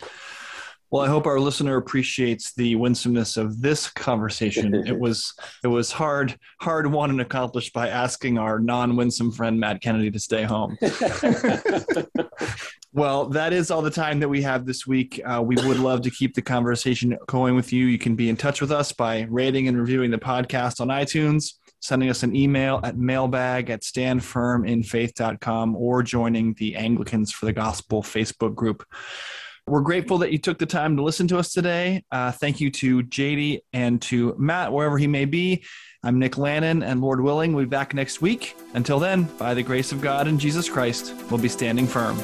well, 0.90 1.04
I 1.04 1.08
hope 1.08 1.28
our 1.28 1.40
listener 1.40 1.76
appreciates 1.76 2.54
the 2.54 2.76
winsomeness 2.76 3.36
of 3.36 3.62
this 3.62 3.90
conversation. 3.90 4.74
it 4.88 4.98
was 4.98 5.34
it 5.64 5.68
was 5.68 5.92
hard 5.92 6.38
hard 6.62 6.92
won 6.92 7.10
and 7.10 7.22
accomplished 7.22 7.74
by 7.74 7.90
asking 7.90 8.38
our 8.38 8.60
non-winsome 8.60 9.32
friend 9.32 9.60
Matt 9.60 9.82
Kennedy 9.82 10.12
to 10.12 10.20
stay 10.20 10.44
home. 10.44 10.78
well, 12.94 13.28
that 13.28 13.52
is 13.52 13.70
all 13.70 13.82
the 13.82 13.92
time 13.92 14.20
that 14.22 14.30
we 14.30 14.42
have 14.44 14.66
this 14.66 14.88
week. 14.88 15.20
Uh, 15.26 15.44
we 15.46 15.56
would 15.56 15.80
love 15.80 16.02
to 16.04 16.10
keep 16.10 16.36
the 16.36 16.42
conversation 16.42 17.18
going 17.28 17.56
with 17.56 17.74
you. 17.74 17.86
You 17.86 18.00
can 18.00 18.16
be 18.16 18.30
in 18.30 18.38
touch 18.38 18.62
with 18.62 18.72
us 18.72 18.94
by 18.94 19.28
rating 19.30 19.68
and 19.68 19.78
reviewing 19.78 20.12
the 20.12 20.18
podcast 20.18 20.80
on 20.80 20.88
iTunes, 20.88 21.56
sending 21.82 22.10
us 22.10 22.24
an 22.24 22.34
email 22.34 22.80
at 22.84 22.98
mailbag 22.98 23.70
at 23.70 23.82
standfirminfaith.com, 23.82 25.76
or 25.76 26.02
joining 26.02 26.54
the 26.54 26.78
Anglicans 26.78 27.34
for 27.34 27.46
the 27.46 27.54
Gospel 27.54 28.02
Facebook 28.02 28.56
group. 28.56 28.86
We're 29.68 29.82
grateful 29.82 30.18
that 30.20 30.32
you 30.32 30.38
took 30.38 30.58
the 30.60 30.66
time 30.66 30.96
to 30.96 31.04
listen 31.04 31.28
to 31.28 31.38
us 31.38 31.52
today. 31.52 32.06
Uh, 32.10 32.32
thank 32.32 32.62
you 32.62 32.72
to 32.72 33.04
Jady 33.04 33.60
and 33.74 34.02
to 34.04 34.34
Matt, 34.38 34.72
wherever 34.72 34.98
he 34.98 35.08
may 35.08 35.26
be. 35.26 35.66
I'm 36.04 36.20
Nick 36.20 36.38
Lannon, 36.38 36.84
and 36.84 37.02
Lord 37.02 37.20
willing, 37.20 37.54
we'll 37.54 37.66
be 37.66 37.70
back 37.70 37.94
next 37.94 38.22
week. 38.22 38.56
Until 38.76 38.98
then, 38.98 39.24
by 39.38 39.54
the 39.54 39.64
grace 39.64 39.92
of 39.92 40.00
God 40.00 40.28
and 40.28 40.40
Jesus 40.40 40.70
Christ, 40.70 41.14
we'll 41.30 41.42
be 41.42 41.50
standing 41.50 41.86
firm. 41.86 42.18